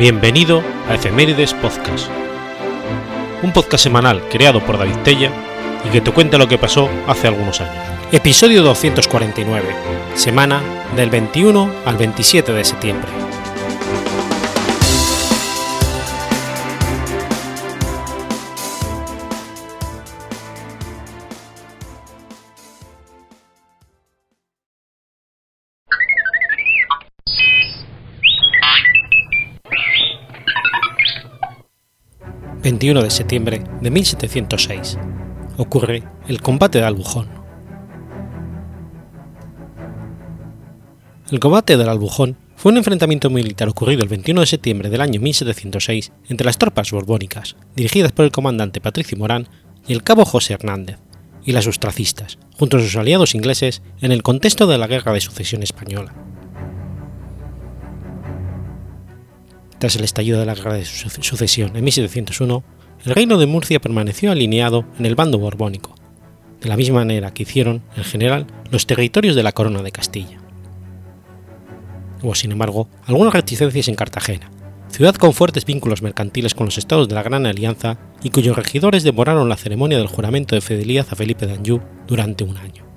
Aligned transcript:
Bienvenido 0.00 0.62
a 0.88 0.94
Efemérides 0.94 1.52
Podcast, 1.52 2.08
un 3.42 3.52
podcast 3.52 3.84
semanal 3.84 4.26
creado 4.30 4.64
por 4.64 4.78
David 4.78 4.96
Tella 5.04 5.30
y 5.86 5.90
que 5.90 6.00
te 6.00 6.10
cuenta 6.10 6.38
lo 6.38 6.48
que 6.48 6.56
pasó 6.56 6.88
hace 7.06 7.28
algunos 7.28 7.60
años. 7.60 7.84
Episodio 8.10 8.62
249, 8.62 9.62
semana 10.14 10.62
del 10.96 11.10
21 11.10 11.70
al 11.84 11.98
27 11.98 12.50
de 12.50 12.64
septiembre. 12.64 13.29
21 32.70 33.02
de 33.02 33.10
septiembre 33.10 33.64
de 33.80 33.90
1706, 33.90 34.96
ocurre 35.56 36.04
el 36.28 36.40
combate 36.40 36.78
de 36.78 36.84
Albujón. 36.84 37.28
El 41.32 41.40
combate 41.40 41.76
del 41.76 41.88
Albujón 41.88 42.36
fue 42.54 42.70
un 42.70 42.78
enfrentamiento 42.78 43.28
militar 43.28 43.68
ocurrido 43.68 44.04
el 44.04 44.08
21 44.08 44.42
de 44.42 44.46
septiembre 44.46 44.88
del 44.88 45.00
año 45.00 45.20
1706 45.20 46.12
entre 46.28 46.44
las 46.44 46.58
tropas 46.58 46.92
borbónicas, 46.92 47.56
dirigidas 47.74 48.12
por 48.12 48.24
el 48.24 48.30
comandante 48.30 48.80
Patricio 48.80 49.18
Morán 49.18 49.48
y 49.88 49.92
el 49.92 50.04
cabo 50.04 50.24
José 50.24 50.52
Hernández, 50.52 50.98
y 51.44 51.50
las 51.50 51.66
austracistas, 51.66 52.38
junto 52.56 52.76
a 52.76 52.80
sus 52.80 52.94
aliados 52.94 53.34
ingleses, 53.34 53.82
en 54.00 54.12
el 54.12 54.22
contexto 54.22 54.68
de 54.68 54.78
la 54.78 54.86
Guerra 54.86 55.12
de 55.12 55.20
Sucesión 55.20 55.64
Española. 55.64 56.14
Tras 59.80 59.96
el 59.96 60.04
estallido 60.04 60.38
de 60.38 60.44
la 60.44 60.54
Guerra 60.54 60.74
de 60.74 60.84
Sucesión 60.84 61.74
en 61.74 61.82
1701, 61.82 62.62
el 63.06 63.14
reino 63.14 63.38
de 63.38 63.46
Murcia 63.46 63.80
permaneció 63.80 64.30
alineado 64.30 64.84
en 64.98 65.06
el 65.06 65.14
bando 65.14 65.38
borbónico, 65.38 65.94
de 66.60 66.68
la 66.68 66.76
misma 66.76 66.96
manera 66.96 67.32
que 67.32 67.44
hicieron, 67.44 67.82
en 67.96 68.04
general, 68.04 68.46
los 68.70 68.86
territorios 68.86 69.34
de 69.34 69.42
la 69.42 69.52
Corona 69.52 69.80
de 69.80 69.90
Castilla. 69.90 70.38
Hubo, 72.22 72.34
sin 72.34 72.52
embargo, 72.52 72.90
algunas 73.06 73.32
reticencias 73.32 73.88
en 73.88 73.94
Cartagena, 73.94 74.50
ciudad 74.90 75.14
con 75.14 75.32
fuertes 75.32 75.64
vínculos 75.64 76.02
mercantiles 76.02 76.52
con 76.52 76.66
los 76.66 76.76
estados 76.76 77.08
de 77.08 77.14
la 77.14 77.22
Gran 77.22 77.46
Alianza 77.46 77.96
y 78.22 78.28
cuyos 78.28 78.56
regidores 78.56 79.02
demoraron 79.02 79.48
la 79.48 79.56
ceremonia 79.56 79.96
del 79.96 80.08
juramento 80.08 80.54
de 80.54 80.60
fidelidad 80.60 81.06
a 81.10 81.16
Felipe 81.16 81.46
de 81.46 81.54
Anjou 81.54 81.80
durante 82.06 82.44
un 82.44 82.58
año. 82.58 82.89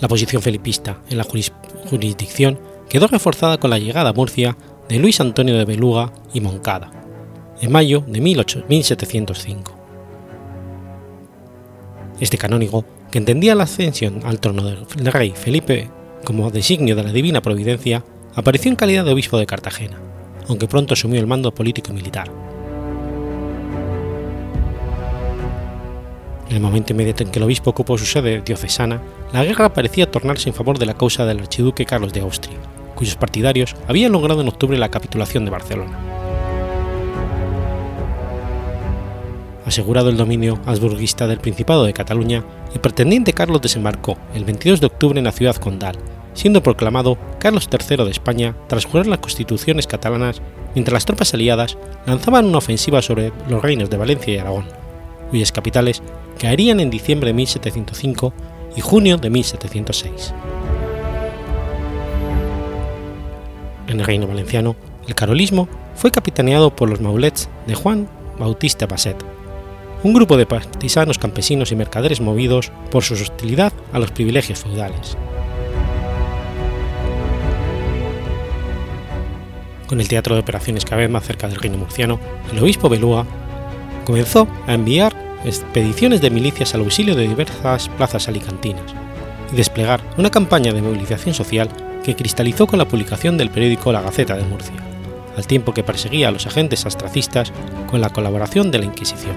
La 0.00 0.08
posición 0.08 0.42
felipista 0.42 0.98
en 1.08 1.18
la 1.18 1.24
jurisdicción 1.24 2.58
quedó 2.88 3.06
reforzada 3.06 3.58
con 3.58 3.70
la 3.70 3.78
llegada 3.78 4.10
a 4.10 4.12
Murcia 4.12 4.56
de 4.88 4.98
Luis 4.98 5.20
Antonio 5.20 5.56
de 5.56 5.64
Beluga 5.64 6.12
y 6.34 6.40
Moncada, 6.40 6.90
en 7.60 7.72
mayo 7.72 8.04
de 8.06 8.20
1705. 8.20 9.72
Este 12.20 12.38
canónigo, 12.38 12.84
que 13.10 13.18
entendía 13.18 13.54
la 13.54 13.64
ascensión 13.64 14.20
al 14.24 14.40
trono 14.40 14.64
del 14.64 15.12
rey 15.12 15.32
Felipe 15.32 15.90
como 16.24 16.50
designio 16.50 16.96
de 16.96 17.04
la 17.04 17.12
divina 17.12 17.40
providencia, 17.40 18.04
apareció 18.34 18.70
en 18.70 18.76
calidad 18.76 19.04
de 19.04 19.12
obispo 19.12 19.38
de 19.38 19.46
Cartagena, 19.46 19.98
aunque 20.48 20.68
pronto 20.68 20.94
asumió 20.94 21.20
el 21.20 21.26
mando 21.26 21.54
político 21.54 21.90
y 21.90 21.94
militar. 21.94 22.30
En 26.48 26.56
el 26.56 26.62
momento 26.62 26.92
inmediato 26.92 27.22
en 27.22 27.30
que 27.30 27.38
el 27.38 27.44
obispo 27.44 27.70
ocupó 27.70 27.98
su 27.98 28.06
sede 28.06 28.40
diocesana, 28.40 29.02
la 29.36 29.44
guerra 29.44 29.74
parecía 29.74 30.10
tornarse 30.10 30.48
en 30.48 30.54
favor 30.54 30.78
de 30.78 30.86
la 30.86 30.94
causa 30.94 31.26
del 31.26 31.40
archiduque 31.40 31.84
Carlos 31.84 32.14
de 32.14 32.20
Austria, 32.20 32.56
cuyos 32.94 33.16
partidarios 33.16 33.76
habían 33.86 34.12
logrado 34.12 34.40
en 34.40 34.48
octubre 34.48 34.78
la 34.78 34.88
capitulación 34.88 35.44
de 35.44 35.50
Barcelona. 35.50 35.98
Asegurado 39.66 40.08
el 40.08 40.16
dominio 40.16 40.58
habsburguista 40.64 41.26
del 41.26 41.40
Principado 41.40 41.84
de 41.84 41.92
Cataluña, 41.92 42.44
el 42.72 42.80
pretendiente 42.80 43.34
Carlos 43.34 43.60
desembarcó 43.60 44.16
el 44.32 44.46
22 44.46 44.80
de 44.80 44.86
octubre 44.86 45.18
en 45.18 45.26
la 45.26 45.32
ciudad 45.32 45.56
condal, 45.56 45.98
siendo 46.32 46.62
proclamado 46.62 47.18
Carlos 47.38 47.68
III 47.70 48.06
de 48.06 48.12
España 48.12 48.56
tras 48.68 48.86
jurar 48.86 49.06
las 49.06 49.18
constituciones 49.18 49.86
catalanas 49.86 50.40
mientras 50.74 50.94
las 50.94 51.04
tropas 51.04 51.34
aliadas 51.34 51.76
lanzaban 52.06 52.46
una 52.46 52.56
ofensiva 52.56 53.02
sobre 53.02 53.32
los 53.50 53.60
reinos 53.60 53.90
de 53.90 53.98
Valencia 53.98 54.32
y 54.32 54.38
Aragón, 54.38 54.64
cuyas 55.28 55.52
capitales 55.52 56.02
caerían 56.38 56.80
en 56.80 56.88
diciembre 56.88 57.28
de 57.28 57.34
1705 57.34 58.32
y 58.76 58.80
junio 58.80 59.16
de 59.16 59.30
1706. 59.30 60.34
En 63.88 64.00
el 64.00 64.06
reino 64.06 64.26
valenciano, 64.26 64.76
el 65.08 65.14
carolismo 65.14 65.68
fue 65.94 66.10
capitaneado 66.10 66.74
por 66.74 66.90
los 66.90 67.00
maulets 67.00 67.48
de 67.66 67.74
Juan 67.74 68.08
Bautista 68.38 68.86
Basset, 68.86 69.16
un 70.02 70.12
grupo 70.12 70.36
de 70.36 70.46
partisanos 70.46 71.18
campesinos 71.18 71.72
y 71.72 71.76
mercaderes 71.76 72.20
movidos 72.20 72.70
por 72.90 73.02
su 73.02 73.14
hostilidad 73.14 73.72
a 73.92 73.98
los 73.98 74.10
privilegios 74.10 74.60
feudales. 74.60 75.16
Con 79.86 80.00
el 80.00 80.08
teatro 80.08 80.34
de 80.34 80.40
operaciones 80.40 80.84
cada 80.84 81.02
vez 81.02 81.10
más 81.10 81.24
cerca 81.24 81.48
del 81.48 81.58
reino 81.58 81.78
murciano, 81.78 82.18
el 82.52 82.58
obispo 82.58 82.88
Belúa 82.88 83.24
comenzó 84.04 84.48
a 84.66 84.74
enviar 84.74 85.25
expediciones 85.44 86.20
de 86.20 86.30
milicias 86.30 86.74
al 86.74 86.80
auxilio 86.80 87.14
de 87.14 87.28
diversas 87.28 87.88
plazas 87.90 88.28
alicantinas 88.28 88.94
y 89.52 89.56
desplegar 89.56 90.00
una 90.16 90.30
campaña 90.30 90.72
de 90.72 90.82
movilización 90.82 91.34
social 91.34 91.68
que 92.04 92.16
cristalizó 92.16 92.66
con 92.66 92.78
la 92.78 92.88
publicación 92.88 93.36
del 93.36 93.50
periódico 93.50 93.92
La 93.92 94.02
Gaceta 94.02 94.36
de 94.36 94.44
Murcia, 94.44 94.76
al 95.36 95.46
tiempo 95.46 95.74
que 95.74 95.84
perseguía 95.84 96.28
a 96.28 96.30
los 96.30 96.46
agentes 96.46 96.86
astracistas 96.86 97.52
con 97.88 98.00
la 98.00 98.10
colaboración 98.10 98.70
de 98.70 98.78
la 98.78 98.84
Inquisición. 98.84 99.34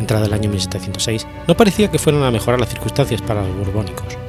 Entrada 0.00 0.26
el 0.26 0.32
año 0.32 0.48
1706, 0.50 1.26
no 1.46 1.56
parecía 1.56 1.90
que 1.90 1.98
fueran 1.98 2.22
a 2.22 2.30
mejorar 2.30 2.60
las 2.60 2.68
circunstancias 2.68 3.20
para 3.20 3.42
los 3.42 3.56
borbónicos. 3.56 4.27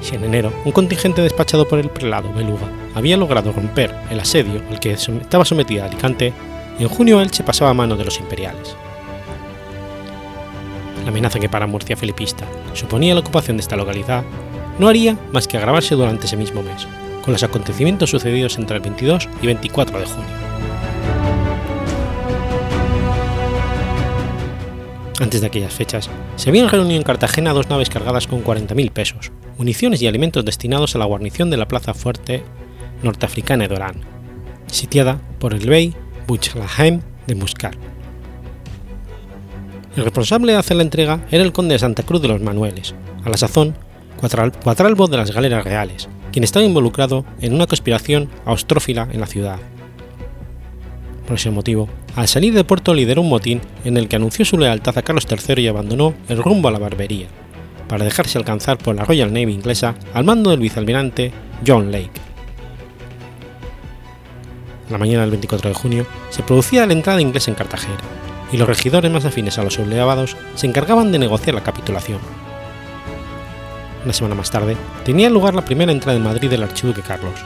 Si 0.00 0.14
en 0.14 0.24
enero 0.24 0.52
un 0.64 0.72
contingente 0.72 1.22
despachado 1.22 1.66
por 1.66 1.78
el 1.78 1.90
prelado 1.90 2.32
Beluga 2.32 2.68
había 2.94 3.16
logrado 3.16 3.52
romper 3.52 3.94
el 4.10 4.20
asedio 4.20 4.62
al 4.70 4.80
que 4.80 4.92
estaba 4.92 5.44
sometida 5.44 5.86
Alicante, 5.86 6.32
en 6.78 6.88
junio 6.88 7.20
Elche 7.20 7.42
pasaba 7.42 7.70
a 7.70 7.74
mano 7.74 7.96
de 7.96 8.04
los 8.04 8.18
imperiales. 8.20 8.76
La 11.02 11.08
amenaza 11.08 11.40
que 11.40 11.48
para 11.48 11.66
Murcia 11.66 11.96
felipista 11.96 12.46
suponía 12.74 13.14
la 13.14 13.20
ocupación 13.20 13.56
de 13.56 13.62
esta 13.62 13.76
localidad 13.76 14.24
no 14.78 14.88
haría 14.88 15.16
más 15.32 15.48
que 15.48 15.56
agravarse 15.56 15.94
durante 15.94 16.26
ese 16.26 16.36
mismo 16.36 16.62
mes, 16.62 16.86
con 17.24 17.32
los 17.32 17.42
acontecimientos 17.42 18.10
sucedidos 18.10 18.58
entre 18.58 18.76
el 18.76 18.82
22 18.82 19.28
y 19.42 19.46
24 19.46 19.98
de 19.98 20.06
junio. 20.06 20.47
Antes 25.20 25.40
de 25.40 25.48
aquellas 25.48 25.72
fechas, 25.72 26.08
se 26.36 26.48
habían 26.48 26.68
reunido 26.68 26.96
en 26.96 27.02
Cartagena 27.02 27.52
dos 27.52 27.68
naves 27.68 27.90
cargadas 27.90 28.28
con 28.28 28.44
40.000 28.44 28.92
pesos, 28.92 29.32
municiones 29.56 30.00
y 30.00 30.06
alimentos 30.06 30.44
destinados 30.44 30.94
a 30.94 30.98
la 30.98 31.06
guarnición 31.06 31.50
de 31.50 31.56
la 31.56 31.66
plaza 31.66 31.92
fuerte 31.92 32.44
norteafricana 33.02 33.66
de 33.66 33.74
Orán, 33.74 34.00
sitiada 34.68 35.20
por 35.40 35.54
el 35.54 35.66
bey 35.66 35.94
Buchlahem 36.28 37.00
de 37.26 37.34
Muscar. 37.34 37.76
El 39.96 40.04
responsable 40.04 40.52
de 40.52 40.58
hacer 40.58 40.76
la 40.76 40.84
entrega 40.84 41.26
era 41.32 41.42
el 41.42 41.52
conde 41.52 41.72
de 41.72 41.80
Santa 41.80 42.04
Cruz 42.04 42.22
de 42.22 42.28
los 42.28 42.40
Manueles, 42.40 42.94
a 43.24 43.28
la 43.28 43.36
sazón 43.36 43.74
cuatralbo 44.62 45.08
de 45.08 45.16
las 45.16 45.32
galeras 45.32 45.64
reales, 45.64 46.08
quien 46.30 46.44
estaba 46.44 46.64
involucrado 46.64 47.24
en 47.40 47.54
una 47.54 47.66
conspiración 47.66 48.28
austrófila 48.44 49.08
en 49.10 49.20
la 49.20 49.26
ciudad. 49.26 49.58
Por 51.28 51.36
ese 51.36 51.50
motivo, 51.50 51.90
al 52.16 52.26
salir 52.26 52.54
de 52.54 52.64
puerto 52.64 52.94
lideró 52.94 53.20
un 53.20 53.28
motín 53.28 53.60
en 53.84 53.98
el 53.98 54.08
que 54.08 54.16
anunció 54.16 54.46
su 54.46 54.56
lealtad 54.56 54.96
a 54.96 55.02
Carlos 55.02 55.26
III 55.30 55.62
y 55.62 55.68
abandonó 55.68 56.14
el 56.26 56.42
rumbo 56.42 56.68
a 56.68 56.70
la 56.70 56.78
barbería, 56.78 57.26
para 57.86 58.06
dejarse 58.06 58.38
alcanzar 58.38 58.78
por 58.78 58.96
la 58.96 59.04
Royal 59.04 59.30
Navy 59.30 59.52
inglesa 59.52 59.94
al 60.14 60.24
mando 60.24 60.48
del 60.48 60.60
vicealmirante 60.60 61.30
John 61.66 61.92
Lake. 61.92 62.18
La 64.88 64.96
mañana 64.96 65.20
del 65.20 65.32
24 65.32 65.68
de 65.68 65.74
junio 65.74 66.06
se 66.30 66.42
producía 66.42 66.86
la 66.86 66.94
entrada 66.94 67.20
inglesa 67.20 67.50
en 67.50 67.56
Cartagena, 67.56 67.98
y 68.50 68.56
los 68.56 68.66
regidores 68.66 69.12
más 69.12 69.26
afines 69.26 69.58
a 69.58 69.64
los 69.64 69.74
sublevados 69.74 70.34
se 70.54 70.66
encargaban 70.66 71.12
de 71.12 71.18
negociar 71.18 71.54
la 71.54 71.62
capitulación. 71.62 72.20
Una 74.02 74.14
semana 74.14 74.34
más 74.34 74.50
tarde 74.50 74.78
tenía 75.04 75.28
lugar 75.28 75.54
la 75.54 75.66
primera 75.66 75.92
entrada 75.92 76.16
en 76.16 76.24
Madrid 76.24 76.48
del 76.48 76.62
archiduque 76.62 77.02
Carlos, 77.02 77.38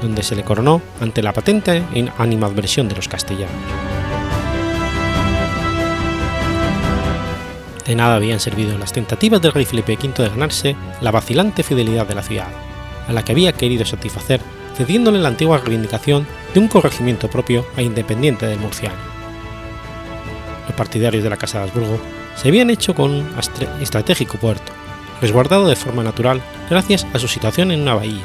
donde 0.00 0.22
se 0.22 0.36
le 0.36 0.44
coronó 0.44 0.80
ante 1.00 1.22
la 1.22 1.32
patente 1.32 1.82
animadversión 2.18 2.88
de 2.88 2.96
los 2.96 3.08
castellanos. 3.08 3.50
De 7.86 7.96
nada 7.96 8.16
habían 8.16 8.38
servido 8.38 8.78
las 8.78 8.92
tentativas 8.92 9.42
del 9.42 9.52
rey 9.52 9.64
Felipe 9.64 9.98
V 10.00 10.22
de 10.22 10.28
ganarse 10.28 10.76
la 11.00 11.10
vacilante 11.10 11.62
fidelidad 11.62 12.06
de 12.06 12.14
la 12.14 12.22
ciudad, 12.22 12.48
a 13.08 13.12
la 13.12 13.24
que 13.24 13.32
había 13.32 13.52
querido 13.52 13.84
satisfacer 13.84 14.40
cediéndole 14.76 15.18
la 15.18 15.28
antigua 15.28 15.58
reivindicación 15.58 16.26
de 16.54 16.60
un 16.60 16.68
corregimiento 16.68 17.28
propio 17.28 17.66
e 17.76 17.82
independiente 17.82 18.46
del 18.46 18.60
murciano. 18.60 18.94
Los 20.66 20.76
partidarios 20.76 21.24
de 21.24 21.30
la 21.30 21.36
Casa 21.36 21.58
de 21.58 21.64
Habsburgo 21.64 21.98
se 22.36 22.48
habían 22.48 22.70
hecho 22.70 22.94
con 22.94 23.10
un 23.10 23.28
estratégico 23.80 24.38
puerto, 24.38 24.72
resguardado 25.20 25.68
de 25.68 25.76
forma 25.76 26.04
natural 26.04 26.40
gracias 26.70 27.06
a 27.12 27.18
su 27.18 27.26
situación 27.26 27.72
en 27.72 27.82
una 27.82 27.94
bahía, 27.94 28.22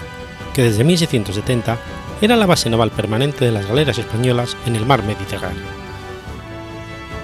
que 0.56 0.63
desde 0.63 0.86
1670 0.86 1.78
era 2.22 2.38
la 2.38 2.46
base 2.46 2.69
naval 2.69 2.90
permanente 2.90 3.44
de 3.44 3.52
las 3.52 3.68
galeras 3.68 3.98
españolas 3.98 4.56
en 4.66 4.78
el 4.78 4.86
mar 4.86 5.04
Mediterráneo. 5.04 5.66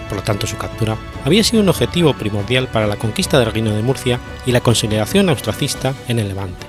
Por 0.10 0.18
lo 0.18 0.24
tanto, 0.24 0.46
su 0.46 0.58
captura 0.58 0.98
había 1.24 1.42
sido 1.42 1.64
un 1.64 1.70
objetivo 1.70 2.14
primordial 2.14 2.68
para 2.68 2.88
la 2.88 2.98
conquista 2.98 3.40
del 3.40 3.54
Reino 3.54 3.74
de 3.74 3.82
Murcia 3.82 4.20
y 4.46 4.52
la 4.52 4.60
consolidación 4.60 5.30
austracista 5.30 5.94
en 6.10 6.20
el 6.20 6.28
Levante, 6.28 6.68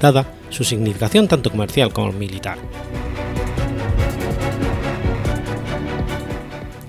dada 0.00 0.26
su 0.48 0.64
significación 0.64 1.28
tanto 1.28 1.48
comercial 1.48 1.92
como 1.92 2.10
militar. 2.10 2.58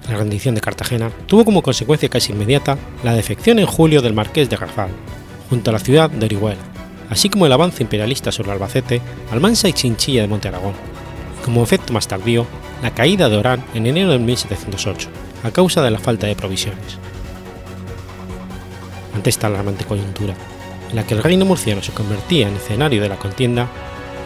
La 0.10 0.18
rendición 0.18 0.56
de 0.56 0.62
Cartagena 0.62 1.12
tuvo 1.28 1.46
como 1.46 1.62
consecuencia 1.62 2.10
casi 2.10 2.34
inmediata 2.34 2.76
la 3.04 3.14
defección 3.14 3.60
en 3.60 3.68
julio 3.68 4.02
del 4.02 4.16
marqués 4.16 4.50
de 4.50 4.58
Rafal, 4.58 4.90
junto 5.48 5.70
a 5.70 5.74
la 5.74 5.80
ciudad 5.80 6.10
de 6.10 6.26
Orihuela, 6.26 6.81
así 7.12 7.30
como 7.30 7.46
el 7.46 7.52
avance 7.52 7.84
imperialista 7.84 8.32
sobre 8.32 8.52
Albacete, 8.52 9.02
Almansa 9.32 9.68
y 9.68 9.74
Chinchilla 9.74 10.22
de 10.22 10.28
Monte 10.30 10.48
Aragón, 10.48 10.74
y 11.40 11.44
como 11.44 11.62
efecto 11.62 11.94
más 11.94 12.08
tardío, 12.08 12.48
la 12.82 12.96
caída 12.96 13.30
de 13.30 13.38
Orán 13.38 13.64
en 13.76 13.86
enero 13.86 14.12
de 14.12 14.20
1708, 14.20 15.10
a 15.44 15.52
causa 15.52 15.84
de 15.84 15.92
la 15.92 16.00
falta 16.00 16.26
de 16.26 16.36
provisiones. 16.36 16.98
Ante 19.14 19.30
esta 19.30 19.48
alarmante 19.48 19.84
coyuntura, 19.84 20.34
en 20.90 20.96
la 20.96 21.06
que 21.06 21.14
el 21.14 21.22
reino 21.22 21.46
murciano 21.46 21.84
se 21.84 21.92
convertía 21.92 22.48
en 22.48 22.56
escenario 22.56 23.02
de 23.02 23.10
la 23.10 23.18
contienda, 23.18 23.68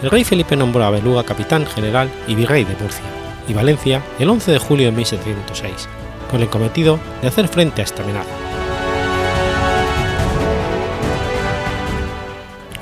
el 0.03 0.11
rey 0.11 0.23
Felipe 0.23 0.55
nombró 0.55 0.83
a 0.85 0.91
Beluga 0.91 1.23
capitán 1.23 1.65
general 1.65 2.09
y 2.27 2.35
virrey 2.35 2.65
de 2.65 2.75
Murcia 2.75 3.05
y 3.47 3.53
Valencia 3.53 4.03
el 4.19 4.29
11 4.29 4.51
de 4.51 4.59
julio 4.59 4.85
de 4.85 4.91
1706, 4.91 5.89
con 6.29 6.41
el 6.41 6.49
cometido 6.49 6.99
de 7.21 7.29
hacer 7.29 7.47
frente 7.47 7.81
a 7.81 7.85
esta 7.85 8.03
amenaza. 8.03 8.44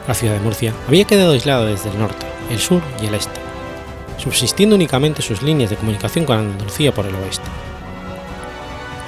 La 0.08 0.14
ciudad 0.14 0.34
de 0.34 0.42
Murcia 0.42 0.74
había 0.88 1.06
quedado 1.06 1.32
aislada 1.32 1.66
desde 1.66 1.90
el 1.90 1.98
norte, 1.98 2.26
el 2.50 2.60
sur 2.60 2.82
y 3.02 3.06
el 3.06 3.16
este, 3.16 3.40
subsistiendo 4.18 4.76
únicamente 4.76 5.22
sus 5.22 5.42
líneas 5.42 5.70
de 5.70 5.78
comunicación 5.78 6.26
con 6.26 6.40
Andalucía 6.40 6.94
por 6.94 7.06
el 7.06 7.16
oeste. 7.16 7.48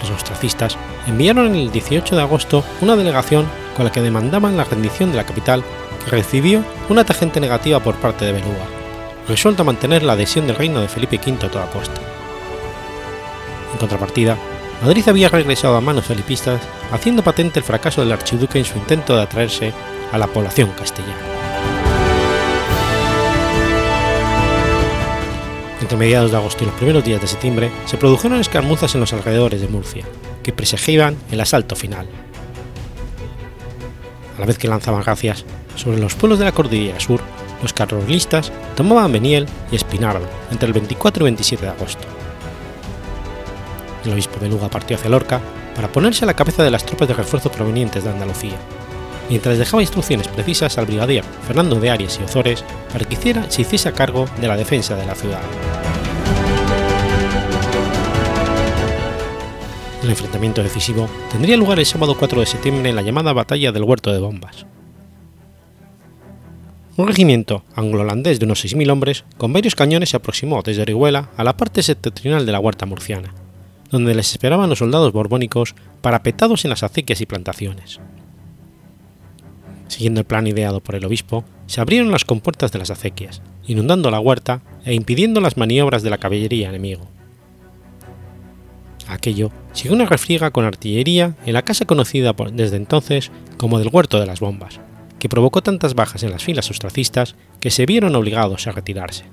Los 0.01 0.11
ostracistas 0.11 0.77
enviaron 1.05 1.53
el 1.53 1.71
18 1.71 2.15
de 2.15 2.21
agosto 2.21 2.63
una 2.81 2.95
delegación 2.95 3.45
con 3.75 3.85
la 3.85 3.91
que 3.91 4.01
demandaban 4.01 4.55
la 4.55 4.63
rendición 4.63 5.11
de 5.11 5.17
la 5.17 5.25
capital, 5.25 5.63
que 6.03 6.11
recibió 6.11 6.63
una 6.87 7.03
tangente 7.03 7.41
negativa 7.41 7.81
por 7.81 7.95
parte 7.95 8.23
de 8.23 8.31
Beluga, 8.31 8.65
resuelto 9.27 9.63
a 9.63 9.65
mantener 9.65 10.01
la 10.01 10.13
adhesión 10.13 10.47
del 10.47 10.55
reino 10.55 10.79
de 10.79 10.87
Felipe 10.87 11.17
V 11.17 11.45
a 11.45 11.51
toda 11.51 11.69
costa. 11.71 11.99
En 13.73 13.79
contrapartida, 13.79 14.37
Madrid 14.81 15.09
había 15.09 15.29
regresado 15.29 15.75
a 15.75 15.81
manos 15.81 16.05
felipistas, 16.05 16.61
haciendo 16.91 17.23
patente 17.23 17.59
el 17.59 17.65
fracaso 17.65 18.01
del 18.01 18.13
archiduque 18.13 18.59
en 18.59 18.65
su 18.65 18.77
intento 18.77 19.15
de 19.15 19.23
atraerse 19.23 19.73
a 20.11 20.17
la 20.17 20.27
población 20.27 20.71
castellana. 20.71 21.15
Entre 25.81 25.97
mediados 25.97 26.31
de 26.31 26.37
agosto 26.37 26.63
y 26.63 26.67
los 26.67 26.75
primeros 26.75 27.03
días 27.03 27.21
de 27.21 27.27
septiembre 27.27 27.71
se 27.85 27.97
produjeron 27.97 28.39
escaramuzas 28.39 28.95
en 28.95 29.01
los 29.01 29.13
alrededores 29.13 29.61
de 29.61 29.67
Murcia, 29.67 30.05
que 30.41 30.53
presagiaban 30.53 31.15
el 31.31 31.41
asalto 31.41 31.75
final. 31.75 32.07
A 34.35 34.39
la 34.39 34.45
vez 34.45 34.57
que 34.57 34.67
lanzaban 34.67 35.03
gracias 35.03 35.45
sobre 35.75 35.99
los 35.99 36.15
pueblos 36.15 36.39
de 36.39 36.45
la 36.45 36.53
cordillera 36.53 36.99
sur, 36.99 37.21
los 37.61 37.73
carrolistas 37.73 38.51
tomaban 38.75 39.11
Beniel 39.11 39.47
y 39.71 39.75
Espinardo 39.75 40.27
entre 40.51 40.67
el 40.67 40.73
24 40.73 41.23
y 41.23 41.25
27 41.25 41.65
de 41.65 41.71
agosto. 41.71 42.07
El 44.03 44.13
obispo 44.13 44.39
de 44.39 44.49
Luga 44.49 44.69
partió 44.69 44.97
hacia 44.97 45.09
Lorca 45.09 45.41
para 45.75 45.91
ponerse 45.91 46.25
a 46.25 46.27
la 46.27 46.35
cabeza 46.35 46.63
de 46.63 46.71
las 46.71 46.85
tropas 46.85 47.07
de 47.07 47.13
refuerzo 47.13 47.51
provenientes 47.51 48.03
de 48.03 48.09
Andalucía, 48.09 48.57
mientras 49.29 49.57
dejaba 49.57 49.83
instrucciones 49.83 50.27
precisas 50.27 50.77
al 50.77 50.85
brigadier 50.85 51.23
Fernando 51.47 51.79
de 51.79 51.89
Arias 51.89 52.19
y 52.19 52.23
Ozores 52.23 52.63
para 52.91 53.05
que 53.05 53.15
hiciera, 53.15 53.49
se 53.49 53.61
hiciese 53.61 53.91
cargo 53.91 54.25
de 54.39 54.47
la 54.47 54.57
defensa 54.57 54.95
de 54.95 55.05
la 55.05 55.15
ciudad. 55.15 55.41
El 60.03 60.11
enfrentamiento 60.11 60.61
decisivo 60.61 61.09
tendría 61.31 61.57
lugar 61.57 61.79
el 61.79 61.85
sábado 61.85 62.15
4 62.17 62.39
de 62.39 62.45
septiembre 62.45 62.89
en 62.89 62.95
la 62.95 63.01
llamada 63.01 63.33
Batalla 63.33 63.71
del 63.71 63.83
Huerto 63.83 64.13
de 64.13 64.19
Bombas. 64.19 64.67
Un 66.97 67.07
regimiento 67.07 67.63
anglo-holandés 67.75 68.39
de 68.39 68.45
unos 68.45 68.63
6.000 68.63 68.89
hombres 68.91 69.25
con 69.37 69.51
varios 69.51 69.75
cañones 69.75 70.09
se 70.09 70.17
aproximó 70.17 70.61
desde 70.61 70.83
Orihuela 70.83 71.29
a 71.35 71.43
la 71.43 71.57
parte 71.57 71.83
septentrional 71.83 72.45
de 72.45 72.51
la 72.51 72.59
Huerta 72.59 72.85
Murciana, 72.85 73.33
donde 73.89 74.15
les 74.15 74.31
esperaban 74.31 74.69
los 74.69 74.79
soldados 74.79 75.11
borbónicos 75.11 75.75
parapetados 76.01 76.63
en 76.63 76.69
las 76.69 76.83
acequias 76.83 77.19
y 77.19 77.25
plantaciones. 77.25 77.99
Siguiendo 79.95 80.19
el 80.19 80.25
plan 80.25 80.45
ideado 80.45 80.81
por 80.81 80.95
el 80.95 81.05
obispo, 81.05 81.45
se 81.67 81.79
abrieron 81.79 82.11
las 82.11 82.25
compuertas 82.25 82.69
de 82.73 82.79
las 82.79 82.91
acequias, 82.91 83.41
inundando 83.65 84.11
la 84.11 84.19
huerta 84.19 84.61
e 84.83 84.93
impidiendo 84.93 85.39
las 85.39 85.55
maniobras 85.55 86.03
de 86.03 86.09
la 86.09 86.17
caballería 86.17 86.67
enemigo. 86.67 87.07
Aquello 89.07 89.51
siguió 89.71 89.93
una 89.93 90.05
refriega 90.05 90.51
con 90.51 90.65
artillería 90.65 91.37
en 91.45 91.53
la 91.53 91.61
casa 91.61 91.85
conocida 91.85 92.35
desde 92.51 92.75
entonces 92.75 93.31
como 93.55 93.79
del 93.79 93.87
Huerto 93.89 94.19
de 94.19 94.25
las 94.25 94.41
Bombas, 94.41 94.81
que 95.17 95.29
provocó 95.29 95.63
tantas 95.63 95.95
bajas 95.95 96.23
en 96.23 96.31
las 96.31 96.43
filas 96.43 96.69
ostracistas 96.69 97.37
que 97.61 97.71
se 97.71 97.85
vieron 97.85 98.17
obligados 98.17 98.67
a 98.67 98.73
retirarse. 98.73 99.23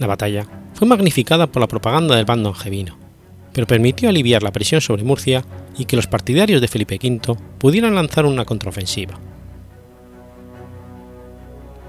La 0.00 0.08
batalla 0.08 0.44
fue 0.74 0.88
magnificada 0.88 1.46
por 1.46 1.60
la 1.60 1.68
propaganda 1.68 2.16
del 2.16 2.24
bando 2.24 2.48
angevino, 2.48 2.98
pero 3.52 3.66
permitió 3.66 4.08
aliviar 4.08 4.42
la 4.42 4.52
presión 4.52 4.80
sobre 4.80 5.04
Murcia 5.04 5.44
y 5.76 5.84
que 5.84 5.96
los 5.96 6.06
partidarios 6.06 6.60
de 6.60 6.68
Felipe 6.68 6.98
V 7.02 7.36
pudieran 7.58 7.94
lanzar 7.94 8.26
una 8.26 8.44
contraofensiva. 8.44 9.18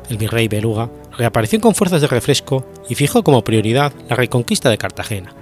El 0.09 0.17
virrey 0.17 0.47
Beluga 0.47 0.89
reapareció 1.17 1.59
con 1.61 1.75
fuerzas 1.75 2.01
de 2.01 2.07
refresco 2.07 2.65
y 2.89 2.95
fijó 2.95 3.23
como 3.23 3.43
prioridad 3.43 3.93
la 4.09 4.15
reconquista 4.15 4.69
de 4.69 4.77
Cartagena, 4.77 5.33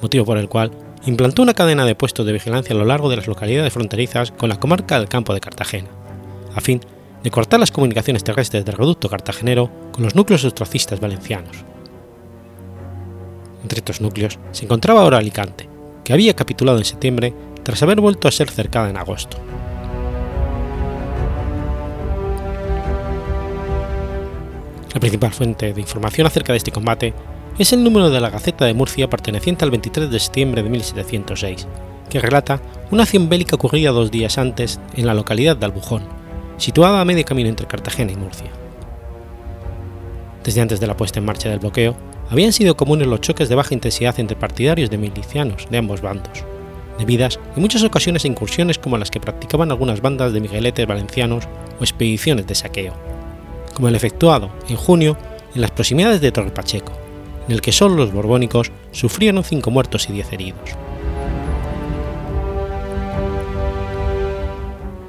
motivo 0.00 0.24
por 0.24 0.38
el 0.38 0.48
cual 0.48 0.70
implantó 1.06 1.42
una 1.42 1.54
cadena 1.54 1.84
de 1.84 1.94
puestos 1.94 2.26
de 2.26 2.32
vigilancia 2.32 2.74
a 2.74 2.78
lo 2.78 2.84
largo 2.84 3.08
de 3.08 3.16
las 3.16 3.26
localidades 3.26 3.72
fronterizas 3.72 4.32
con 4.32 4.48
la 4.48 4.58
comarca 4.58 4.98
del 4.98 5.08
Campo 5.08 5.34
de 5.34 5.40
Cartagena, 5.40 5.88
a 6.54 6.60
fin 6.60 6.80
de 7.22 7.30
cortar 7.30 7.60
las 7.60 7.70
comunicaciones 7.70 8.24
terrestres 8.24 8.64
del 8.64 8.76
reducto 8.76 9.08
cartagenero 9.08 9.70
con 9.92 10.04
los 10.04 10.14
núcleos 10.14 10.44
ostracistas 10.44 11.00
valencianos. 11.00 11.56
Entre 13.62 13.78
estos 13.78 14.00
núcleos 14.00 14.38
se 14.52 14.64
encontraba 14.64 15.02
ahora 15.02 15.18
Alicante, 15.18 15.68
que 16.04 16.12
había 16.12 16.34
capitulado 16.34 16.78
en 16.78 16.84
septiembre 16.84 17.34
tras 17.62 17.82
haber 17.82 18.00
vuelto 18.00 18.28
a 18.28 18.32
ser 18.32 18.50
cercada 18.50 18.88
en 18.88 18.96
agosto. 18.96 19.36
La 24.92 24.98
principal 24.98 25.32
fuente 25.32 25.72
de 25.72 25.80
información 25.80 26.26
acerca 26.26 26.52
de 26.52 26.58
este 26.58 26.72
combate 26.72 27.14
es 27.58 27.72
el 27.72 27.84
número 27.84 28.10
de 28.10 28.20
la 28.20 28.30
Gaceta 28.30 28.64
de 28.64 28.74
Murcia 28.74 29.08
perteneciente 29.08 29.64
al 29.64 29.70
23 29.70 30.10
de 30.10 30.18
septiembre 30.18 30.62
de 30.62 30.70
1706, 30.70 31.66
que 32.08 32.20
relata 32.20 32.60
una 32.90 33.04
acción 33.04 33.28
bélica 33.28 33.56
ocurrida 33.56 33.90
dos 33.90 34.10
días 34.10 34.38
antes 34.38 34.80
en 34.96 35.06
la 35.06 35.14
localidad 35.14 35.56
de 35.56 35.66
Albujón, 35.66 36.02
situada 36.56 37.00
a 37.00 37.04
medio 37.04 37.24
camino 37.24 37.48
entre 37.48 37.66
Cartagena 37.66 38.12
y 38.12 38.16
Murcia. 38.16 38.50
Desde 40.42 40.60
antes 40.60 40.80
de 40.80 40.86
la 40.86 40.96
puesta 40.96 41.18
en 41.18 41.26
marcha 41.26 41.48
del 41.48 41.58
bloqueo, 41.58 41.96
habían 42.30 42.52
sido 42.52 42.76
comunes 42.76 43.08
los 43.08 43.20
choques 43.20 43.48
de 43.48 43.56
baja 43.56 43.74
intensidad 43.74 44.18
entre 44.20 44.36
partidarios 44.36 44.88
de 44.88 44.98
milicianos 44.98 45.66
de 45.68 45.78
ambos 45.78 46.00
bandos, 46.00 46.44
debidas 46.98 47.40
en 47.56 47.62
muchas 47.62 47.82
ocasiones 47.82 48.24
a 48.24 48.28
incursiones 48.28 48.78
como 48.78 48.96
las 48.98 49.10
que 49.10 49.20
practicaban 49.20 49.70
algunas 49.70 50.00
bandas 50.00 50.32
de 50.32 50.40
migueletes 50.40 50.86
valencianos 50.86 51.48
o 51.78 51.82
expediciones 51.82 52.46
de 52.46 52.54
saqueo, 52.54 52.94
como 53.74 53.88
el 53.88 53.96
efectuado 53.96 54.50
en 54.68 54.76
junio 54.76 55.16
en 55.54 55.60
las 55.60 55.72
proximidades 55.72 56.20
de 56.20 56.30
Torre 56.30 56.52
Pacheco, 56.52 56.92
en 57.48 57.54
el 57.54 57.60
que 57.60 57.72
solo 57.72 57.96
los 57.96 58.12
borbónicos 58.12 58.70
sufrieron 58.92 59.42
cinco 59.42 59.72
muertos 59.72 60.08
y 60.08 60.12
diez 60.12 60.32
heridos. 60.32 60.70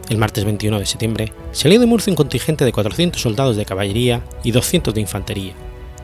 El 0.10 0.18
martes 0.18 0.44
21 0.44 0.80
de 0.80 0.86
septiembre 0.86 1.32
salió 1.52 1.80
de 1.80 1.86
Murcia 1.86 2.12
un 2.12 2.18
contingente 2.18 2.66
de 2.66 2.74
400 2.74 3.22
soldados 3.22 3.56
de 3.56 3.64
caballería 3.64 4.22
y 4.44 4.52
200 4.52 4.94
de 4.94 5.00
infantería, 5.00 5.54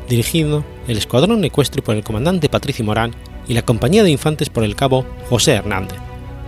dirigiendo 0.07 0.63
el 0.87 0.97
escuadrón 0.97 1.43
ecuestre 1.43 1.81
por 1.81 1.95
el 1.95 2.03
comandante 2.03 2.49
Patricio 2.49 2.85
Morán 2.85 3.11
y 3.47 3.53
la 3.53 3.61
compañía 3.61 4.03
de 4.03 4.11
infantes 4.11 4.49
por 4.49 4.63
el 4.63 4.75
cabo 4.75 5.05
José 5.29 5.53
Hernández, 5.53 5.97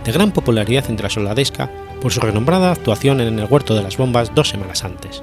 de 0.04 0.12
gran 0.12 0.32
popularidad 0.32 0.86
entre 0.88 1.04
la 1.04 1.10
soldadesca 1.10 1.70
por 2.00 2.12
su 2.12 2.20
renombrada 2.20 2.72
actuación 2.72 3.20
en 3.20 3.38
el 3.38 3.46
Huerto 3.46 3.74
de 3.74 3.82
las 3.82 3.96
Bombas 3.96 4.34
dos 4.34 4.48
semanas 4.48 4.84
antes. 4.84 5.22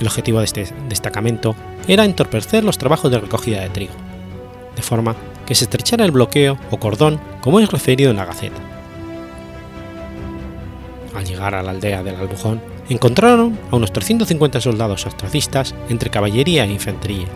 El 0.00 0.06
objetivo 0.06 0.38
de 0.38 0.44
este 0.44 0.72
destacamento 0.88 1.56
era 1.88 2.04
entorpecer 2.04 2.62
los 2.62 2.78
trabajos 2.78 3.10
de 3.10 3.18
recogida 3.18 3.60
de 3.60 3.70
trigo, 3.70 3.94
de 4.76 4.82
forma 4.82 5.16
que 5.44 5.56
se 5.56 5.64
estrechara 5.64 6.04
el 6.04 6.12
bloqueo 6.12 6.56
o 6.70 6.78
cordón 6.78 7.20
como 7.40 7.58
es 7.58 7.70
referido 7.70 8.10
en 8.10 8.18
la 8.18 8.26
Gaceta. 8.26 8.60
Al 11.16 11.24
llegar 11.24 11.56
a 11.56 11.64
la 11.64 11.72
aldea 11.72 12.04
del 12.04 12.14
Albujón, 12.14 12.60
encontraron 12.88 13.58
a 13.70 13.76
unos 13.76 13.92
350 13.92 14.60
soldados 14.60 15.06
ostracistas 15.06 15.74
entre 15.88 16.10
caballería 16.10 16.64
e 16.64 16.72
infantería, 16.72 17.26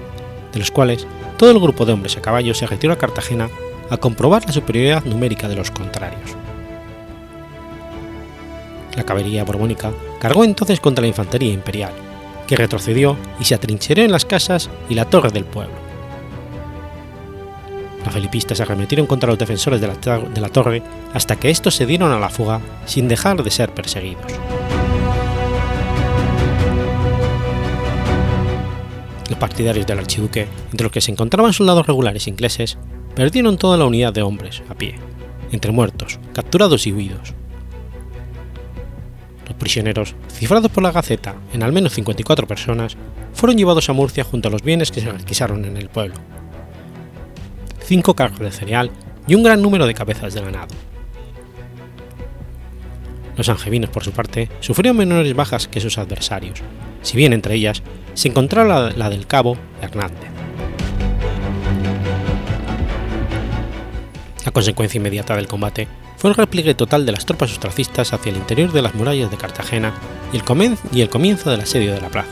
de 0.53 0.59
los 0.59 0.71
cuales 0.71 1.07
todo 1.37 1.51
el 1.51 1.61
grupo 1.61 1.85
de 1.85 1.93
hombres 1.93 2.17
a 2.17 2.23
caballo 2.23 2.55
se 2.55 2.67
retiró 2.67 2.93
a 2.93 2.99
Cartagena 2.99 3.49
a 3.91 3.97
comprobar 3.97 4.45
la 4.47 4.53
superioridad 4.53 5.05
numérica 5.05 5.49
de 5.49 5.57
los 5.57 5.71
contrarios. 5.71 6.37
La 8.97 9.05
caballería 9.05 9.45
borbónica 9.45 9.93
cargó 10.21 10.45
entonces 10.45 10.81
contra 10.81 11.03
la 11.03 11.09
infantería 11.09 11.53
imperial, 11.53 11.93
que 12.47 12.57
retrocedió 12.57 13.17
y 13.41 13.45
se 13.45 13.55
atrincheró 13.55 14.03
en 14.03 14.13
las 14.13 14.25
casas 14.25 14.71
y 14.89 14.95
la 14.95 15.07
torre 15.07 15.31
del 15.31 15.45
pueblo. 15.45 15.75
Los 18.05 18.13
felipistas 18.13 18.61
arremetieron 18.61 19.07
contra 19.07 19.29
los 19.29 19.39
defensores 19.39 19.81
de 19.81 20.41
la 20.41 20.49
torre 20.49 20.83
hasta 21.15 21.37
que 21.37 21.51
estos 21.51 21.75
se 21.75 21.87
dieron 21.87 22.13
a 22.13 22.19
la 22.19 22.31
fuga 22.31 22.61
sin 22.85 23.09
dejar 23.09 23.43
de 23.43 23.51
ser 23.51 23.73
perseguidos. 23.73 24.33
Partidarios 29.43 29.89
del 29.89 29.99
archiduque, 29.99 30.47
entre 30.71 30.85
los 30.85 30.93
que 30.93 31.01
se 31.01 31.11
encontraban 31.11 31.53
soldados 31.53 31.85
regulares 31.85 32.29
ingleses, 32.29 32.79
perdieron 33.17 33.59
toda 33.59 33.77
la 33.77 33.87
unidad 33.87 34.13
de 34.13 34.23
hombres 34.23 34.63
a 34.69 34.77
pie, 34.77 34.95
entre 35.51 35.73
muertos, 35.73 36.21
capturados 36.33 36.87
y 36.87 36.93
huidos. 36.93 37.35
Los 39.49 39.57
prisioneros, 39.57 40.15
cifrados 40.31 40.71
por 40.71 40.85
la 40.85 40.93
Gaceta 40.93 41.35
en 41.53 41.65
al 41.65 41.73
menos 41.73 41.93
54 41.95 42.47
personas, 42.47 42.97
fueron 43.33 43.59
llevados 43.59 43.89
a 43.89 43.93
Murcia 43.93 44.23
junto 44.23 44.47
a 44.47 44.53
los 44.53 44.63
bienes 44.63 44.93
que 44.93 45.01
se 45.01 45.11
requisaron 45.11 45.65
en 45.65 45.77
el 45.77 45.89
pueblo. 45.89 46.15
Cinco 47.85 48.15
carros 48.15 48.39
de 48.39 48.53
cereal 48.53 48.93
y 49.27 49.35
un 49.35 49.43
gran 49.43 49.61
número 49.61 49.89
de 49.89 49.95
cabezas 49.95 50.35
de 50.35 50.41
ganado. 50.41 50.73
Los 53.37 53.49
angevinos, 53.49 53.91
por 53.91 54.05
su 54.05 54.13
parte, 54.13 54.49
sufrieron 54.61 54.99
menores 54.99 55.35
bajas 55.35 55.67
que 55.67 55.81
sus 55.81 55.99
adversarios, 55.99 56.63
si 57.03 57.17
bien 57.17 57.33
entre 57.33 57.57
ellas 57.57 57.83
se 58.15 58.29
encontraba 58.29 58.91
la, 58.91 59.11
del 59.11 59.27
cabo 59.27 59.57
Hernández. 59.81 60.31
La 64.45 64.53
consecuencia 64.53 64.99
inmediata 64.99 65.37
del 65.37 65.47
combate 65.47 65.89
fue 66.17 66.31
el 66.31 66.37
repliegue 66.37 66.75
total 66.75 67.07
de 67.07 67.13
las 67.13 67.27
tropas 67.27 67.53
ostracistas 67.53 68.13
hacia 68.13 68.31
el 68.31 68.37
interior 68.37 68.73
de 68.73 68.83
las 68.83 68.95
murallas 68.95 69.31
de 69.31 69.37
Cartagena 69.37 69.93
y 70.33 70.37
el, 70.37 70.77
y 70.93 71.01
el 71.01 71.09
comienzo 71.09 71.51
del 71.51 71.61
asedio 71.61 71.95
de 71.95 72.01
la 72.01 72.09
plaza, 72.09 72.31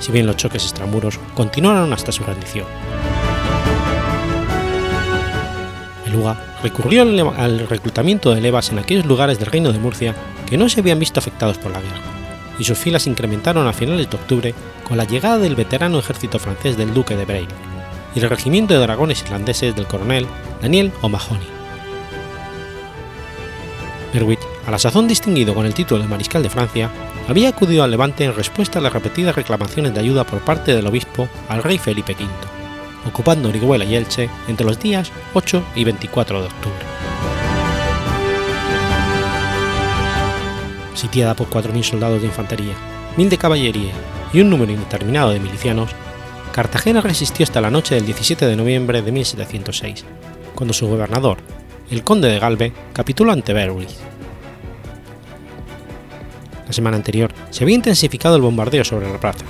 si 0.00 0.12
bien 0.12 0.26
los 0.26 0.36
choques 0.36 0.64
extramuros 0.64 1.18
continuaron 1.34 1.92
hasta 1.92 2.12
su 2.12 2.24
rendición. 2.24 2.66
El 6.06 6.16
UGA 6.16 6.36
recurrió 6.62 7.02
al 7.36 7.68
reclutamiento 7.68 8.34
de 8.34 8.40
levas 8.40 8.70
en 8.70 8.78
aquellos 8.78 9.04
lugares 9.04 9.38
del 9.38 9.48
Reino 9.48 9.72
de 9.72 9.78
Murcia 9.78 10.14
que 10.46 10.56
no 10.56 10.68
se 10.68 10.80
habían 10.80 10.98
visto 10.98 11.18
afectados 11.18 11.58
por 11.58 11.72
la 11.72 11.80
guerra, 11.80 12.13
y 12.58 12.64
sus 12.64 12.78
filas 12.78 13.06
incrementaron 13.06 13.66
a 13.66 13.72
finales 13.72 14.08
de 14.08 14.16
octubre 14.16 14.54
con 14.86 14.96
la 14.96 15.04
llegada 15.04 15.38
del 15.38 15.56
veterano 15.56 15.98
ejército 15.98 16.38
francés 16.38 16.76
del 16.76 16.94
duque 16.94 17.16
de 17.16 17.24
Bray 17.24 17.48
y 18.14 18.20
el 18.20 18.30
regimiento 18.30 18.74
de 18.74 18.80
dragones 18.80 19.22
irlandeses 19.22 19.74
del 19.74 19.86
coronel 19.86 20.26
Daniel 20.62 20.92
O'Mahony. 21.02 21.46
Berwick, 24.12 24.40
a 24.66 24.70
la 24.70 24.78
sazón 24.78 25.08
distinguido 25.08 25.54
con 25.54 25.66
el 25.66 25.74
título 25.74 26.00
de 26.00 26.08
mariscal 26.08 26.42
de 26.42 26.50
Francia, 26.50 26.90
había 27.28 27.48
acudido 27.48 27.82
al 27.82 27.90
Levante 27.90 28.24
en 28.24 28.34
respuesta 28.34 28.78
a 28.78 28.82
las 28.82 28.92
repetidas 28.92 29.34
reclamaciones 29.34 29.92
de 29.92 30.00
ayuda 30.00 30.24
por 30.24 30.40
parte 30.40 30.74
del 30.74 30.86
obispo 30.86 31.28
al 31.48 31.62
rey 31.62 31.78
Felipe 31.78 32.12
V, 32.12 32.28
ocupando 33.08 33.48
Orihuela 33.48 33.84
y 33.84 33.96
Elche 33.96 34.30
entre 34.46 34.66
los 34.66 34.78
días 34.78 35.10
8 35.32 35.64
y 35.74 35.84
24 35.84 36.42
de 36.42 36.46
octubre. 36.46 36.93
Sitiada 40.94 41.34
por 41.34 41.48
4.000 41.50 41.82
soldados 41.82 42.20
de 42.20 42.28
infantería, 42.28 42.74
1.000 43.16 43.28
de 43.28 43.38
caballería 43.38 43.92
y 44.32 44.40
un 44.40 44.50
número 44.50 44.72
indeterminado 44.72 45.30
de 45.30 45.40
milicianos, 45.40 45.90
Cartagena 46.52 47.00
resistió 47.00 47.44
hasta 47.44 47.60
la 47.60 47.70
noche 47.70 47.96
del 47.96 48.06
17 48.06 48.46
de 48.46 48.56
noviembre 48.56 49.02
de 49.02 49.10
1706, 49.10 50.04
cuando 50.54 50.72
su 50.72 50.86
gobernador, 50.86 51.38
el 51.90 52.04
conde 52.04 52.28
de 52.28 52.38
Galve, 52.38 52.72
capituló 52.92 53.32
ante 53.32 53.52
Berwick. 53.52 53.90
La 56.66 56.72
semana 56.72 56.96
anterior 56.96 57.32
se 57.50 57.64
había 57.64 57.74
intensificado 57.74 58.36
el 58.36 58.42
bombardeo 58.42 58.84
sobre 58.84 59.10
la 59.10 59.18
plaza, 59.18 59.44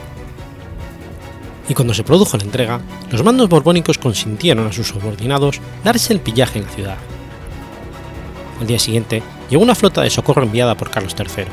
y 1.69 1.75
cuando 1.75 1.95
se 1.95 2.05
produjo 2.05 2.37
la 2.37 2.45
entrega, 2.45 2.81
los 3.11 3.23
mandos 3.23 3.49
borbónicos 3.49 3.99
consintieron 3.99 4.67
a 4.67 4.73
sus 4.73 4.89
subordinados 4.89 5.61
darse 5.83 6.13
el 6.13 6.21
pillaje 6.21 6.59
en 6.59 6.65
la 6.65 6.71
ciudad. 6.71 6.97
Al 8.61 8.67
día 8.67 8.79
siguiente 8.79 9.23
llegó 9.51 9.63
una 9.63 9.75
flota 9.75 10.03
de 10.03 10.11
socorro 10.11 10.43
enviada 10.43 10.77
por 10.77 10.91
Carlos 10.91 11.15
III, 11.19 11.45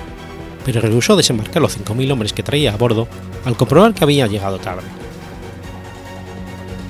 pero 0.66 0.82
rehusó 0.82 1.16
desembarcar 1.16 1.62
los 1.62 1.78
5.000 1.78 2.12
hombres 2.12 2.34
que 2.34 2.44
traía 2.44 2.74
a 2.74 2.78
bordo 2.78 3.08
al 3.46 3.58
comprobar 3.58 3.94
que 3.94 4.04
había 4.04 4.28
llegado 4.28 4.60
tarde. 4.60 4.84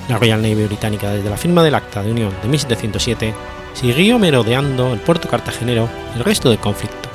La 0.08 0.18
Royal 0.18 0.42
Navy 0.42 0.64
británica 0.64 1.10
desde 1.10 1.30
la 1.30 1.36
firma 1.36 1.62
del 1.62 1.74
Acta 1.74 2.02
de 2.02 2.10
Unión 2.10 2.32
de 2.42 2.48
1707 2.48 3.34
siguió 3.74 4.18
merodeando 4.18 4.92
el 4.92 5.00
puerto 5.00 5.28
cartagenero 5.28 5.88
el 6.16 6.24
resto 6.24 6.50
del 6.50 6.58
conflicto, 6.58 7.08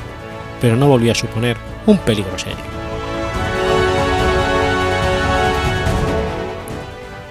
pero 0.62 0.76
no 0.76 0.88
volvió 0.88 1.12
a 1.12 1.16
suponer 1.16 1.58
un 1.86 1.98
peligro 2.00 2.38
serio. 2.40 2.58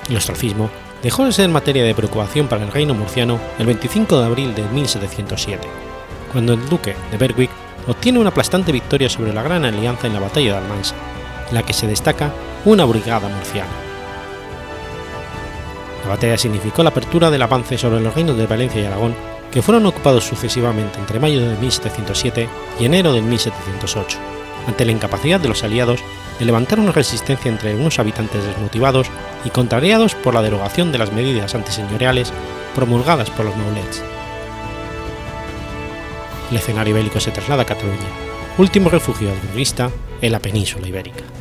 El 0.09 0.17
ostracismo 0.17 0.71
dejó 1.03 1.25
de 1.25 1.33
ser 1.33 1.49
materia 1.49 1.85
de 1.85 1.95
preocupación 1.95 2.47
para 2.47 2.65
el 2.65 2.71
reino 2.71 2.95
murciano 2.95 3.41
el 3.59 3.67
25 3.67 4.21
de 4.21 4.27
abril 4.27 4.55
de 4.55 4.63
1707, 4.69 5.67
cuando 6.33 6.55
el 6.55 6.69
duque 6.69 6.97
de 7.11 7.19
Berwick 7.19 7.51
obtiene 7.87 8.19
una 8.19 8.31
aplastante 8.31 8.73
victoria 8.73 9.09
sobre 9.09 9.33
la 9.33 9.43
Gran 9.43 9.65
Alianza 9.65 10.07
en 10.07 10.15
la 10.15 10.21
batalla 10.21 10.53
de 10.53 10.59
Almansa, 10.59 10.95
en 11.49 11.55
la 11.55 11.63
que 11.63 11.73
se 11.73 11.87
destaca 11.87 12.33
una 12.65 12.85
brigada 12.85 13.29
murciana. 13.29 13.71
La 16.03 16.11
batalla 16.11 16.39
significó 16.39 16.83
la 16.83 16.91
apertura 16.91 17.31
del 17.31 17.43
avance 17.43 17.79
sobre 17.79 18.01
los 18.01 18.15
reinos 18.15 18.37
de 18.37 18.47
Valencia 18.47 18.81
y 18.81 18.85
Aragón, 18.85 19.15
que 19.51 19.63
fueron 19.63 19.87
ocupados 19.87 20.25
sucesivamente 20.25 20.99
entre 20.99 21.19
mayo 21.19 21.41
de 21.41 21.57
1707 21.57 22.49
y 22.79 22.85
enero 22.85 23.13
de 23.13 23.23
1708, 23.23 24.19
ante 24.69 24.85
la 24.85 24.93
incapacidad 24.93 25.41
de 25.41 25.49
los 25.49 25.65
aliados 25.65 26.01
de 26.39 26.45
levantar 26.45 26.79
una 26.79 26.93
resistencia 26.93 27.51
entre 27.51 27.75
unos 27.75 27.99
habitantes 27.99 28.45
desmotivados 28.45 29.09
y 29.45 29.51
contrariados 29.51 30.15
por 30.15 30.35
la 30.35 30.43
derogación 30.43 30.93
de 30.93 30.99
las 30.99 31.13
medidas 31.13 31.55
antiseñoriales 31.55 32.33
promulgadas 32.75 33.31
por 33.31 33.47
los 33.47 33.57
maulets. 33.57 34.03
el 36.51 36.57
escenario 36.57 36.95
bélico 36.95 37.21
se 37.21 37.31
traslada 37.31 37.63
a 37.63 37.67
Cataluña, 37.67 38.09
último 38.59 38.89
refugio 38.89 39.29
del 39.29 39.41
en 40.23 40.33
la 40.33 40.39
península 40.39 40.89
ibérica. 40.89 41.36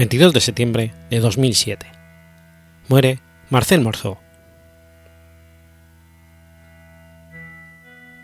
22 0.00 0.32
de 0.32 0.40
septiembre 0.40 0.94
de 1.10 1.20
2007. 1.20 1.86
Muere 2.88 3.20
Marcel 3.50 3.82
Marceau. 3.82 4.16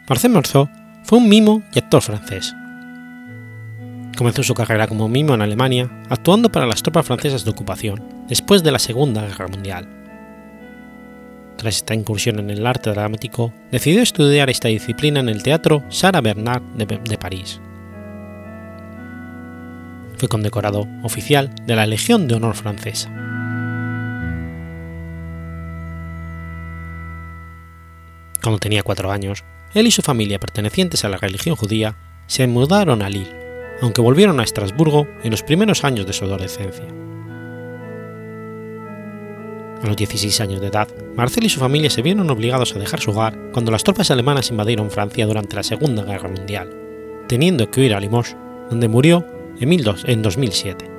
Marcel 0.09 0.30
Marceau 0.30 0.71
fue 1.04 1.18
un 1.18 1.28
mimo 1.28 1.62
y 1.75 1.78
actor 1.78 2.00
francés. 2.00 2.54
Comenzó 4.16 4.42
su 4.42 4.54
carrera 4.54 4.87
como 4.87 5.06
mimo 5.11 5.35
en 5.35 5.42
Alemania, 5.42 5.90
actuando 6.09 6.50
para 6.50 6.64
las 6.64 6.83
tropas 6.83 7.04
francesas 7.04 7.45
de 7.45 7.50
ocupación 7.50 8.02
después 8.26 8.62
de 8.62 8.73
la 8.73 8.78
Segunda 8.78 9.26
Guerra 9.26 9.47
Mundial. 9.47 9.87
Tras 11.59 11.76
esta 11.76 11.95
incursión 11.95 12.38
en 12.38 12.49
el 12.49 12.66
arte 12.66 12.88
dramático, 12.88 13.52
decidió 13.71 14.00
estudiar 14.00 14.49
esta 14.49 14.68
disciplina 14.68 15.21
en 15.21 15.28
el 15.28 15.42
Teatro 15.42 15.85
Sarah 15.90 16.23
Bernard 16.23 16.62
de 16.62 17.18
París 17.18 17.61
fue 20.17 20.29
condecorado 20.29 20.87
oficial 21.03 21.55
de 21.67 21.77
la 21.77 21.87
Legión 21.87 22.29
de 22.29 22.35
Honor 22.35 22.55
francesa. 22.55 23.11
Cuando 28.43 28.61
tenía 28.61 28.83
cuatro 28.83 29.11
años, 29.11 29.45
él 29.75 29.87
y 29.87 29.91
su 29.91 30.03
familia 30.03 30.39
pertenecientes 30.39 31.05
a 31.05 31.09
la 31.09 31.17
religión 31.17 31.57
judía 31.57 31.97
se 32.27 32.47
mudaron 32.47 33.03
a 33.03 33.11
Lille, 33.11 33.35
aunque 33.83 34.01
volvieron 34.01 34.41
a 34.41 34.45
Estrasburgo 34.45 35.07
en 35.23 35.31
los 35.31 35.43
primeros 35.43 35.85
años 35.85 36.07
de 36.07 36.13
su 36.13 36.25
adolescencia. 36.25 36.87
A 39.83 39.87
los 39.87 39.97
16 39.97 40.41
años 40.41 40.61
de 40.61 40.69
edad, 40.69 40.89
Marcel 41.17 41.45
y 41.45 41.49
su 41.49 41.61
familia 41.61 41.91
se 41.91 42.03
vieron 42.03 42.31
obligados 42.31 42.75
a 42.75 42.79
dejar 42.79 43.01
su 43.01 43.11
hogar 43.11 43.37
cuando 43.53 43.71
las 43.71 43.85
tropas 43.85 44.11
alemanas 44.11 44.51
invadieron 44.51 44.91
Francia 44.91 45.27
durante 45.27 45.57
la 45.57 45.63
Segunda 45.63 46.03
Guerra 46.03 46.29
Mundial, 46.29 46.71
teniendo 47.29 47.71
que 47.71 47.81
huir 47.81 47.95
a 47.95 48.01
Limoges, 48.01 48.37
donde 48.71 48.89
murió 48.89 49.27
en 49.61 50.23
2007. 50.23 50.91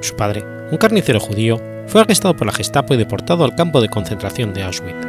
Su 0.00 0.16
padre, 0.16 0.44
un 0.70 0.78
carnicero 0.78 1.20
judío, 1.20 1.60
fue 1.86 2.00
arrestado 2.00 2.34
por 2.36 2.46
la 2.46 2.52
Gestapo 2.52 2.94
y 2.94 2.96
deportado 2.96 3.44
al 3.44 3.54
campo 3.54 3.80
de 3.80 3.88
concentración 3.88 4.54
de 4.54 4.62
Auschwitz. 4.62 5.06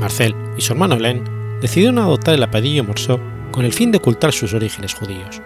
Marcel 0.00 0.34
y 0.56 0.62
su 0.62 0.72
hermano 0.72 0.96
Hélène 0.96 1.22
decidieron 1.60 1.98
adoptar 1.98 2.34
el 2.34 2.42
apellido 2.42 2.82
Morceau 2.82 3.20
con 3.52 3.64
el 3.64 3.72
fin 3.72 3.92
de 3.92 3.98
ocultar 3.98 4.32
sus 4.32 4.52
orígenes 4.52 4.94
judíos. 4.94 5.40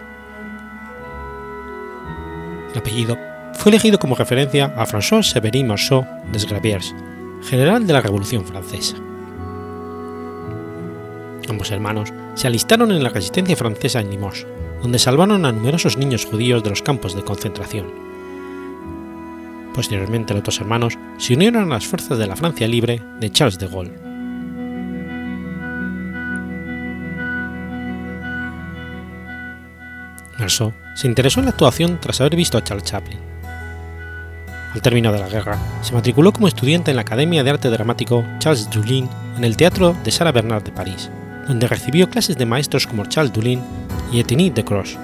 El 2.71 2.79
apellido 2.79 3.17
fue 3.53 3.71
elegido 3.71 3.99
como 3.99 4.15
referencia 4.15 4.73
a 4.75 4.85
François 4.85 5.23
Severin 5.23 5.67
Marceau 5.67 6.05
Graviers, 6.49 6.95
general 7.43 7.85
de 7.85 7.93
la 7.93 8.01
Revolución 8.01 8.45
Francesa. 8.45 9.06
Ambos 11.49 11.71
hermanos 11.71 12.13
se 12.35 12.47
alistaron 12.47 12.91
en 12.91 13.03
la 13.03 13.09
resistencia 13.09 13.55
francesa 13.55 14.01
en 14.01 14.09
Limoges, 14.09 14.45
donde 14.81 14.99
salvaron 14.99 15.45
a 15.45 15.51
numerosos 15.51 15.97
niños 15.97 16.25
judíos 16.25 16.63
de 16.63 16.69
los 16.69 16.81
campos 16.81 17.15
de 17.15 17.23
concentración. 17.23 17.87
Posteriormente 19.73 20.33
los 20.33 20.43
dos 20.43 20.59
hermanos 20.59 20.97
se 21.17 21.35
unieron 21.35 21.63
a 21.63 21.75
las 21.75 21.85
fuerzas 21.85 22.17
de 22.17 22.27
la 22.27 22.35
Francia 22.35 22.67
libre 22.67 23.01
de 23.19 23.31
Charles 23.31 23.59
de 23.59 23.67
Gaulle. 23.67 23.93
Marceau 30.37 30.73
se 30.95 31.07
interesó 31.07 31.39
en 31.39 31.45
la 31.45 31.51
actuación 31.51 31.99
tras 31.99 32.19
haber 32.21 32.35
visto 32.35 32.57
a 32.57 32.63
Charles 32.63 32.85
Chaplin. 32.85 33.19
Al 34.73 34.81
término 34.81 35.11
de 35.11 35.19
la 35.19 35.29
guerra, 35.29 35.57
se 35.81 35.93
matriculó 35.93 36.33
como 36.33 36.47
estudiante 36.47 36.91
en 36.91 36.97
la 36.97 37.01
Academia 37.01 37.43
de 37.43 37.49
Arte 37.49 37.69
Dramático 37.69 38.25
Charles 38.39 38.69
Dullin 38.69 39.09
en 39.37 39.43
el 39.43 39.57
Teatro 39.57 39.95
de 40.03 40.11
Sarah 40.11 40.31
Bernard 40.31 40.63
de 40.63 40.71
París, 40.71 41.09
donde 41.47 41.67
recibió 41.67 42.09
clases 42.09 42.37
de 42.37 42.45
maestros 42.45 42.87
como 42.87 43.05
Charles 43.05 43.33
Dullin 43.33 43.61
y 44.11 44.19
Etienne 44.19 44.51
de 44.51 44.63
Croix, 44.63 44.97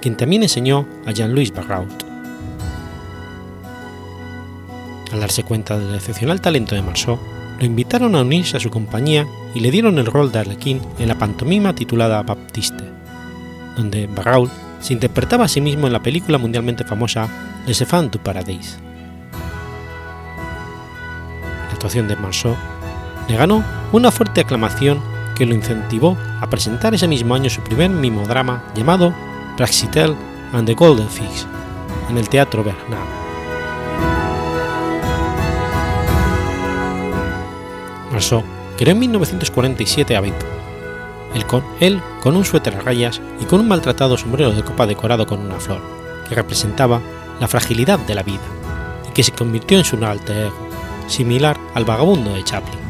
quien 0.00 0.16
también 0.16 0.42
enseñó 0.42 0.86
a 1.06 1.12
Jean-Louis 1.12 1.52
Barrault. 1.52 2.04
Al 5.12 5.20
darse 5.20 5.42
cuenta 5.42 5.78
del 5.78 5.94
excepcional 5.94 6.40
talento 6.40 6.74
de 6.74 6.82
Marceau, 6.82 7.18
lo 7.58 7.64
invitaron 7.64 8.14
a 8.14 8.22
unirse 8.22 8.56
a 8.56 8.60
su 8.60 8.70
compañía 8.70 9.26
y 9.54 9.60
le 9.60 9.70
dieron 9.70 9.98
el 9.98 10.06
rol 10.06 10.30
de 10.30 10.38
Arlequín 10.38 10.80
en 10.98 11.08
la 11.08 11.18
pantomima 11.18 11.74
titulada 11.74 12.22
Baptiste, 12.22 12.84
donde 13.76 14.06
Barrault 14.06 14.52
se 14.80 14.92
interpretaba 14.92 15.46
a 15.46 15.48
sí 15.48 15.60
mismo 15.60 15.86
en 15.86 15.92
la 15.92 16.02
película 16.02 16.38
mundialmente 16.38 16.84
famosa 16.84 17.28
Les 17.66 17.80
Enfants 17.80 18.12
du 18.12 18.18
Paradis. 18.20 18.78
La 21.66 21.72
actuación 21.72 22.06
de 22.06 22.16
Marceau 22.16 22.54
le 23.28 23.36
ganó 23.36 23.64
una 23.92 24.10
fuerte 24.10 24.42
aclamación 24.42 25.00
que 25.38 25.46
lo 25.46 25.54
incentivó 25.54 26.18
a 26.40 26.50
presentar 26.50 26.94
ese 26.94 27.06
mismo 27.06 27.34
año 27.34 27.48
su 27.48 27.62
primer 27.62 27.90
mimodrama 27.90 28.64
llamado 28.74 29.14
Praxitel 29.56 30.16
and 30.52 30.66
the 30.66 30.74
Golden 30.74 31.08
Figs 31.08 31.46
en 32.10 32.18
el 32.18 32.28
Teatro 32.28 32.64
Bernard. 32.64 33.06
Marceau 38.10 38.42
creó 38.76 38.92
en 38.92 38.98
1947 38.98 40.16
a 40.16 40.20
él 41.34 41.46
con, 41.46 41.62
él 41.78 42.02
con 42.20 42.36
un 42.36 42.44
suéter 42.44 42.74
a 42.74 42.80
rayas 42.80 43.20
y 43.40 43.44
con 43.44 43.60
un 43.60 43.68
maltratado 43.68 44.16
sombrero 44.16 44.50
de 44.50 44.64
copa 44.64 44.86
decorado 44.86 45.26
con 45.26 45.40
una 45.40 45.60
flor, 45.60 45.80
que 46.28 46.34
representaba 46.34 47.00
la 47.38 47.48
fragilidad 47.48 47.98
de 47.98 48.14
la 48.14 48.22
vida, 48.22 48.40
y 49.08 49.12
que 49.12 49.22
se 49.22 49.32
convirtió 49.32 49.78
en 49.78 49.84
su 49.84 50.02
alter 50.04 50.46
ego, 50.46 50.68
similar 51.06 51.58
al 51.74 51.84
vagabundo 51.84 52.34
de 52.34 52.42
Chaplin. 52.42 52.87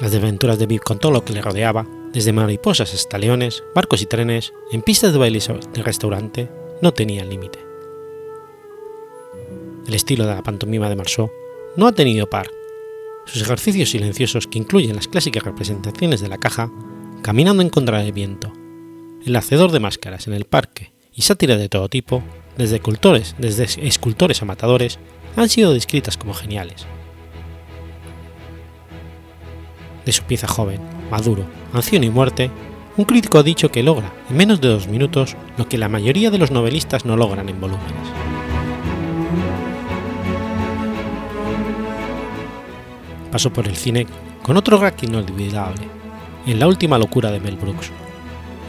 Las 0.00 0.10
desventuras 0.12 0.58
de 0.58 0.66
Viv 0.66 0.80
con 0.80 0.98
todo 0.98 1.12
lo 1.12 1.24
que 1.24 1.32
le 1.32 1.42
rodeaba, 1.42 1.86
desde 2.12 2.32
mariposas 2.32 2.92
hasta 2.94 3.18
leones, 3.18 3.62
barcos 3.74 4.02
y 4.02 4.06
trenes, 4.06 4.52
en 4.70 4.82
pistas 4.82 5.12
de 5.12 5.18
baile 5.18 5.40
de 5.72 5.82
restaurante, 5.82 6.48
no 6.80 6.92
tenían 6.92 7.28
límite. 7.28 7.58
El 9.86 9.94
estilo 9.94 10.26
de 10.26 10.34
la 10.34 10.42
pantomima 10.42 10.88
de 10.88 10.96
Marceau 10.96 11.30
no 11.76 11.86
ha 11.86 11.92
tenido 11.92 12.28
par 12.28 12.48
sus 13.24 13.42
ejercicios 13.42 13.90
silenciosos 13.90 14.46
que 14.46 14.58
incluyen 14.58 14.96
las 14.96 15.08
clásicas 15.08 15.42
representaciones 15.42 16.20
de 16.20 16.28
la 16.28 16.38
caja, 16.38 16.70
caminando 17.22 17.62
en 17.62 17.70
contra 17.70 18.00
del 18.00 18.12
viento, 18.12 18.52
el 19.24 19.36
hacedor 19.36 19.70
de 19.70 19.80
máscaras 19.80 20.26
en 20.26 20.34
el 20.34 20.44
parque 20.44 20.92
y 21.14 21.22
sátira 21.22 21.56
de 21.56 21.68
todo 21.68 21.88
tipo, 21.88 22.22
desde 22.56 22.76
escultores, 22.76 23.36
desde 23.38 23.64
escultores 23.86 24.42
a 24.42 24.44
matadores, 24.44 24.98
han 25.36 25.48
sido 25.48 25.72
descritas 25.72 26.16
como 26.16 26.34
geniales. 26.34 26.86
De 30.04 30.12
su 30.12 30.22
pieza 30.24 30.46
joven, 30.46 30.80
maduro, 31.10 31.44
anciano 31.72 32.04
y 32.04 32.10
muerte, 32.10 32.50
un 32.96 33.04
crítico 33.04 33.38
ha 33.38 33.42
dicho 33.42 33.70
que 33.70 33.82
logra 33.82 34.12
en 34.28 34.36
menos 34.36 34.60
de 34.60 34.68
dos 34.68 34.88
minutos 34.88 35.36
lo 35.56 35.68
que 35.68 35.78
la 35.78 35.88
mayoría 35.88 36.30
de 36.30 36.38
los 36.38 36.50
novelistas 36.50 37.04
no 37.04 37.16
logran 37.16 37.48
en 37.48 37.60
volúmenes. 37.60 38.08
pasó 43.32 43.50
por 43.50 43.66
el 43.66 43.76
cine 43.76 44.06
con 44.42 44.56
otro 44.56 44.78
gag 44.78 44.94
inolvidable, 45.02 45.88
en 46.46 46.60
La 46.60 46.68
última 46.68 46.98
locura 46.98 47.30
de 47.30 47.40
Mel 47.40 47.56
Brooks, 47.56 47.90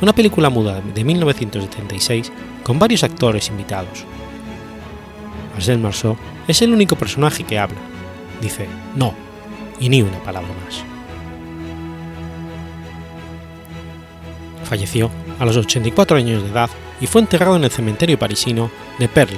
una 0.01 0.13
película 0.13 0.49
muda 0.49 0.79
de 0.81 1.03
1976 1.03 2.31
con 2.63 2.79
varios 2.79 3.03
actores 3.03 3.49
invitados. 3.49 4.05
Marcel 5.53 5.79
Marceau 5.79 6.15
es 6.47 6.61
el 6.61 6.71
único 6.71 6.95
personaje 6.95 7.43
que 7.43 7.59
habla, 7.59 7.79
dice 8.41 8.67
no 8.95 9.13
y 9.79 9.89
ni 9.89 10.01
una 10.01 10.19
palabra 10.23 10.49
más. 10.63 10.92
Falleció 14.63 15.12
a 15.39 15.45
los 15.45 15.58
84 15.58 16.17
años 16.17 16.43
de 16.43 16.49
edad 16.49 16.69
y 17.02 17.08
fue 17.08 17.21
enterrado 17.21 17.56
en 17.56 17.63
el 17.63 17.71
cementerio 17.71 18.17
parisino 18.17 18.71
de 18.99 19.10
Père 19.10 19.36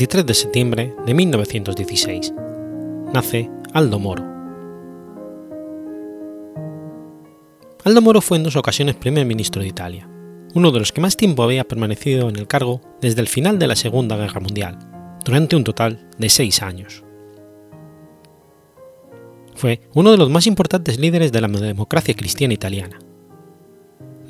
23 0.00 0.24
de 0.24 0.32
septiembre 0.32 0.94
de 1.04 1.12
1916. 1.12 2.32
Nace 3.12 3.50
Aldo 3.74 3.98
Moro. 3.98 4.24
Aldo 7.84 8.00
Moro 8.00 8.22
fue 8.22 8.38
en 8.38 8.44
dos 8.44 8.56
ocasiones 8.56 8.96
primer 8.96 9.26
ministro 9.26 9.60
de 9.60 9.68
Italia, 9.68 10.08
uno 10.54 10.70
de 10.70 10.78
los 10.78 10.92
que 10.92 11.02
más 11.02 11.18
tiempo 11.18 11.42
había 11.42 11.64
permanecido 11.64 12.30
en 12.30 12.36
el 12.36 12.46
cargo 12.46 12.80
desde 13.02 13.20
el 13.20 13.28
final 13.28 13.58
de 13.58 13.66
la 13.66 13.76
Segunda 13.76 14.16
Guerra 14.16 14.40
Mundial, 14.40 14.78
durante 15.22 15.54
un 15.54 15.64
total 15.64 16.08
de 16.16 16.30
seis 16.30 16.62
años. 16.62 17.04
Fue 19.54 19.82
uno 19.92 20.12
de 20.12 20.16
los 20.16 20.30
más 20.30 20.46
importantes 20.46 20.98
líderes 20.98 21.30
de 21.30 21.42
la 21.42 21.48
democracia 21.48 22.14
cristiana 22.14 22.54
italiana. 22.54 22.98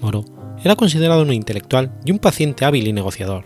Moro 0.01 0.25
era 0.65 0.75
considerado 0.75 1.23
un 1.23 1.33
intelectual 1.33 1.97
y 2.05 2.11
un 2.11 2.19
paciente 2.19 2.65
hábil 2.65 2.89
y 2.89 2.93
negociador, 2.93 3.45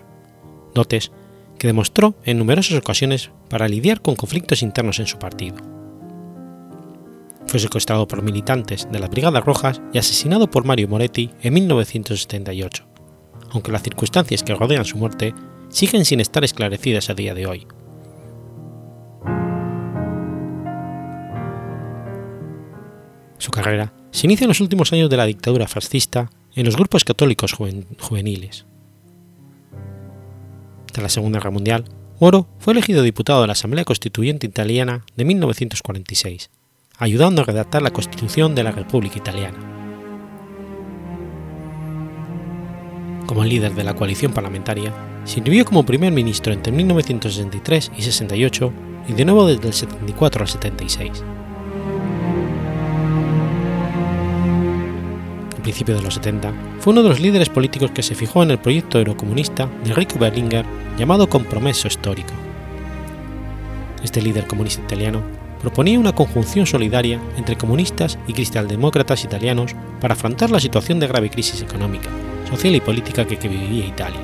dotes 0.74 1.12
que 1.58 1.66
demostró 1.66 2.14
en 2.24 2.38
numerosas 2.38 2.78
ocasiones 2.78 3.30
para 3.48 3.68
lidiar 3.68 4.00
con 4.00 4.16
conflictos 4.16 4.62
internos 4.62 4.98
en 4.98 5.06
su 5.06 5.18
partido. 5.18 5.56
Fue 7.46 7.60
secuestrado 7.60 8.08
por 8.08 8.22
militantes 8.22 8.88
de 8.90 8.98
las 8.98 9.10
Brigadas 9.10 9.44
Rojas 9.44 9.80
y 9.92 9.98
asesinado 9.98 10.50
por 10.50 10.64
Mario 10.64 10.88
Moretti 10.88 11.30
en 11.42 11.54
1978, 11.54 12.84
aunque 13.50 13.72
las 13.72 13.82
circunstancias 13.82 14.42
que 14.42 14.54
rodean 14.54 14.84
su 14.84 14.96
muerte 14.96 15.34
siguen 15.68 16.04
sin 16.04 16.20
estar 16.20 16.44
esclarecidas 16.44 17.10
a 17.10 17.14
día 17.14 17.34
de 17.34 17.46
hoy. 17.46 17.66
Su 23.38 23.50
carrera 23.50 23.92
se 24.10 24.26
inicia 24.26 24.44
en 24.44 24.48
los 24.48 24.60
últimos 24.60 24.92
años 24.92 25.10
de 25.10 25.16
la 25.16 25.26
dictadura 25.26 25.68
fascista 25.68 26.30
en 26.54 26.64
los 26.64 26.76
grupos 26.76 27.04
católicos 27.04 27.52
juveniles. 27.52 28.66
Tras 30.94 31.02
la 31.02 31.09
Segunda 31.09 31.40
Guerra 31.40 31.50
Mundial, 31.50 31.87
Moro 32.20 32.46
fue 32.61 32.72
elegido 32.72 33.02
diputado 33.02 33.40
de 33.40 33.48
la 33.48 33.54
Asamblea 33.54 33.85
Constituyente 33.85 34.46
Italiana 34.46 35.04
de 35.16 35.24
1946, 35.24 36.50
ayudando 36.98 37.42
a 37.42 37.44
redactar 37.44 37.83
la 37.83 37.90
Constitución 37.90 38.54
de 38.54 38.62
la 38.62 38.70
República 38.70 39.18
Italiana. 39.18 39.59
Como 43.26 43.44
líder 43.44 43.74
de 43.74 43.83
la 43.83 43.94
coalición 43.94 44.33
parlamentaria, 44.33 44.94
sirvió 45.24 45.64
como 45.64 45.85
primer 45.85 46.12
ministro 46.12 46.52
entre 46.52 46.72
1963 46.72 47.90
y 47.98 48.02
68 48.02 48.72
y 49.09 49.14
de 49.14 49.24
nuevo 49.24 49.48
desde 49.48 49.66
el 49.66 49.74
74 49.74 50.42
al 50.42 50.48
76. 50.48 51.24
Principio 55.64 55.96
de 55.96 56.03
los 56.03 56.14
70, 56.14 56.53
fue 56.79 56.92
uno 56.92 57.03
de 57.03 57.09
los 57.09 57.18
líderes 57.18 57.48
políticos 57.48 57.90
que 57.90 58.03
se 58.03 58.14
fijó 58.14 58.42
en 58.42 58.53
el 58.53 58.59
proyecto 58.59 58.98
eurocomunista 58.98 59.68
de 59.83 59.90
Enrico 59.90 60.18
Berlinguer 60.18 60.64
llamado 60.96 61.29
Compromeso 61.29 61.88
Histórico. 61.88 62.33
Este 64.05 64.22
líder 64.22 64.46
comunista 64.46 64.83
italiano 64.83 65.22
proponía 65.61 65.98
una 65.98 66.14
conjunción 66.14 66.66
solidaria 66.66 67.18
entre 67.38 67.57
comunistas 67.57 68.18
y 68.29 68.35
cristialdemócratas 68.35 69.24
italianos 69.24 69.74
para 70.00 70.12
afrontar 70.12 70.50
la 70.50 70.61
situación 70.61 71.00
de 71.00 71.07
grave 71.07 71.31
crisis 71.31 71.62
económica, 71.62 72.11
social 72.50 72.74
y 72.74 72.81
política 72.81 73.27
que, 73.27 73.38
que 73.38 73.48
vivía 73.48 73.87
Italia. 73.87 74.20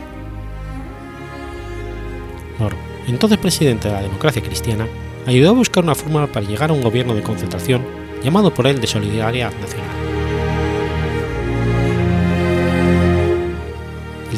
Moro, 2.58 2.76
entonces 3.08 3.38
presidente 3.38 3.88
de 3.88 3.94
la 3.94 4.02
democracia 4.02 4.42
cristiana, 4.42 4.86
ayudó 5.26 5.50
a 5.50 5.54
buscar 5.54 5.82
una 5.82 5.94
fórmula 5.94 6.26
para 6.26 6.46
llegar 6.46 6.68
a 6.68 6.74
un 6.74 6.82
gobierno 6.82 7.14
de 7.14 7.22
concentración 7.22 7.82
llamado 8.22 8.52
por 8.52 8.66
él 8.66 8.78
de 8.78 8.86
Solidaridad 8.86 9.52
Nacional. 9.58 9.99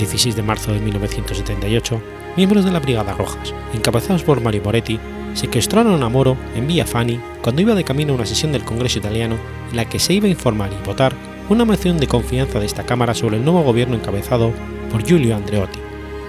16 0.03 0.35
de 0.35 0.43
marzo 0.43 0.73
de 0.73 0.81
1978, 0.81 2.03
miembros 2.37 2.65
de 2.65 2.73
la 2.73 2.81
Brigada 2.81 3.15
Rojas, 3.15 3.55
encabezados 3.73 4.25
por 4.25 4.41
Mario 4.41 4.63
Moretti, 4.65 4.99
secuestraron 5.35 6.03
a 6.03 6.09
Moro 6.09 6.37
en 6.57 6.67
Villa 6.67 6.87
Fani 6.87 7.21
cuando 7.41 7.63
iba 7.63 7.77
de 7.77 7.85
camino 7.85 8.13
a 8.13 8.17
una 8.17 8.27
sesión 8.27 8.51
del 8.51 8.65
Congreso 8.65 8.99
italiano 8.99 9.37
en 9.71 9.77
la 9.77 9.85
que 9.85 10.01
se 10.01 10.15
iba 10.15 10.27
a 10.27 10.31
informar 10.31 10.71
y 10.73 10.87
votar 10.87 11.15
una 11.49 11.65
moción 11.65 11.99
de 11.99 12.09
confianza 12.09 12.59
de 12.59 12.67
esta 12.67 12.85
Cámara 12.85 13.15
sobre 13.15 13.37
el 13.37 13.45
nuevo 13.45 13.63
gobierno 13.63 13.95
encabezado 13.95 14.53
por 14.91 15.05
Giulio 15.05 15.37
Andreotti, 15.37 15.79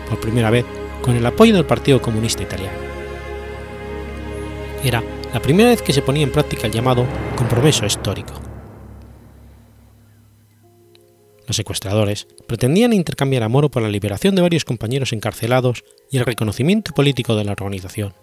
por 0.08 0.20
primera 0.20 0.52
vez 0.52 0.66
con 1.02 1.16
el 1.16 1.26
apoyo 1.26 1.56
del 1.56 1.66
Partido 1.66 2.00
Comunista 2.00 2.44
Italiano. 2.44 2.78
Era 4.84 5.02
la 5.34 5.42
primera 5.42 5.70
vez 5.70 5.82
que 5.82 5.94
se 5.94 6.04
ponía 6.04 6.24
en 6.24 6.32
práctica 6.32 6.68
el 6.68 6.74
llamado 6.74 7.08
compromiso 7.36 7.88
histórico. 7.88 8.53
Secuestradores 11.54 12.28
pretendían 12.48 12.94
intercambiar 12.94 13.44
a 13.44 13.50
Moro 13.50 13.70
por 13.70 13.84
la 13.84 13.90
liberación 13.90 14.36
de 14.36 14.42
varios 14.42 14.66
compañeros 14.66 15.14
encarcelados 15.14 15.84
y 16.12 16.18
el 16.18 16.26
reconocimiento 16.26 16.94
político 16.94 17.36
de 17.36 17.44
la 17.44 17.52
organización. 17.52 18.14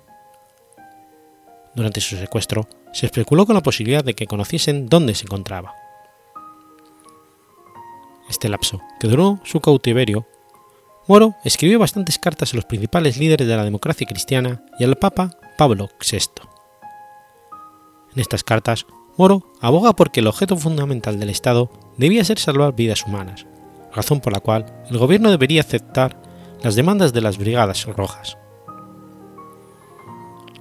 Durante 1.75 2.01
su 2.01 2.17
secuestro, 2.17 2.69
se 2.93 3.07
especuló 3.07 3.47
con 3.47 3.55
la 3.55 3.63
posibilidad 3.63 4.05
de 4.05 4.15
que 4.15 4.27
conociesen 4.27 4.89
dónde 4.89 5.15
se 5.15 5.25
encontraba. 5.25 5.75
Este 8.29 8.49
lapso, 8.49 8.81
que 8.99 9.09
duró 9.09 9.41
su 9.45 9.61
cautiverio, 9.61 10.27
Moro 11.07 11.35
escribió 11.45 11.79
bastantes 11.79 12.19
cartas 12.19 12.53
a 12.53 12.57
los 12.57 12.65
principales 12.65 13.17
líderes 13.17 13.49
de 13.49 13.57
la 13.57 13.65
democracia 13.65 14.07
cristiana 14.07 14.65
y 14.79 14.85
al 14.85 14.97
Papa 14.97 15.37
Pablo 15.57 15.89
VI. 16.01 16.19
En 18.15 18.21
estas 18.21 18.45
cartas, 18.45 18.87
Moro 19.17 19.53
aboga 19.61 19.93
porque 19.95 20.21
el 20.21 20.29
objeto 20.29 20.57
fundamental 20.57 21.19
del 21.19 21.31
Estado 21.31 21.71
debía 22.01 22.25
ser 22.25 22.39
salvar 22.39 22.75
vidas 22.75 23.05
humanas, 23.07 23.47
razón 23.95 24.21
por 24.21 24.33
la 24.33 24.41
cual 24.41 24.65
el 24.89 24.97
gobierno 24.97 25.31
debería 25.31 25.61
aceptar 25.61 26.17
las 26.63 26.75
demandas 26.75 27.13
de 27.13 27.21
las 27.21 27.37
Brigadas 27.37 27.85
Rojas. 27.85 28.39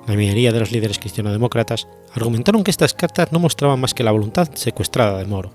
La 0.05 0.15
mayoría 0.15 0.51
de 0.51 0.59
los 0.59 0.73
líderes 0.73 0.99
cristiano-demócratas 0.99 1.87
argumentaron 2.13 2.61
que 2.61 2.71
estas 2.71 2.93
cartas 2.93 3.31
no 3.31 3.39
mostraban 3.39 3.79
más 3.79 3.93
que 3.93 4.03
la 4.03 4.11
voluntad 4.11 4.49
secuestrada 4.53 5.17
de 5.17 5.25
Moro, 5.25 5.51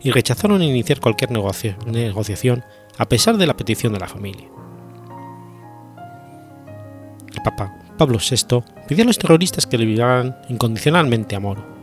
y 0.00 0.12
rechazaron 0.12 0.62
iniciar 0.62 1.00
cualquier 1.00 1.32
negociación 1.32 2.64
a 2.96 3.06
pesar 3.06 3.36
de 3.36 3.48
la 3.48 3.56
petición 3.56 3.92
de 3.92 3.98
la 3.98 4.06
familia. 4.06 4.46
El 7.34 7.42
Papa 7.42 7.76
Pablo 7.98 8.18
VI 8.18 8.62
pidió 8.86 9.02
a 9.02 9.06
los 9.08 9.18
terroristas 9.18 9.66
que 9.66 9.78
liberaran 9.78 10.36
incondicionalmente 10.48 11.34
a 11.34 11.40
Moro, 11.40 11.73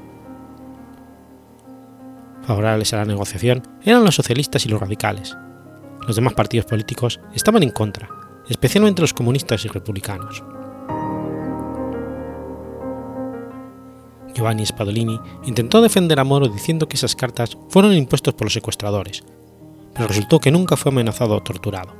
favorables 2.52 2.94
a 2.94 2.98
la 2.98 3.06
negociación 3.06 3.64
eran 3.82 4.04
los 4.04 4.16
socialistas 4.16 4.66
y 4.66 4.70
los 4.70 4.82
radicales. 4.82 5.38
Los 6.06 6.18
demás 6.18 6.34
partidos 6.34 6.66
políticos 6.66 7.22
estaban 7.34 7.64
en 7.64 7.70
contra, 7.70 8.10
especialmente 8.50 9.02
los 9.02 9.14
comunistas 9.14 9.64
y 9.64 9.70
republicanos. 9.70 10.44
Giovanni 14.36 14.66
Spadolini 14.66 15.18
intentó 15.46 15.82
defender 15.82 16.20
a 16.20 16.26
Moro 16.26 16.50
diciendo 16.50 16.90
que 16.90 16.98
esas 16.98 17.16
cartas 17.16 17.58
fueron 17.70 17.94
impuestos 17.94 18.34
por 18.34 18.48
los 18.48 18.54
secuestradores, 18.54 19.24
pero 19.94 20.10
resultó 20.10 20.40
que 20.40 20.52
nunca 20.52 20.76
fue 20.76 20.92
amenazado 20.92 21.38
o 21.38 21.44
torturado. 21.44 21.94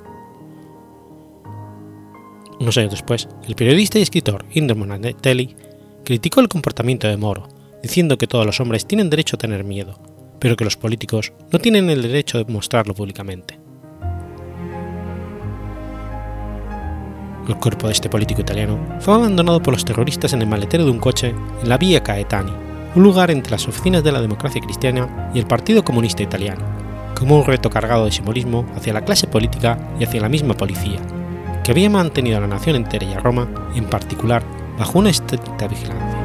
Unos 2.60 2.78
años 2.78 2.92
después, 2.92 3.30
el 3.48 3.56
periodista 3.56 4.00
y 4.00 4.02
escritor 4.02 4.46
Indro 4.52 4.76
Monatelli 4.76 5.56
criticó 6.04 6.42
el 6.42 6.50
comportamiento 6.50 7.08
de 7.08 7.16
Moro, 7.16 7.48
diciendo 7.82 8.18
que 8.18 8.28
todos 8.28 8.46
los 8.46 8.60
hombres 8.60 8.86
tienen 8.86 9.10
derecho 9.10 9.38
a 9.38 9.40
tener 9.40 9.64
miedo, 9.64 9.98
pero 10.42 10.58
que 10.58 10.66
los 10.66 10.76
políticos 10.76 11.32
no 11.52 11.60
tienen 11.60 11.90
el 11.92 12.02
derecho 12.02 12.40
de 12.40 12.52
mostrarlo 12.52 12.96
públicamente. 12.96 13.60
El 17.48 17.56
cuerpo 17.58 17.88
de 17.88 17.94
este 17.94 18.10
político 18.10 18.42
italiano 18.42 18.80
fue 19.00 19.14
abandonado 19.14 19.62
por 19.62 19.76
los 19.76 19.86
terroristas 19.86 20.34
en 20.34 20.42
el 20.42 20.48
maletero 20.48 20.84
de 20.84 20.90
un 20.90 21.00
coche 21.00 21.36
en 21.62 21.70
la 21.70 21.78
Vía 21.78 22.02
Caetani, 22.02 22.52
un 22.96 23.04
lugar 23.04 23.30
entre 23.30 23.52
las 23.52 23.68
oficinas 23.68 24.04
de 24.04 24.12
la 24.12 24.22
democracia 24.22 24.62
cristiana 24.62 25.30
y 25.34 25.40
el 25.40 25.46
Partido 25.46 25.84
Comunista 25.86 26.24
Italiano, 26.24 26.66
como 27.18 27.38
un 27.38 27.46
reto 27.46 27.70
cargado 27.70 28.06
de 28.06 28.12
simbolismo 28.12 28.66
hacia 28.76 28.94
la 28.94 29.06
clase 29.06 29.28
política 29.28 29.78
y 30.00 30.06
hacia 30.06 30.22
la 30.22 30.30
misma 30.30 30.56
policía, 30.56 31.00
que 31.64 31.72
había 31.72 31.90
mantenido 31.90 32.38
a 32.38 32.42
la 32.42 32.48
nación 32.48 32.78
entera 32.78 33.06
y 33.06 33.14
a 33.14 33.20
Roma, 33.20 33.48
en 33.76 33.86
particular, 33.86 34.44
bajo 34.80 34.98
una 34.98 35.12
estricta 35.12 35.68
vigilancia. 35.68 36.21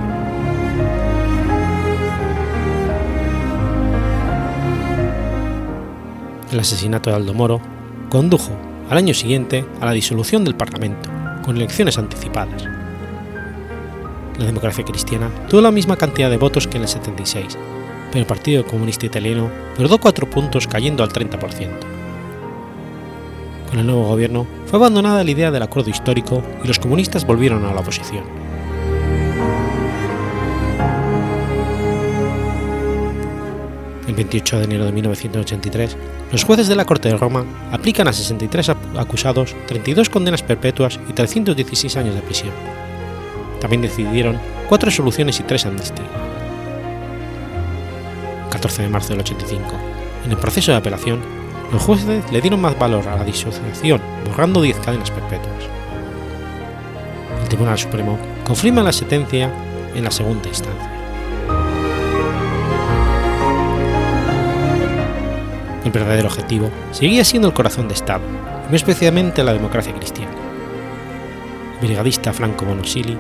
El 6.53 6.61
asesinato 6.61 7.11
de 7.11 7.17
Aldo 7.17 7.35
Moro 7.35 7.61
condujo 8.09 8.53
al 8.89 8.99
año 8.99 9.15
siguiente 9.15 9.65
a 9.81 9.87
la 9.87 9.93
disolución 9.93 10.45
del 10.45 10.55
Parlamento, 10.55 11.11
con 11.45 11.57
elecciones 11.57 11.99
anticipadas. 11.99 12.65
La 14.39 14.45
democracia 14.45 14.85
cristiana 14.85 15.31
tuvo 15.49 15.61
la 15.61 15.71
misma 15.71 15.97
cantidad 15.97 16.31
de 16.31 16.37
votos 16.37 16.67
que 16.67 16.77
en 16.77 16.83
el 16.83 16.89
76, 16.89 17.57
pero 18.09 18.21
el 18.21 18.27
Partido 18.27 18.67
Comunista 18.67 19.07
Italiano 19.07 19.51
perdió 19.77 19.99
cuatro 19.99 20.29
puntos 20.29 20.67
cayendo 20.67 21.03
al 21.03 21.11
30%. 21.11 21.69
Con 23.71 23.79
el 23.81 23.87
nuevo 23.87 24.07
gobierno 24.07 24.47
fue 24.67 24.79
abandonada 24.79 25.25
la 25.25 25.31
idea 25.31 25.51
del 25.51 25.63
acuerdo 25.63 25.91
histórico 25.91 26.43
y 26.63 26.69
los 26.69 26.79
comunistas 26.79 27.27
volvieron 27.27 27.65
a 27.65 27.73
la 27.73 27.81
oposición. 27.81 28.25
28 34.17 34.59
de 34.59 34.65
enero 34.65 34.85
de 34.87 34.93
1983, 34.93 35.97
los 36.33 36.45
jueces 36.45 36.69
de 36.69 36.75
la 36.75 36.85
Corte 36.85 37.09
de 37.09 37.17
Roma 37.17 37.45
aplican 37.71 38.09
a 38.09 38.13
63 38.13 38.71
acusados 38.97 39.55
32 39.67 40.11
condenas 40.11 40.43
perpetuas 40.43 40.99
y 41.09 41.13
316 41.13 41.97
años 41.97 42.15
de 42.15 42.23
prisión. 42.23 42.53
También 43.61 43.83
decidieron 43.83 44.39
cuatro 44.69 44.87
resoluciones 44.87 45.39
y 45.39 45.45
tres 45.45 45.67
amnistías. 45.67 46.09
El 48.45 48.51
14 48.51 48.83
de 48.83 48.89
marzo 48.89 49.11
del 49.11 49.21
85, 49.21 49.63
en 50.25 50.31
el 50.31 50.39
proceso 50.39 50.73
de 50.73 50.79
apelación, 50.79 51.21
los 51.73 51.83
jueces 51.83 52.25
le 52.33 52.41
dieron 52.41 52.61
más 52.61 52.79
valor 52.79 53.07
a 53.09 53.17
la 53.17 53.25
disociación, 53.25 54.01
borrando 54.27 54.63
10 54.63 54.79
cadenas 54.79 55.11
perpetuas. 55.11 55.65
El 57.43 57.49
Tribunal 57.49 57.79
Supremo 57.79 58.19
confirma 58.45 58.83
la 58.83 58.93
sentencia 58.93 59.53
en 59.95 60.05
la 60.05 60.11
segunda 60.11 60.49
instancia. 60.49 60.96
El 65.87 65.93
verdadero 65.93 66.27
objetivo 66.27 66.69
seguía 66.91 67.25
siendo 67.25 67.47
el 67.47 67.55
corazón 67.55 67.87
de 67.87 67.95
Estado, 67.95 68.25
y 68.73 68.75
especialmente 68.75 69.45
la 69.45 69.53
democracia 69.53 69.95
cristiana. 69.95 70.33
Brigadista 71.81 72.33
Franco 72.33 72.65
Bonosili 72.65 73.17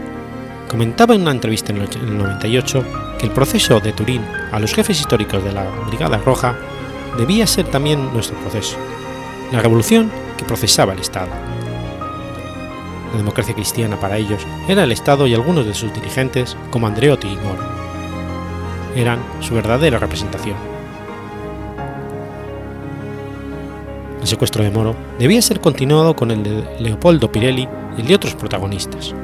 comentaba 0.68 1.14
en 1.14 1.22
una 1.22 1.30
entrevista 1.30 1.72
en 1.72 1.82
el 1.82 2.18
98 2.18 2.84
que 3.20 3.26
el 3.26 3.30
proceso 3.30 3.78
de 3.78 3.92
Turín 3.92 4.20
a 4.50 4.58
los 4.58 4.74
jefes 4.74 4.98
históricos 4.98 5.44
de 5.44 5.52
la 5.52 5.64
Brigada 5.86 6.18
Roja 6.18 6.56
debía 7.16 7.46
ser 7.46 7.66
también 7.66 8.12
nuestro 8.12 8.36
proceso, 8.40 8.76
la 9.52 9.60
revolución 9.60 10.10
que 10.36 10.44
procesaba 10.44 10.92
el 10.92 10.98
Estado. 10.98 11.30
La 13.12 13.16
democracia 13.16 13.54
cristiana 13.54 14.00
para 14.00 14.16
ellos 14.16 14.44
era 14.66 14.82
el 14.82 14.90
Estado 14.90 15.28
y 15.28 15.34
algunos 15.34 15.66
de 15.66 15.74
sus 15.74 15.94
dirigentes, 15.94 16.56
como 16.72 16.88
Andreotti 16.88 17.28
y 17.28 17.36
Moro. 17.36 17.62
Eran 18.96 19.20
su 19.38 19.54
verdadera 19.54 20.00
representación. 20.00 20.75
El 24.26 24.30
secuestro 24.30 24.64
de 24.64 24.72
Moro 24.72 24.96
debía 25.20 25.40
ser 25.40 25.60
continuado 25.60 26.16
con 26.16 26.32
el 26.32 26.42
de 26.42 26.64
Leopoldo 26.80 27.30
Pirelli 27.30 27.68
y 27.96 28.00
el 28.00 28.08
de 28.08 28.16
otros 28.16 28.34
protagonistas. 28.34 29.14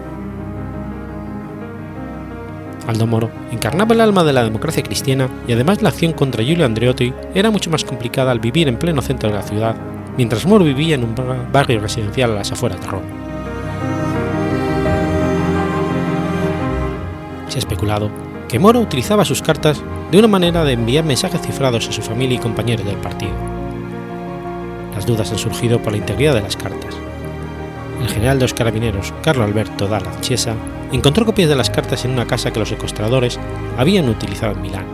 Aldo 2.86 3.08
Moro 3.08 3.28
encarnaba 3.50 3.94
el 3.94 4.00
alma 4.00 4.22
de 4.22 4.32
la 4.32 4.44
democracia 4.44 4.84
cristiana 4.84 5.28
y 5.48 5.54
además 5.54 5.82
la 5.82 5.88
acción 5.88 6.12
contra 6.12 6.44
Giulio 6.44 6.64
Andreotti 6.64 7.12
era 7.34 7.50
mucho 7.50 7.68
más 7.68 7.82
complicada 7.82 8.30
al 8.30 8.38
vivir 8.38 8.68
en 8.68 8.78
pleno 8.78 9.02
centro 9.02 9.28
de 9.28 9.34
la 9.34 9.42
ciudad, 9.42 9.74
mientras 10.16 10.46
Moro 10.46 10.64
vivía 10.64 10.94
en 10.94 11.02
un 11.02 11.16
barrio 11.52 11.80
residencial 11.80 12.30
a 12.30 12.34
las 12.34 12.52
afueras 12.52 12.80
de 12.80 12.86
Roma. 12.86 13.06
Se 17.48 17.56
ha 17.56 17.58
especulado 17.58 18.08
que 18.48 18.60
Moro 18.60 18.78
utilizaba 18.78 19.24
sus 19.24 19.42
cartas 19.42 19.82
de 20.12 20.18
una 20.20 20.28
manera 20.28 20.62
de 20.62 20.74
enviar 20.74 21.04
mensajes 21.04 21.42
cifrados 21.42 21.88
a 21.88 21.92
su 21.92 22.02
familia 22.02 22.36
y 22.36 22.40
compañeros 22.40 22.86
del 22.86 22.98
partido. 22.98 23.51
Las 24.94 25.06
dudas 25.06 25.30
han 25.32 25.38
surgido 25.38 25.80
por 25.80 25.92
la 25.92 25.98
integridad 25.98 26.34
de 26.34 26.42
las 26.42 26.56
cartas. 26.56 26.94
El 28.00 28.08
general 28.08 28.38
de 28.38 28.44
los 28.44 28.54
carabineros, 28.54 29.14
Carlo 29.22 29.44
Alberto 29.44 29.86
Dalla 29.86 30.20
Chiesa, 30.20 30.54
encontró 30.90 31.24
copias 31.24 31.48
de 31.48 31.56
las 31.56 31.70
cartas 31.70 32.04
en 32.04 32.10
una 32.10 32.26
casa 32.26 32.50
que 32.50 32.58
los 32.58 32.68
secuestradores 32.68 33.38
habían 33.78 34.08
utilizado 34.08 34.52
en 34.52 34.62
Milán. 34.62 34.86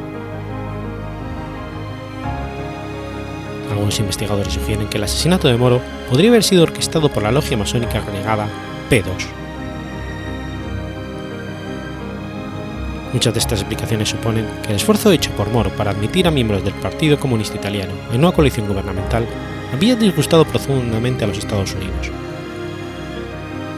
Algunos 3.70 3.98
investigadores 3.98 4.52
sugieren 4.52 4.88
que 4.88 4.98
el 4.98 5.04
asesinato 5.04 5.48
de 5.48 5.56
Moro 5.56 5.80
podría 6.10 6.30
haber 6.30 6.44
sido 6.44 6.62
orquestado 6.62 7.08
por 7.08 7.22
la 7.22 7.32
logia 7.32 7.56
masónica 7.56 8.00
renegada 8.00 8.48
P2. 8.90 9.04
Muchas 13.12 13.32
de 13.32 13.40
estas 13.40 13.60
explicaciones 13.60 14.10
suponen 14.10 14.46
que 14.62 14.70
el 14.70 14.76
esfuerzo 14.76 15.10
hecho 15.10 15.30
por 15.32 15.48
Moro 15.48 15.70
para 15.70 15.92
admitir 15.92 16.26
a 16.26 16.30
miembros 16.30 16.62
del 16.62 16.74
Partido 16.74 17.18
Comunista 17.18 17.56
Italiano 17.56 17.92
en 18.12 18.18
una 18.18 18.32
coalición 18.32 18.68
gubernamental 18.68 19.26
había 19.72 19.96
disgustado 19.96 20.44
profundamente 20.44 21.24
a 21.24 21.26
los 21.26 21.38
Estados 21.38 21.74
Unidos 21.74 22.10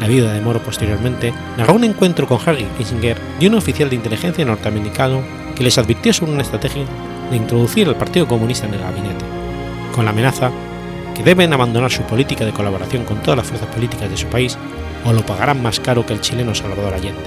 la 0.01 0.09
vida 0.09 0.33
de 0.33 0.41
Moro 0.41 0.61
posteriormente, 0.61 1.33
narró 1.59 1.75
un 1.75 1.85
encuentro 1.85 2.27
con 2.27 2.39
Harry 2.47 2.67
Kissinger 2.79 3.19
y 3.39 3.47
un 3.47 3.55
oficial 3.55 3.91
de 3.91 3.97
inteligencia 3.97 4.45
norteamericano 4.45 5.23
que 5.55 5.63
les 5.63 5.77
advirtió 5.77 6.13
sobre 6.15 6.33
una 6.33 6.43
estrategia 6.43 6.85
de 7.31 7.37
introducir 7.37 7.87
al 7.87 7.97
Partido 7.97 8.27
Comunista 8.27 8.67
en 8.67 8.75
el 8.75 8.81
gabinete, 8.81 9.25
con 9.95 10.07
la 10.07 10.11
amenaza 10.13 10.51
que 11.15 11.23
deben 11.23 11.53
abandonar 11.53 11.91
su 11.91 12.03
política 12.03 12.47
de 12.47 12.53
colaboración 12.53 13.05
con 13.05 13.23
todas 13.23 13.37
las 13.37 13.47
fuerzas 13.47 13.69
políticas 13.69 14.09
de 14.09 14.17
su 14.17 14.27
país 14.29 14.57
o 15.05 15.13
lo 15.13 15.25
pagarán 15.25 15.63
más 15.63 15.79
caro 15.79 16.07
que 16.07 16.15
el 16.15 16.23
chileno 16.23 16.55
Salvador 16.55 16.95
Allende. 16.95 17.21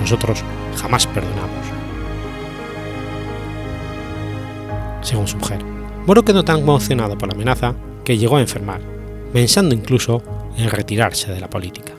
Nosotros 0.00 0.44
jamás 0.80 1.08
perdonamos. 1.08 1.66
Según 5.00 5.26
su 5.26 5.38
mujer, 5.38 5.77
Moro 6.08 6.24
quedó 6.24 6.42
tan 6.42 6.60
emocionado 6.60 7.18
por 7.18 7.28
la 7.28 7.34
amenaza 7.34 7.74
que 8.02 8.16
llegó 8.16 8.38
a 8.38 8.40
enfermar, 8.40 8.80
pensando 9.30 9.74
incluso 9.74 10.22
en 10.56 10.70
retirarse 10.70 11.30
de 11.30 11.38
la 11.38 11.50
política. 11.50 11.97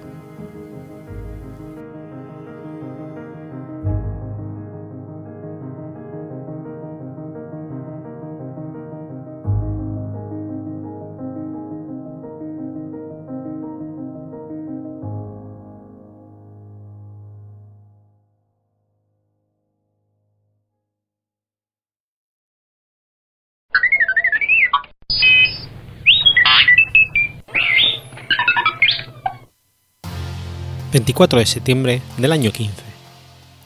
24 31.19 31.39
de 31.39 31.45
septiembre 31.45 32.01
del 32.17 32.31
año 32.31 32.49
15. 32.49 32.81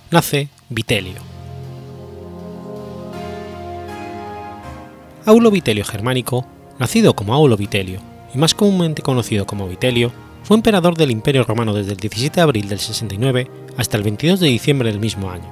Nace 0.09 0.49
Vitelio. 0.69 1.21
Aulo 5.23 5.51
Vitelio 5.51 5.85
Germánico, 5.85 6.47
nacido 6.79 7.15
como 7.15 7.35
Aulo 7.35 7.55
Vitelio 7.55 7.99
y 8.33 8.39
más 8.39 8.55
comúnmente 8.55 9.03
conocido 9.03 9.45
como 9.45 9.67
Vitelio, 9.67 10.11
fue 10.43 10.57
emperador 10.57 10.97
del 10.97 11.11
Imperio 11.11 11.43
Romano 11.43 11.75
desde 11.75 11.91
el 11.91 11.97
17 11.97 12.37
de 12.37 12.41
abril 12.41 12.67
del 12.67 12.79
69 12.79 13.47
hasta 13.77 13.97
el 13.97 14.03
22 14.03 14.39
de 14.39 14.47
diciembre 14.47 14.89
del 14.89 14.99
mismo 14.99 15.29
año. 15.29 15.51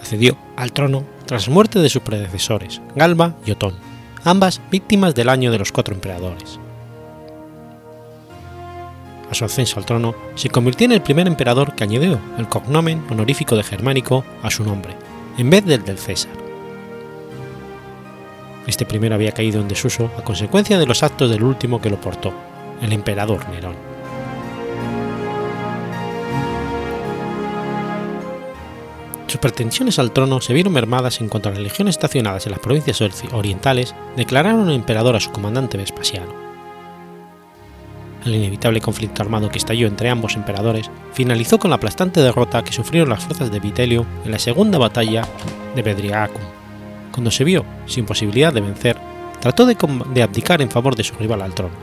Accedió 0.00 0.36
al 0.54 0.74
trono 0.74 1.04
tras 1.24 1.48
muerte 1.48 1.78
de 1.78 1.88
sus 1.88 2.02
predecesores, 2.02 2.82
Galba 2.94 3.36
y 3.46 3.52
Otón, 3.52 3.72
ambas 4.24 4.60
víctimas 4.70 5.14
del 5.14 5.30
año 5.30 5.50
de 5.50 5.60
los 5.60 5.72
cuatro 5.72 5.94
emperadores 5.94 6.60
a 9.30 9.34
su 9.34 9.44
ascenso 9.44 9.78
al 9.78 9.86
trono, 9.86 10.14
se 10.34 10.50
convirtió 10.50 10.86
en 10.86 10.92
el 10.92 11.02
primer 11.02 11.26
emperador 11.26 11.74
que 11.74 11.84
añadió 11.84 12.18
el 12.38 12.48
cognomen 12.48 13.04
honorífico 13.10 13.56
de 13.56 13.62
Germánico 13.62 14.24
a 14.42 14.50
su 14.50 14.64
nombre, 14.64 14.96
en 15.38 15.50
vez 15.50 15.64
del 15.64 15.84
del 15.84 15.98
César. 15.98 16.32
Este 18.66 18.84
primero 18.84 19.14
había 19.14 19.32
caído 19.32 19.60
en 19.60 19.68
desuso 19.68 20.10
a 20.18 20.22
consecuencia 20.22 20.78
de 20.78 20.86
los 20.86 21.02
actos 21.02 21.30
del 21.30 21.42
último 21.42 21.80
que 21.80 21.90
lo 21.90 22.00
portó, 22.00 22.32
el 22.82 22.92
emperador 22.92 23.48
Nerón. 23.48 23.74
Sus 29.26 29.38
pretensiones 29.38 30.00
al 30.00 30.10
trono 30.10 30.40
se 30.40 30.52
vieron 30.52 30.72
mermadas 30.72 31.20
en 31.20 31.28
cuanto 31.28 31.48
a 31.48 31.52
las 31.52 31.60
legiones 31.60 31.94
estacionadas 31.94 32.46
en 32.46 32.52
las 32.52 32.60
provincias 32.60 33.00
orientales 33.32 33.94
declararon 34.16 34.70
emperador 34.70 35.14
a 35.14 35.20
su 35.20 35.30
comandante 35.30 35.78
Vespasiano 35.78 36.49
el 38.24 38.34
inevitable 38.34 38.80
conflicto 38.80 39.22
armado 39.22 39.48
que 39.48 39.58
estalló 39.58 39.86
entre 39.86 40.10
ambos 40.10 40.36
emperadores 40.36 40.90
finalizó 41.12 41.58
con 41.58 41.70
la 41.70 41.76
aplastante 41.76 42.20
derrota 42.20 42.62
que 42.62 42.72
sufrieron 42.72 43.10
las 43.10 43.24
fuerzas 43.24 43.50
de 43.50 43.60
Vitelio 43.60 44.06
en 44.24 44.32
la 44.32 44.38
segunda 44.38 44.78
batalla 44.78 45.26
de 45.74 45.82
Bedriacum. 45.82 46.42
Cuando 47.12 47.30
se 47.30 47.44
vio 47.44 47.64
sin 47.86 48.06
posibilidad 48.06 48.52
de 48.52 48.60
vencer, 48.60 48.96
trató 49.40 49.66
de, 49.66 49.76
abdicar 50.22 50.62
en 50.62 50.70
favor 50.70 50.96
de 50.96 51.04
su 51.04 51.14
rival 51.14 51.42
al 51.42 51.54
trono. 51.54 51.74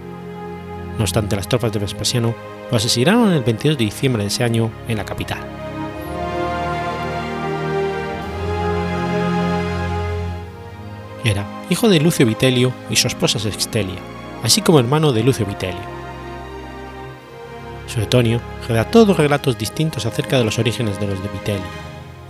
No 0.97 1.03
obstante, 1.03 1.35
las 1.35 1.47
tropas 1.47 1.71
de 1.71 1.79
Vespasiano 1.79 2.33
lo 2.71 2.77
asesinaron 2.77 3.31
el 3.31 3.43
22 3.43 3.77
de 3.77 3.85
diciembre 3.85 4.23
de 4.23 4.27
ese 4.27 4.43
año 4.43 4.71
en 4.87 4.97
la 4.97 5.05
capital. 5.05 5.39
Era 11.23 11.45
hijo 11.69 11.89
de 11.89 11.99
Lucio 11.99 12.25
Vitelio 12.25 12.71
y 12.89 12.95
su 12.95 13.07
esposa 13.07 13.37
Sextelia, 13.37 13.99
así 14.43 14.61
como 14.61 14.79
hermano 14.79 15.11
de 15.11 15.23
Lucio 15.23 15.45
Vitelio 15.45 15.96
Suetonio 17.97 18.39
redactó 18.67 19.05
dos 19.05 19.17
relatos 19.17 19.57
distintos 19.57 20.05
acerca 20.05 20.37
de 20.37 20.43
los 20.43 20.59
orígenes 20.59 20.99
de 20.99 21.07
los 21.07 21.21
de 21.23 21.29
Vitelio. 21.29 21.65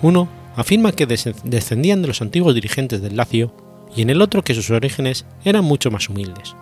Uno 0.01 0.29
afirma 0.55 0.93
que 0.93 1.05
descendían 1.05 2.01
de 2.01 2.07
los 2.07 2.21
antiguos 2.21 2.55
dirigentes 2.55 3.01
del 3.01 3.17
Lacio 3.17 3.53
y 3.93 4.01
en 4.01 4.09
el 4.09 4.21
otro 4.21 4.43
que 4.43 4.53
sus 4.53 4.69
orígenes 4.69 5.25
eran 5.43 5.65
mucho 5.65 5.91
más 5.91 6.07
humildes. 6.07 6.55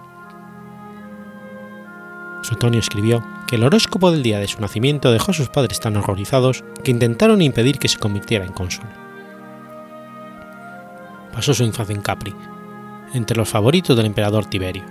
Suetonio 2.41 2.79
escribió 2.79 3.23
que 3.47 3.57
el 3.57 3.63
horóscopo 3.63 4.09
del 4.09 4.23
día 4.23 4.39
de 4.39 4.47
su 4.47 4.59
nacimiento 4.59 5.11
dejó 5.11 5.31
a 5.31 5.35
sus 5.35 5.49
padres 5.49 5.79
tan 5.79 5.97
horrorizados 5.97 6.63
que 6.83 6.89
intentaron 6.89 7.43
impedir 7.43 7.77
que 7.77 7.87
se 7.87 7.99
convirtiera 7.99 8.43
en 8.43 8.53
cónsul. 8.53 8.85
Pasó 11.31 11.53
su 11.53 11.63
infancia 11.63 11.93
en 11.93 12.01
Capri, 12.01 12.33
entre 13.13 13.37
los 13.37 13.49
favoritos 13.49 13.95
del 13.95 14.07
emperador 14.07 14.47
Tiberio, 14.47 14.83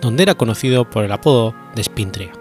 donde 0.00 0.22
era 0.22 0.36
conocido 0.36 0.88
por 0.88 1.04
el 1.04 1.12
apodo 1.12 1.54
de 1.74 1.84
Spintria 1.84 2.32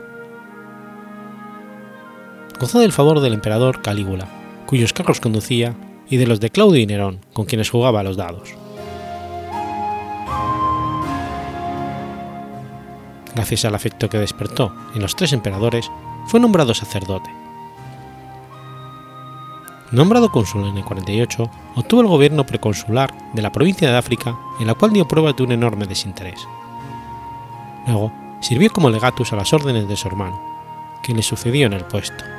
gozó 2.59 2.79
del 2.79 2.91
favor 2.91 3.19
del 3.19 3.33
emperador 3.33 3.81
Calígula, 3.81 4.27
cuyos 4.65 4.93
carros 4.93 5.19
conducía, 5.19 5.75
y 6.09 6.17
de 6.17 6.27
los 6.27 6.39
de 6.39 6.49
Claudio 6.49 6.81
y 6.81 6.85
Nerón, 6.85 7.19
con 7.33 7.45
quienes 7.45 7.69
jugaba 7.69 7.99
a 7.99 8.03
los 8.03 8.17
dados. 8.17 8.49
Gracias 13.35 13.65
al 13.65 13.75
afecto 13.75 14.09
que 14.09 14.17
despertó 14.17 14.73
en 14.95 15.01
los 15.01 15.15
tres 15.15 15.33
emperadores, 15.33 15.91
fue 16.27 16.39
nombrado 16.39 16.73
sacerdote. 16.73 17.29
Nombrado 19.91 20.31
cónsul 20.31 20.67
en 20.67 20.77
el 20.77 20.83
48, 20.83 21.49
obtuvo 21.75 22.01
el 22.01 22.07
gobierno 22.07 22.45
preconsular 22.45 23.13
de 23.33 23.41
la 23.41 23.51
provincia 23.51 23.89
de 23.89 23.97
África, 23.97 24.37
en 24.59 24.67
la 24.67 24.73
cual 24.73 24.91
dio 24.91 25.07
prueba 25.07 25.33
de 25.33 25.43
un 25.43 25.51
enorme 25.51 25.85
desinterés. 25.85 26.45
Luego, 27.85 28.11
sirvió 28.41 28.69
como 28.71 28.89
legatus 28.89 29.31
a 29.31 29.37
las 29.37 29.53
órdenes 29.53 29.87
de 29.87 29.95
su 29.95 30.07
hermano, 30.07 30.41
quien 31.03 31.17
le 31.17 31.23
sucedió 31.23 31.67
en 31.67 31.73
el 31.73 31.85
puesto. 31.85 32.36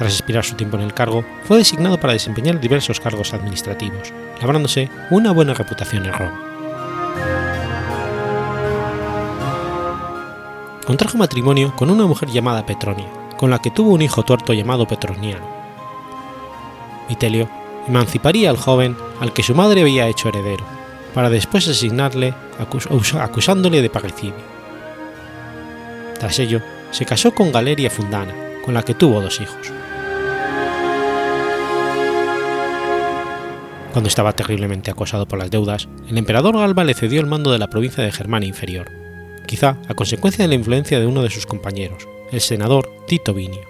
Tras 0.00 0.14
expirar 0.14 0.42
su 0.42 0.54
tiempo 0.54 0.78
en 0.78 0.82
el 0.82 0.94
cargo, 0.94 1.26
fue 1.44 1.58
designado 1.58 2.00
para 2.00 2.14
desempeñar 2.14 2.58
diversos 2.58 2.98
cargos 2.98 3.34
administrativos, 3.34 4.14
labrándose 4.40 4.88
una 5.10 5.30
buena 5.30 5.52
reputación 5.52 6.06
en 6.06 6.14
Roma. 6.14 6.40
Contrajo 10.86 11.18
matrimonio 11.18 11.76
con 11.76 11.90
una 11.90 12.06
mujer 12.06 12.30
llamada 12.30 12.64
Petronia, 12.64 13.08
con 13.36 13.50
la 13.50 13.58
que 13.58 13.70
tuvo 13.70 13.90
un 13.90 14.00
hijo 14.00 14.22
tuerto 14.22 14.54
llamado 14.54 14.88
Petroniano. 14.88 15.46
Vitelio 17.06 17.50
emanciparía 17.86 18.48
al 18.48 18.56
joven 18.56 18.96
al 19.20 19.34
que 19.34 19.42
su 19.42 19.54
madre 19.54 19.82
había 19.82 20.08
hecho 20.08 20.30
heredero, 20.30 20.64
para 21.12 21.28
después 21.28 21.68
asignarle 21.68 22.32
acusándole 23.20 23.82
de 23.82 23.90
parricidio. 23.90 24.32
Tras 26.18 26.38
ello, 26.38 26.62
se 26.90 27.04
casó 27.04 27.34
con 27.34 27.52
Galeria 27.52 27.90
Fundana, 27.90 28.32
con 28.64 28.72
la 28.72 28.82
que 28.82 28.94
tuvo 28.94 29.20
dos 29.20 29.42
hijos. 29.42 29.79
Cuando 33.92 34.08
estaba 34.08 34.32
terriblemente 34.32 34.90
acosado 34.90 35.26
por 35.26 35.38
las 35.38 35.50
deudas, 35.50 35.88
el 36.08 36.16
emperador 36.16 36.56
Galba 36.56 36.84
le 36.84 36.94
cedió 36.94 37.20
el 37.20 37.26
mando 37.26 37.50
de 37.50 37.58
la 37.58 37.68
provincia 37.68 38.04
de 38.04 38.12
Germania 38.12 38.48
Inferior, 38.48 38.88
quizá 39.46 39.78
a 39.88 39.94
consecuencia 39.94 40.44
de 40.44 40.48
la 40.48 40.54
influencia 40.54 41.00
de 41.00 41.06
uno 41.06 41.22
de 41.22 41.30
sus 41.30 41.44
compañeros, 41.44 42.06
el 42.30 42.40
senador 42.40 42.88
Tito 43.08 43.34
Vinio. 43.34 43.62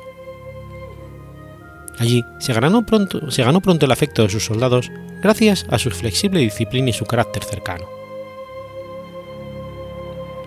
Allí 1.99 2.23
se 2.39 2.53
ganó, 2.53 2.85
pronto, 2.85 3.31
se 3.31 3.45
ganó 3.45 3.61
pronto 3.61 3.87
el 3.87 3.93
afecto 3.93 4.23
de 4.23 4.29
sus 4.29 4.45
soldados 4.45 4.91
gracias 5.23 5.67
a 5.71 5.79
su 5.79 5.91
flexible 5.91 6.41
disciplina 6.41 6.91
y 6.91 6.95
su 6.95 7.07
carácter 7.07 7.45
cercano. 7.45 7.87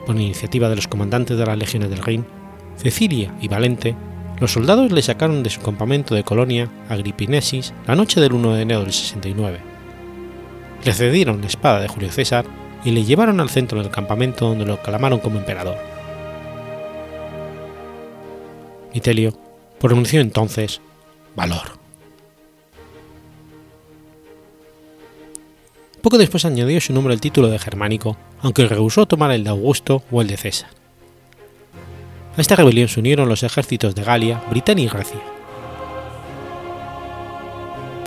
Por 0.06 0.16
iniciativa 0.16 0.70
de 0.70 0.76
los 0.76 0.88
comandantes 0.88 1.38
de 1.38 1.46
las 1.46 1.58
legiones 1.58 1.90
del 1.90 2.04
Rin, 2.04 2.26
Cecilia 2.78 3.34
y 3.42 3.48
Valente, 3.48 3.96
los 4.40 4.52
soldados 4.52 4.92
le 4.92 5.02
sacaron 5.02 5.44
de 5.44 5.50
su 5.50 5.62
campamento 5.62 6.16
de 6.16 6.24
Colonia 6.24 6.70
Agripinesis 6.90 7.74
la 7.88 7.96
noche 7.96 8.20
del 8.20 8.34
1 8.34 8.54
de 8.54 8.62
enero 8.62 8.82
del 8.82 8.92
69. 8.92 9.60
Le 10.84 10.94
cedieron 10.94 11.42
la 11.42 11.48
espada 11.48 11.80
de 11.80 11.88
Julio 11.88 12.12
César 12.12 12.46
y 12.84 12.92
le 12.92 13.04
llevaron 13.04 13.40
al 13.40 13.50
centro 13.50 13.82
del 13.82 13.92
campamento 13.92 14.48
donde 14.48 14.66
lo 14.66 14.74
aclamaron 14.74 15.20
como 15.20 15.40
emperador. 15.40 15.78
Vitelio 18.94 19.34
pronunció 19.80 20.20
entonces 20.20 20.82
valor. 21.36 21.80
Poco 26.02 26.18
después 26.18 26.44
añadió 26.44 26.82
su 26.82 26.92
nombre 26.92 27.14
al 27.14 27.22
título 27.22 27.48
de 27.48 27.60
germánico, 27.60 28.18
aunque 28.42 28.68
rehusó 28.68 29.06
tomar 29.06 29.32
el 29.32 29.46
de 29.46 29.52
Augusto 29.52 30.04
o 30.12 30.22
el 30.22 30.28
de 30.28 30.36
César. 30.36 30.83
A 32.36 32.42
esta 32.42 32.56
rebelión 32.56 32.88
se 32.88 33.00
unieron 33.00 33.30
los 33.30 33.44
ejércitos 33.44 33.94
de 33.94 34.04
Galia, 34.04 34.42
Britania 34.50 34.86
y 34.86 34.88
Grecia. 34.88 35.20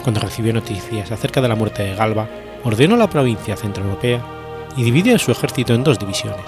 Cuando 0.03 0.21
recibió 0.21 0.53
noticias 0.53 1.13
acerca 1.13 1.41
de 1.41 1.47
la 1.47 1.55
muerte 1.55 1.85
de 1.85 1.95
Galba, 1.95 2.29
ordenó 2.65 2.97
la 2.97 3.09
provincia 3.09 3.57
centroeuropea 3.57 4.21
y 4.77 4.83
dividió 4.83 5.17
su 5.21 5.31
ejército 5.31 5.75
en 5.75 5.85
dos 5.85 6.01
divisiones, 6.01 6.45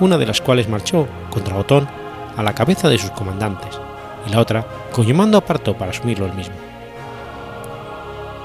una 0.00 0.18
de 0.18 0.26
las 0.26 0.40
cuales 0.40 0.68
marchó 0.68 1.06
contra 1.30 1.56
Otón 1.56 1.88
a 2.36 2.42
la 2.42 2.52
cabeza 2.52 2.88
de 2.88 2.98
sus 2.98 3.12
comandantes, 3.12 3.78
y 4.26 4.30
la 4.30 4.40
otra 4.40 4.66
cuyo 4.92 5.14
mando 5.14 5.38
apartó 5.38 5.78
para 5.78 5.92
asumirlo 5.92 6.26
él 6.26 6.34
mismo. 6.34 6.56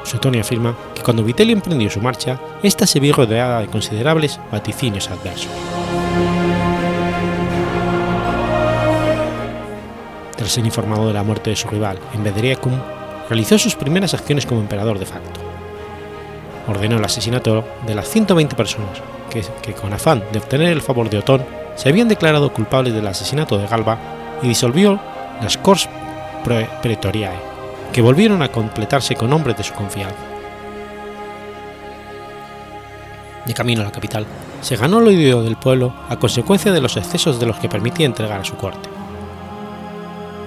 Suetonio 0.03 0.41
afirma 0.41 0.75
que 0.93 1.01
cuando 1.01 1.23
Vitelio 1.23 1.55
emprendió 1.55 1.89
su 1.89 2.01
marcha, 2.01 2.39
ésta 2.61 2.85
se 2.85 2.99
vio 2.99 3.15
rodeada 3.15 3.61
de 3.61 3.67
considerables 3.67 4.39
vaticinios 4.51 5.09
adversos. 5.09 5.49
Tras 10.45 10.53
ser 10.53 10.65
informado 10.67 11.07
de 11.07 11.13
la 11.13 11.23
muerte 11.23 11.49
de 11.49 11.55
su 11.55 11.67
rival 11.69 11.97
en 12.13 12.23
Bedriacum, 12.23 12.79
realizó 13.27 13.57
sus 13.57 13.73
primeras 13.73 14.13
acciones 14.13 14.45
como 14.45 14.61
emperador 14.61 14.99
de 14.99 15.07
facto. 15.07 15.39
Ordenó 16.67 16.97
el 16.97 17.03
asesinato 17.03 17.65
de 17.87 17.95
las 17.95 18.07
120 18.07 18.55
personas 18.55 19.01
que, 19.31 19.73
con 19.73 19.91
afán 19.91 20.23
de 20.31 20.37
obtener 20.37 20.71
el 20.71 20.83
favor 20.83 21.09
de 21.09 21.17
Otón 21.17 21.43
se 21.75 21.89
habían 21.89 22.07
declarado 22.07 22.53
culpables 22.53 22.93
del 22.93 23.07
asesinato 23.07 23.57
de 23.57 23.65
Galba 23.65 23.97
y 24.43 24.47
disolvió 24.47 24.99
las 25.41 25.57
Corps 25.57 25.89
Praetoriae, 26.43 27.39
que 27.91 28.03
volvieron 28.03 28.43
a 28.43 28.49
completarse 28.49 29.15
con 29.15 29.33
hombres 29.33 29.57
de 29.57 29.63
su 29.63 29.73
confianza. 29.73 30.15
De 33.47 33.53
camino 33.55 33.81
a 33.81 33.85
la 33.85 33.91
capital, 33.91 34.27
se 34.61 34.75
ganó 34.75 34.99
el 34.99 35.07
odio 35.07 35.41
del 35.41 35.55
pueblo 35.55 35.95
a 36.07 36.17
consecuencia 36.17 36.71
de 36.71 36.81
los 36.81 36.97
excesos 36.97 37.39
de 37.39 37.47
los 37.47 37.57
que 37.57 37.67
permitía 37.67 38.05
entregar 38.05 38.41
a 38.41 38.45
su 38.45 38.55
corte. 38.57 38.94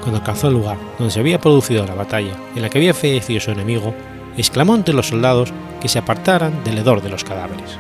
Cuando 0.01 0.19
alcanzó 0.19 0.49
el 0.49 0.55
lugar 0.55 0.79
donde 0.99 1.13
se 1.13 1.21
había 1.21 1.41
producido 1.41 1.87
la 1.87 1.95
batalla 1.95 2.35
en 2.55 2.63
la 2.63 2.69
que 2.69 2.79
había 2.79 2.95
fallecido 2.95 3.41
su 3.41 3.51
enemigo, 3.51 3.95
exclamó 4.37 4.75
ante 4.75 4.93
los 4.93 5.09
soldados 5.09 5.53
que 5.81 5.89
se 5.89 5.99
apartaran 5.99 6.63
del 6.65 6.79
hedor 6.79 7.03
de 7.03 7.09
los 7.09 7.25
cadáveres. 7.25 7.77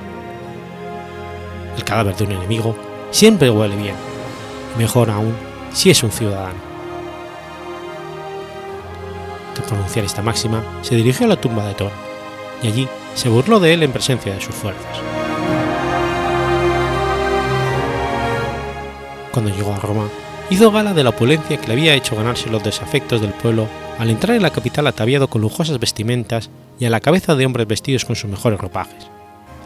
El 1.77 1.85
cadáver 1.85 2.17
de 2.17 2.25
un 2.25 2.33
enemigo 2.33 2.75
siempre 3.11 3.51
huele 3.51 3.77
bien, 3.77 3.95
mejor 4.77 5.11
aún 5.11 5.35
si 5.73 5.91
es 5.91 6.03
un 6.03 6.11
ciudadano. 6.11 6.59
Tras 9.55 9.69
pronunciar 9.69 10.05
esta 10.05 10.23
máxima, 10.23 10.63
se 10.83 10.97
dirigió 10.97 11.27
a 11.27 11.31
la 11.31 11.41
tumba 11.41 11.67
de 11.67 11.75
Thor, 11.75 11.93
y 12.63 12.69
allí 12.69 12.89
se 13.15 13.29
burló 13.29 13.61
de 13.61 13.75
él 13.75 13.83
en 13.83 13.93
presencia 13.93 14.35
de 14.35 14.41
sus 14.41 14.55
fuerzas. 14.55 14.99
Cuando 19.33 19.55
llegó 19.55 19.73
a 19.73 19.79
Roma, 19.79 20.09
hizo 20.51 20.73
gala 20.73 20.95
de 20.95 21.05
la 21.05 21.11
opulencia 21.11 21.59
que 21.59 21.67
le 21.67 21.75
había 21.75 21.95
hecho 21.95 22.17
ganarse 22.17 22.51
los 22.51 22.65
desafectos 22.65 23.21
del 23.21 23.33
pueblo 23.33 23.69
al 23.99 24.11
entrar 24.11 24.37
en 24.37 24.43
la 24.43 24.51
capital 24.51 24.87
ataviado 24.87 25.29
con 25.29 25.43
lujosas 25.43 25.79
vestimentas 25.79 26.51
y 26.79 26.87
a 26.87 26.91
la 26.91 27.01
cabeza 27.01 27.35
de 27.35 27.45
hombres 27.45 27.67
vestidos 27.67 28.05
con 28.05 28.17
sus 28.17 28.31
mejores 28.31 28.61
ropajes. 28.61 29.07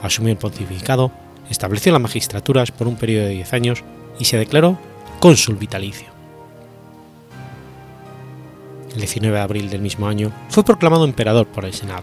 Asumió 0.02 0.32
el 0.32 0.38
pontificado, 0.38 1.12
estableció 1.50 1.92
las 1.92 2.00
magistraturas 2.00 2.72
por 2.72 2.88
un 2.88 2.96
periodo 2.96 3.26
de 3.26 3.34
10 3.34 3.52
años 3.52 3.84
y 4.18 4.24
se 4.24 4.38
declaró 4.38 4.78
cónsul 5.20 5.56
vitalicio. 5.56 6.08
El 8.92 8.98
19 8.98 9.36
de 9.36 9.42
abril 9.42 9.70
del 9.70 9.80
mismo 9.80 10.08
año 10.08 10.32
fue 10.48 10.64
proclamado 10.64 11.04
emperador 11.04 11.46
por 11.46 11.64
el 11.64 11.72
Senado. 11.72 12.02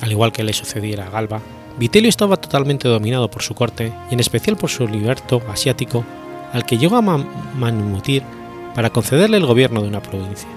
Al 0.00 0.12
igual 0.12 0.32
que 0.32 0.44
le 0.44 0.52
sucediera 0.52 1.06
a 1.06 1.10
Galba, 1.10 1.40
Vitelio 1.76 2.08
estaba 2.08 2.36
totalmente 2.36 2.86
dominado 2.86 3.28
por 3.28 3.42
su 3.42 3.54
corte 3.54 3.92
y 4.10 4.14
en 4.14 4.20
especial 4.20 4.56
por 4.56 4.70
su 4.70 4.86
liberto 4.86 5.42
asiático, 5.48 6.04
al 6.52 6.64
que 6.64 6.78
llegó 6.78 6.96
a 6.96 7.02
manumitir 7.02 8.22
para 8.74 8.90
concederle 8.90 9.38
el 9.38 9.46
gobierno 9.46 9.82
de 9.82 9.88
una 9.88 10.00
provincia. 10.00 10.48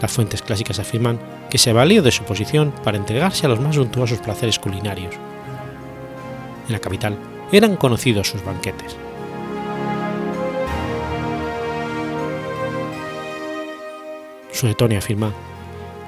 Las 0.00 0.12
fuentes 0.12 0.42
clásicas 0.42 0.78
afirman 0.78 1.18
que 1.50 1.58
se 1.58 1.72
valió 1.72 2.02
de 2.02 2.12
su 2.12 2.24
posición 2.24 2.72
para 2.84 2.96
entregarse 2.96 3.46
a 3.46 3.48
los 3.48 3.60
más 3.60 3.74
suntuosos 3.74 4.18
placeres 4.18 4.58
culinarios. 4.58 5.14
En 6.66 6.72
la 6.72 6.78
capital 6.78 7.18
eran 7.50 7.76
conocidos 7.76 8.28
sus 8.28 8.44
banquetes. 8.44 8.96
Suetonio 14.52 14.98
afirma 14.98 15.32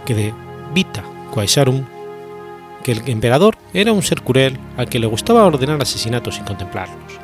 que 0.05 0.15
de 0.15 0.35
Vita 0.73 1.03
Quaesarum 1.33 1.85
que 2.87 2.93
el 2.93 3.03
emperador 3.09 3.59
era 3.75 3.93
un 3.93 4.05
ser 4.05 4.23
cruel 4.23 4.61
al 4.77 4.89
que 4.89 5.01
le 5.01 5.09
gustaba 5.09 5.45
ordenar 5.45 5.83
asesinatos 5.83 6.37
sin 6.37 6.45
contemplarlos. 6.45 7.19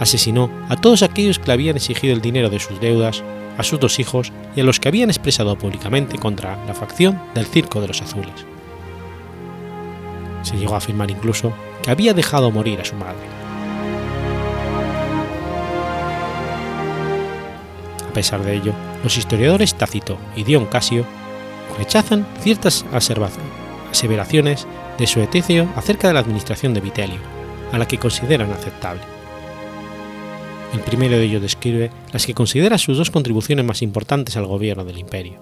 Asesinó 0.00 0.50
a 0.68 0.74
todos 0.74 1.04
aquellos 1.04 1.38
que 1.38 1.46
le 1.46 1.52
habían 1.52 1.76
exigido 1.76 2.12
el 2.12 2.20
dinero 2.20 2.50
de 2.50 2.58
sus 2.58 2.80
deudas, 2.80 3.22
a 3.56 3.62
sus 3.62 3.78
dos 3.78 4.00
hijos 4.00 4.32
y 4.56 4.60
a 4.60 4.64
los 4.64 4.80
que 4.80 4.88
habían 4.88 5.08
expresado 5.08 5.56
públicamente 5.56 6.18
contra 6.18 6.58
la 6.66 6.74
facción 6.74 7.22
del 7.36 7.46
Circo 7.46 7.80
de 7.80 7.86
los 7.86 8.02
Azules. 8.02 8.44
Se 10.42 10.56
llegó 10.56 10.74
a 10.74 10.78
afirmar 10.78 11.12
incluso 11.12 11.52
que 11.84 11.92
había 11.92 12.12
dejado 12.12 12.50
morir 12.50 12.80
a 12.80 12.84
su 12.84 12.96
madre. 12.96 13.28
A 18.10 18.12
pesar 18.12 18.42
de 18.42 18.56
ello, 18.56 18.72
los 19.04 19.16
historiadores 19.16 19.76
Tácito 19.76 20.18
y 20.34 20.42
Dion 20.42 20.66
Casio 20.66 21.04
rechazan 21.78 22.26
ciertas 22.40 22.84
aseveraciones 23.94 24.66
de 24.98 25.06
Suetecio 25.06 25.68
acerca 25.76 26.08
de 26.08 26.14
la 26.14 26.20
administración 26.20 26.74
de 26.74 26.80
Vitelio, 26.80 27.20
a 27.72 27.78
la 27.78 27.86
que 27.86 27.98
consideran 27.98 28.50
aceptable. 28.50 29.00
El 30.72 30.80
primero 30.80 31.16
de 31.16 31.22
ellos 31.22 31.40
describe 31.40 31.92
las 32.12 32.26
que 32.26 32.34
considera 32.34 32.76
sus 32.76 32.98
dos 32.98 33.12
contribuciones 33.12 33.64
más 33.64 33.82
importantes 33.82 34.36
al 34.36 34.46
gobierno 34.46 34.84
del 34.84 34.98
imperio. 34.98 35.38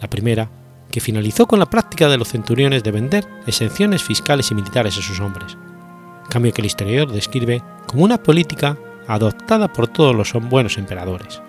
La 0.00 0.08
primera, 0.08 0.48
que 0.92 1.00
finalizó 1.00 1.46
con 1.46 1.58
la 1.58 1.68
práctica 1.68 2.08
de 2.08 2.16
los 2.16 2.28
centuriones 2.28 2.84
de 2.84 2.92
vender 2.92 3.26
exenciones 3.48 4.04
fiscales 4.04 4.52
y 4.52 4.54
militares 4.54 4.96
a 4.96 5.02
sus 5.02 5.18
hombres, 5.18 5.58
cambio 6.30 6.52
que 6.52 6.62
el 6.62 6.66
historiador 6.66 7.10
describe 7.10 7.60
como 7.88 8.04
una 8.04 8.22
política 8.22 8.78
adoptada 9.08 9.72
por 9.72 9.88
todos 9.88 10.14
los 10.14 10.32
buenos 10.48 10.78
emperadores. 10.78 11.42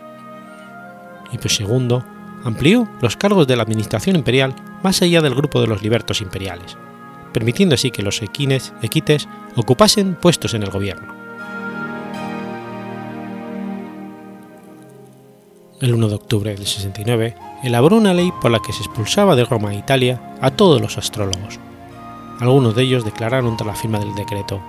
Y 1.32 1.38
por 1.38 1.52
segundo, 1.52 2.04
amplió 2.44 2.88
los 3.00 3.16
cargos 3.16 3.46
de 3.46 3.56
la 3.56 3.64
administración 3.64 4.16
imperial 4.16 4.56
más 4.84 5.02
allá 5.02 5.22
del 5.22 5.36
grupo 5.36 5.62
de 5.62 5.68
los 5.68 5.82
libertos 5.82 6.22
imperiales, 6.22 6.78
permitiendo 7.34 7.76
así 7.76 7.92
que 7.92 8.04
los 8.04 8.22
equines, 8.22 8.74
equites 8.82 9.28
ocupasen 9.56 10.16
puestos 10.16 10.54
en 10.54 10.64
el 10.64 10.70
gobierno. 10.70 11.14
El 15.80 15.94
1 15.94 16.08
de 16.08 16.16
octubre 16.16 16.56
del 16.56 16.66
69 16.66 17.36
elaboró 17.64 17.98
una 17.98 18.14
ley 18.14 18.32
por 18.42 18.50
la 18.50 18.60
que 18.60 18.74
se 18.74 18.80
expulsaba 18.80 19.36
de 19.36 19.46
Roma 19.46 19.74
e 19.74 19.78
Italia 19.78 20.36
a 20.42 20.50
todos 20.50 20.82
los 20.82 20.98
astrólogos. 20.98 21.60
Algunos 22.40 22.76
de 22.76 22.84
ellos 22.84 23.06
declararon 23.06 23.58
tras 23.58 23.68
la 23.68 23.76
firma 23.76 24.00
del 24.00 24.16
decreto: 24.16 24.60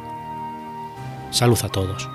Salud 1.30 1.58
a 1.62 1.68
todos. 1.70 2.08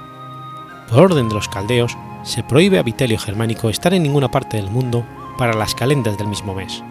Por 0.90 1.00
orden 1.00 1.28
de 1.28 1.34
los 1.36 1.50
caldeos, 1.50 1.98
se 2.24 2.44
prohíbe 2.44 2.78
a 2.78 2.84
Vitelio 2.84 3.18
Germánico 3.18 3.70
estar 3.70 3.96
en 3.96 4.04
ninguna 4.04 4.30
parte 4.30 4.58
del 4.58 4.70
mundo 4.70 5.04
para 5.40 5.54
las 5.54 5.74
calendas 5.74 6.18
del 6.18 6.28
mismo 6.28 6.54
mes. 6.54 6.84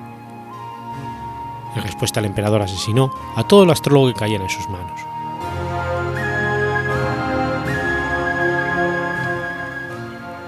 En 1.75 1.83
respuesta, 1.83 2.21
el 2.21 2.27
emperador 2.27 2.63
asesinó 2.63 3.11
a 3.37 3.45
todo 3.45 3.65
el 3.65 3.71
astrólogo 3.71 4.09
que 4.09 4.15
cayera 4.15 4.45
en 4.45 4.51
sus 4.51 4.69
manos. 4.69 5.01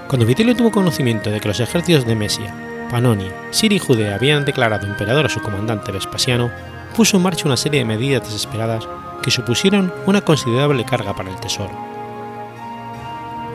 Cuando 0.07 0.27
Vitelio 0.27 0.55
tuvo 0.55 0.71
conocimiento 0.71 1.31
de 1.31 1.39
que 1.39 1.47
los 1.47 1.59
ejércitos 1.59 2.05
de 2.05 2.15
Mesia, 2.15 2.53
Panonia, 2.91 3.33
Siria 3.49 3.77
y 3.77 3.79
Judea 3.79 4.15
habían 4.15 4.45
declarado 4.45 4.85
emperador 4.85 5.25
a 5.25 5.29
su 5.29 5.41
comandante 5.41 5.91
Vespasiano, 5.91 6.51
puso 6.95 7.17
en 7.17 7.23
marcha 7.23 7.47
una 7.47 7.57
serie 7.57 7.79
de 7.79 7.85
medidas 7.85 8.23
desesperadas 8.23 8.87
que 9.23 9.31
supusieron 9.31 9.91
una 10.05 10.21
considerable 10.21 10.85
carga 10.85 11.15
para 11.15 11.31
el 11.31 11.35
tesoro. 11.37 11.73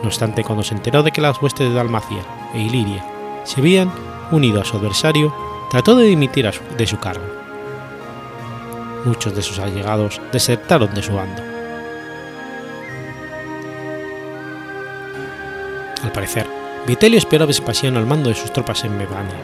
No 0.02 0.08
obstante, 0.08 0.42
cuando 0.42 0.64
se 0.64 0.74
enteró 0.74 1.02
de 1.02 1.12
que 1.12 1.20
las 1.20 1.40
huestes 1.40 1.68
de 1.68 1.74
Dalmacia 1.74 2.22
e 2.52 2.60
Iliria 2.60 3.04
se 3.44 3.60
habían 3.60 3.92
unido 4.32 4.60
a 4.60 4.64
su 4.64 4.76
adversario, 4.76 5.32
trató 5.70 5.94
de 5.94 6.06
dimitir 6.06 6.50
de 6.76 6.86
su 6.86 6.98
cargo. 6.98 7.24
Muchos 9.05 9.34
de 9.34 9.42
sus 9.42 9.59
allegados 9.59 10.20
desertaron 10.32 10.94
de 10.94 11.03
su 11.03 11.12
bando. 11.12 11.42
Al 16.03 16.12
parecer, 16.12 16.46
Vitelio 16.86 17.18
esperó 17.18 17.44
a 17.44 17.46
Vespasiano 17.46 17.98
al 17.98 18.07
mando 18.07 18.28
de 18.28 18.34
sus 18.34 18.53
tropas 18.53 18.84
en 18.84 18.96
Mebania. 18.96 19.36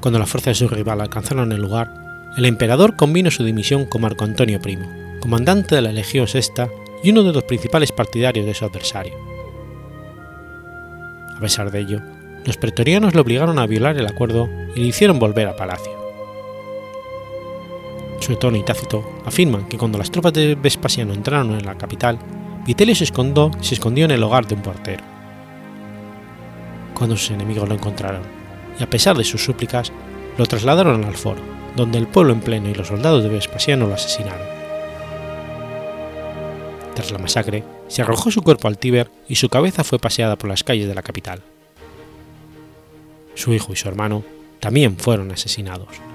Cuando 0.00 0.18
las 0.18 0.28
fuerzas 0.28 0.58
de 0.58 0.66
su 0.66 0.72
rival 0.72 1.00
alcanzaron 1.00 1.52
el 1.52 1.60
lugar, 1.60 1.92
el 2.36 2.44
emperador 2.44 2.96
convino 2.96 3.30
su 3.30 3.44
dimisión 3.44 3.86
con 3.86 4.02
Marco 4.02 4.24
Antonio 4.24 4.60
Primo, 4.60 4.88
comandante 5.20 5.74
de 5.74 5.82
la 5.82 5.92
Legión 5.92 6.28
Sexta 6.28 6.68
y 7.02 7.10
uno 7.10 7.22
de 7.24 7.32
los 7.32 7.44
principales 7.44 7.90
partidarios 7.92 8.46
de 8.46 8.54
su 8.54 8.64
adversario. 8.64 9.14
A 11.36 11.40
pesar 11.40 11.70
de 11.70 11.80
ello, 11.80 12.00
los 12.44 12.56
pretorianos 12.56 13.14
le 13.14 13.20
obligaron 13.20 13.58
a 13.58 13.66
violar 13.66 13.96
el 13.96 14.06
acuerdo 14.06 14.48
y 14.74 14.80
le 14.80 14.86
hicieron 14.86 15.18
volver 15.18 15.48
a 15.48 15.56
palacio. 15.56 15.97
Suetón 18.20 18.56
y 18.56 18.62
Tácito 18.62 19.20
afirman 19.24 19.68
que 19.68 19.78
cuando 19.78 19.98
las 19.98 20.10
tropas 20.10 20.32
de 20.32 20.54
Vespasiano 20.54 21.12
entraron 21.12 21.52
en 21.52 21.64
la 21.64 21.76
capital, 21.76 22.18
Vitelio 22.66 22.94
se 22.94 23.06
se 23.06 23.74
escondió 23.74 24.04
en 24.04 24.10
el 24.10 24.22
hogar 24.22 24.46
de 24.46 24.54
un 24.54 24.62
portero 24.62 25.18
cuando 26.98 27.16
sus 27.16 27.30
enemigos 27.30 27.68
lo 27.68 27.76
encontraron, 27.76 28.22
y 28.78 28.82
a 28.82 28.90
pesar 28.90 29.16
de 29.16 29.24
sus 29.24 29.42
súplicas, 29.42 29.92
lo 30.36 30.46
trasladaron 30.46 31.04
al 31.04 31.14
foro, 31.14 31.40
donde 31.76 31.96
el 31.96 32.08
pueblo 32.08 32.32
en 32.32 32.40
pleno 32.40 32.68
y 32.68 32.74
los 32.74 32.88
soldados 32.88 33.22
de 33.22 33.28
Vespasiano 33.28 33.86
lo 33.86 33.94
asesinaron. 33.94 34.46
Tras 36.94 37.12
la 37.12 37.18
masacre, 37.18 37.62
se 37.86 38.02
arrojó 38.02 38.32
su 38.32 38.42
cuerpo 38.42 38.66
al 38.66 38.78
Tíber 38.78 39.10
y 39.28 39.36
su 39.36 39.48
cabeza 39.48 39.84
fue 39.84 40.00
paseada 40.00 40.36
por 40.36 40.50
las 40.50 40.64
calles 40.64 40.88
de 40.88 40.94
la 40.94 41.02
capital. 41.02 41.42
Su 43.34 43.54
hijo 43.54 43.72
y 43.72 43.76
su 43.76 43.88
hermano 43.88 44.24
también 44.58 44.96
fueron 44.96 45.30
asesinados. 45.30 46.07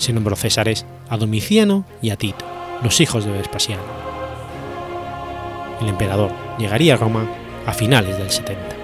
Se 0.00 0.12
nombró 0.12 0.34
Césares 0.34 0.84
a 1.08 1.16
Domiciano 1.16 1.84
y 2.02 2.10
a 2.10 2.16
Tito, 2.16 2.44
los 2.82 3.00
hijos 3.00 3.24
de 3.24 3.30
Vespasiano 3.30 4.10
el 5.80 5.88
emperador 5.88 6.30
llegaría 6.58 6.94
a 6.94 6.96
Roma 6.96 7.26
a 7.66 7.72
finales 7.72 8.18
del 8.18 8.30
70. 8.30 8.79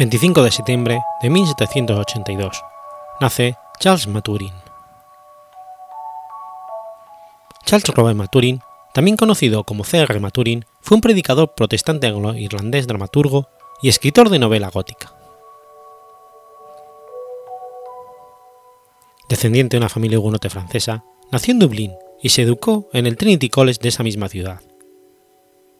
25 0.00 0.42
de 0.42 0.50
septiembre 0.50 1.02
de 1.20 1.28
1782. 1.28 2.64
Nace 3.20 3.56
Charles 3.80 4.06
Maturin. 4.06 4.54
Charles 7.66 7.86
Robert 7.88 8.16
Maturin, 8.16 8.62
también 8.94 9.18
conocido 9.18 9.62
como 9.64 9.84
C.R. 9.84 10.18
Maturin, 10.18 10.64
fue 10.80 10.94
un 10.94 11.02
predicador 11.02 11.54
protestante 11.54 12.06
anglo-irlandés 12.06 12.86
dramaturgo 12.86 13.50
y 13.82 13.90
escritor 13.90 14.30
de 14.30 14.38
novela 14.38 14.70
gótica. 14.70 15.12
Descendiente 19.28 19.76
de 19.76 19.80
una 19.80 19.90
familia 19.90 20.18
hugonote 20.18 20.48
francesa, 20.48 21.04
nació 21.30 21.52
en 21.52 21.58
Dublín 21.58 21.92
y 22.22 22.30
se 22.30 22.40
educó 22.40 22.88
en 22.94 23.06
el 23.06 23.18
Trinity 23.18 23.50
College 23.50 23.80
de 23.82 23.90
esa 23.90 24.02
misma 24.02 24.30
ciudad. 24.30 24.62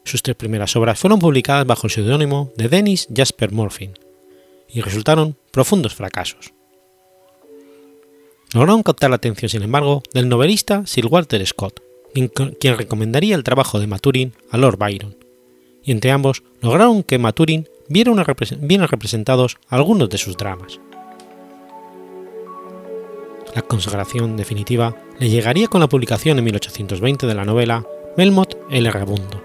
Sus 0.05 0.21
tres 0.21 0.35
primeras 0.35 0.75
obras 0.75 0.99
fueron 0.99 1.17
publicadas 1.17 1.65
bajo 1.65 1.87
el 1.87 1.91
seudónimo 1.91 2.51
de 2.55 2.69
Dennis 2.69 3.07
Jasper 3.11 3.51
Morfin, 3.51 3.93
y 4.73 4.81
resultaron 4.81 5.37
profundos 5.51 5.95
fracasos. 5.95 6.53
Lograron 8.53 8.83
captar 8.83 9.09
la 9.09 9.15
atención, 9.15 9.49
sin 9.49 9.63
embargo, 9.63 10.03
del 10.13 10.27
novelista 10.27 10.85
Sir 10.85 11.07
Walter 11.07 11.45
Scott, 11.45 11.81
quien 12.13 12.77
recomendaría 12.77 13.35
el 13.35 13.43
trabajo 13.43 13.79
de 13.79 13.87
Maturin 13.87 14.33
a 14.49 14.57
Lord 14.57 14.77
Byron, 14.77 15.15
y 15.83 15.91
entre 15.91 16.11
ambos 16.11 16.43
lograron 16.61 17.03
que 17.03 17.17
Maturin 17.17 17.67
viera 17.87 18.13
bien 18.59 18.87
representados 18.87 19.57
algunos 19.67 20.09
de 20.09 20.17
sus 20.17 20.37
dramas. 20.37 20.79
La 23.55 23.61
consagración 23.61 24.37
definitiva 24.37 24.95
le 25.19 25.29
llegaría 25.29 25.67
con 25.67 25.81
la 25.81 25.89
publicación 25.89 26.37
en 26.37 26.45
1820 26.45 27.27
de 27.27 27.35
la 27.35 27.43
novela 27.43 27.85
Melmoth 28.17 28.55
el 28.69 28.85
Errabundo, 28.85 29.41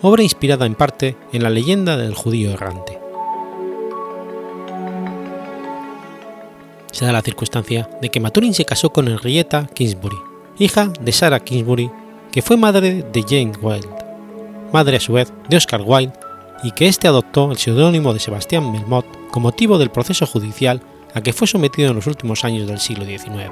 obra 0.00 0.22
inspirada 0.22 0.66
en 0.66 0.74
parte 0.74 1.16
en 1.32 1.42
la 1.42 1.50
leyenda 1.50 1.96
del 1.96 2.14
judío 2.14 2.50
errante. 2.50 3.01
Se 6.92 7.06
da 7.06 7.12
la 7.12 7.22
circunstancia 7.22 7.88
de 8.00 8.10
que 8.10 8.20
Maturin 8.20 8.54
se 8.54 8.66
casó 8.66 8.90
con 8.90 9.08
Henrietta 9.08 9.66
Kingsbury, 9.74 10.16
hija 10.58 10.92
de 11.00 11.12
Sarah 11.12 11.40
Kingsbury, 11.40 11.90
que 12.30 12.42
fue 12.42 12.56
madre 12.56 13.02
de 13.02 13.22
Jane 13.22 13.52
Wilde, 13.60 13.88
madre 14.72 14.98
a 14.98 15.00
su 15.00 15.14
vez 15.14 15.32
de 15.48 15.56
Oscar 15.56 15.82
Wilde, 15.84 16.12
y 16.62 16.70
que 16.72 16.86
éste 16.86 17.08
adoptó 17.08 17.50
el 17.50 17.58
seudónimo 17.58 18.12
de 18.12 18.20
Sebastián 18.20 18.70
Melmoth 18.70 19.06
con 19.30 19.42
motivo 19.42 19.78
del 19.78 19.90
proceso 19.90 20.26
judicial 20.26 20.82
a 21.14 21.20
que 21.22 21.32
fue 21.32 21.48
sometido 21.48 21.90
en 21.90 21.96
los 21.96 22.06
últimos 22.06 22.44
años 22.44 22.68
del 22.68 22.78
siglo 22.78 23.04
XIX. 23.04 23.50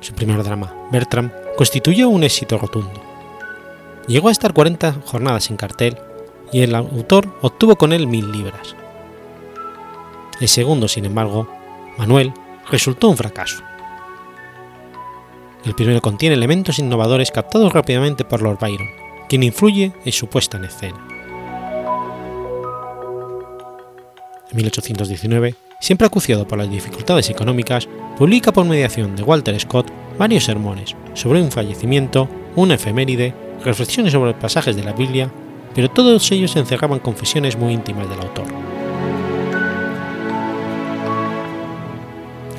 Su 0.00 0.14
primer 0.14 0.42
drama, 0.42 0.74
Bertram, 0.90 1.30
constituyó 1.56 2.08
un 2.08 2.24
éxito 2.24 2.58
rotundo. 2.58 3.00
Llegó 4.08 4.28
a 4.28 4.32
estar 4.32 4.52
40 4.52 4.94
jornadas 5.04 5.48
en 5.50 5.56
cartel 5.56 5.96
y 6.52 6.60
el 6.60 6.74
autor 6.74 7.28
obtuvo 7.40 7.76
con 7.76 7.92
él 7.92 8.06
mil 8.06 8.30
libras. 8.30 8.76
El 10.40 10.48
segundo, 10.48 10.86
sin 10.88 11.04
embargo, 11.04 11.48
Manuel, 11.98 12.32
resultó 12.70 13.08
un 13.08 13.16
fracaso. 13.16 13.62
El 15.64 15.74
primero 15.74 16.00
contiene 16.00 16.34
elementos 16.34 16.78
innovadores 16.78 17.30
captados 17.30 17.72
rápidamente 17.72 18.24
por 18.24 18.42
Lord 18.42 18.58
Byron, 18.60 18.88
quien 19.28 19.42
influye 19.44 19.92
en 20.04 20.12
su 20.12 20.26
puesta 20.26 20.56
en 20.56 20.64
escena. 20.64 21.06
En 24.50 24.56
1819, 24.56 25.54
siempre 25.80 26.06
acuciado 26.06 26.46
por 26.46 26.58
las 26.58 26.68
dificultades 26.68 27.30
económicas, 27.30 27.88
publica 28.18 28.52
por 28.52 28.66
mediación 28.66 29.16
de 29.16 29.22
Walter 29.22 29.58
Scott 29.58 29.90
varios 30.18 30.44
sermones 30.44 30.94
sobre 31.14 31.40
un 31.40 31.50
fallecimiento, 31.50 32.28
una 32.56 32.74
efeméride, 32.74 33.34
reflexiones 33.64 34.12
sobre 34.12 34.34
pasajes 34.34 34.76
de 34.76 34.84
la 34.84 34.92
Biblia, 34.92 35.32
pero 35.74 35.90
todos 35.90 36.30
ellos 36.32 36.56
encerraban 36.56 36.98
confesiones 36.98 37.56
muy 37.56 37.72
íntimas 37.72 38.08
del 38.08 38.20
autor. 38.20 38.46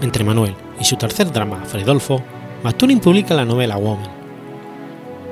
Entre 0.02 0.24
Manuel 0.24 0.56
y 0.80 0.84
su 0.84 0.98
tercer 0.98 1.32
drama, 1.32 1.64
Fredolfo, 1.66 2.22
Maturin 2.64 3.00
publica 3.00 3.34
la 3.34 3.46
novela 3.46 3.78
Woman, 3.78 4.10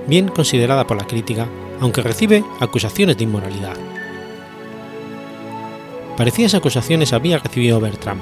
bien 0.07 0.27
considerada 0.27 0.85
por 0.85 0.97
la 0.97 1.07
crítica, 1.07 1.47
aunque 1.79 2.01
recibe 2.01 2.43
acusaciones 2.59 3.17
de 3.17 3.23
inmoralidad. 3.23 3.75
Parecidas 6.17 6.53
acusaciones 6.53 7.13
había 7.13 7.39
recibido 7.39 7.79
Bertram, 7.79 8.19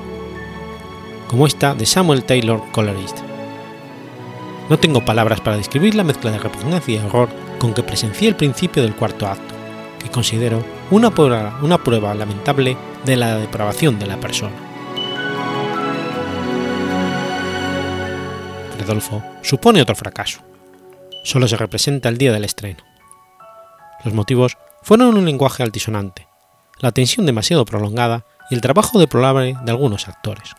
como 1.28 1.46
esta 1.46 1.76
de 1.76 1.86
Samuel 1.86 2.24
Taylor 2.24 2.62
Coleridge. 2.72 3.16
No 4.70 4.78
tengo 4.78 5.04
palabras 5.04 5.42
para 5.42 5.58
describir 5.58 5.96
la 5.96 6.04
mezcla 6.04 6.32
de 6.32 6.40
repugnancia 6.40 6.96
y 6.96 6.98
horror 6.98 7.30
con 7.60 7.74
que 7.74 7.84
presencié 7.84 8.30
el 8.30 8.36
principio 8.36 8.82
del 8.82 8.96
cuarto 8.96 9.28
acto, 9.28 9.54
que 10.00 10.10
considero 10.10 10.64
una 10.90 11.12
prueba, 11.12 12.16
lamentable 12.16 12.78
de 13.06 13.16
la 13.18 13.36
depravación 13.36 14.00
de 14.00 14.08
la 14.08 14.18
persona. 14.18 14.56
Fredolfo 18.76 19.22
supone 19.44 19.82
otro 19.82 19.96
fracaso. 19.96 20.42
Solo 21.24 21.48
se 21.48 21.58
representa 21.58 22.10
el 22.10 22.18
día 22.18 22.32
del 22.32 22.46
estreno. 22.46 22.84
Los 24.04 24.14
motivos 24.14 24.58
fueron 24.82 25.18
un 25.18 25.26
lenguaje 25.26 25.62
altisonante, 25.62 26.28
la 26.80 26.92
tensión 26.92 27.26
demasiado 27.26 27.66
prolongada 27.66 28.26
y 28.50 28.56
el 28.56 28.62
trabajo 28.62 28.98
deplorable 28.98 29.56
de 29.62 29.72
algunos 29.72 30.08
actores. 30.08 30.56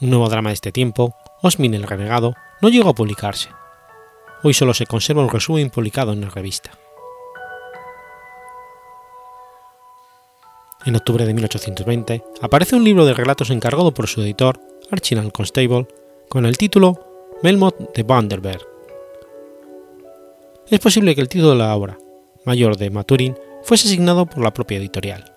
Un 0.00 0.10
nuevo 0.10 0.28
drama 0.28 0.50
de 0.50 0.54
este 0.54 0.72
tiempo, 0.72 1.14
Osmin 1.42 1.74
el 1.74 1.82
Renegado, 1.82 2.34
no 2.60 2.68
llegó 2.68 2.90
a 2.90 2.94
publicarse. 2.94 3.50
Hoy 4.44 4.54
solo 4.54 4.74
se 4.74 4.86
conserva 4.86 5.22
un 5.22 5.30
resumen 5.30 5.70
publicado 5.70 6.12
en 6.12 6.20
la 6.20 6.30
revista. 6.30 6.72
En 10.84 10.96
octubre 10.96 11.24
de 11.24 11.32
1820 11.32 12.24
aparece 12.40 12.74
un 12.74 12.82
libro 12.82 13.06
de 13.06 13.14
relatos 13.14 13.50
encargado 13.50 13.94
por 13.94 14.08
su 14.08 14.20
editor, 14.20 14.58
Archibald 14.90 15.30
Constable, 15.30 15.86
con 16.28 16.44
el 16.44 16.58
título 16.58 16.98
Melmoth 17.42 17.94
de 17.94 18.02
Vanderberg. 18.02 18.66
Es 20.68 20.80
posible 20.80 21.14
que 21.14 21.20
el 21.20 21.28
título 21.28 21.50
de 21.50 21.58
la 21.58 21.76
obra, 21.76 21.98
mayor 22.44 22.76
de 22.76 22.90
Maturin, 22.90 23.36
fuese 23.62 23.86
asignado 23.86 24.26
por 24.26 24.42
la 24.42 24.52
propia 24.52 24.78
editorial. 24.78 25.32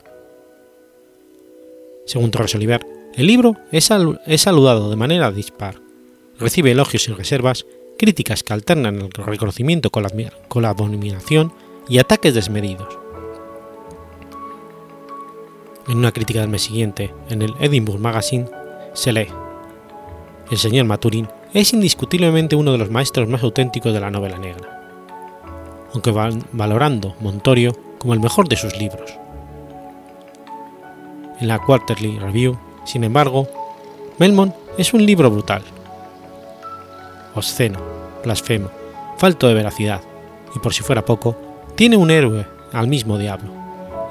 Según 2.05 2.31
Torres 2.31 2.55
Oliver, 2.55 2.85
el 3.15 3.27
libro 3.27 3.55
es, 3.71 3.85
saludado 3.85 4.89
de 4.89 4.95
manera 4.95 5.31
dispar, 5.31 5.75
recibe 6.39 6.71
elogios 6.71 7.07
y 7.07 7.13
reservas, 7.13 7.65
críticas 7.97 8.43
que 8.43 8.53
alternan 8.53 8.95
el 8.95 9.09
reconocimiento 9.11 9.89
con 9.89 10.03
la, 10.03 10.09
con 10.47 10.63
la 10.63 10.69
abominación 10.69 11.53
y 11.87 11.99
ataques 11.99 12.33
desmedidos. 12.33 12.87
En 15.87 15.97
una 15.99 16.11
crítica 16.11 16.41
del 16.41 16.49
mes 16.49 16.63
siguiente, 16.63 17.13
en 17.29 17.41
el 17.41 17.53
Edinburgh 17.59 17.99
Magazine, 17.99 18.47
se 18.93 19.13
lee: 19.13 19.27
El 20.49 20.57
señor 20.57 20.85
Maturin 20.85 21.27
es 21.53 21.73
indiscutiblemente 21.73 22.55
uno 22.55 22.71
de 22.71 22.77
los 22.77 22.89
maestros 22.89 23.29
más 23.29 23.43
auténticos 23.43 23.93
de 23.93 23.99
la 23.99 24.11
novela 24.11 24.37
negra, 24.37 24.81
aunque 25.93 26.11
valorando 26.51 27.15
Montorio 27.19 27.77
como 27.99 28.13
el 28.13 28.19
mejor 28.19 28.49
de 28.49 28.57
sus 28.57 28.77
libros. 28.77 29.13
En 31.39 31.47
la 31.47 31.59
Quarterly 31.59 32.17
Review, 32.19 32.57
sin 32.85 33.03
embargo, 33.03 33.47
Melmont 34.17 34.55
es 34.77 34.93
un 34.93 35.05
libro 35.05 35.29
brutal, 35.29 35.63
obsceno, 37.35 37.79
blasfemo, 38.23 38.69
falto 39.17 39.47
de 39.47 39.53
veracidad, 39.53 40.01
y 40.55 40.59
por 40.59 40.73
si 40.73 40.81
fuera 40.81 41.05
poco, 41.05 41.37
tiene 41.75 41.97
un 41.97 42.09
héroe 42.09 42.45
al 42.73 42.87
mismo 42.87 43.17
diablo, 43.17 43.51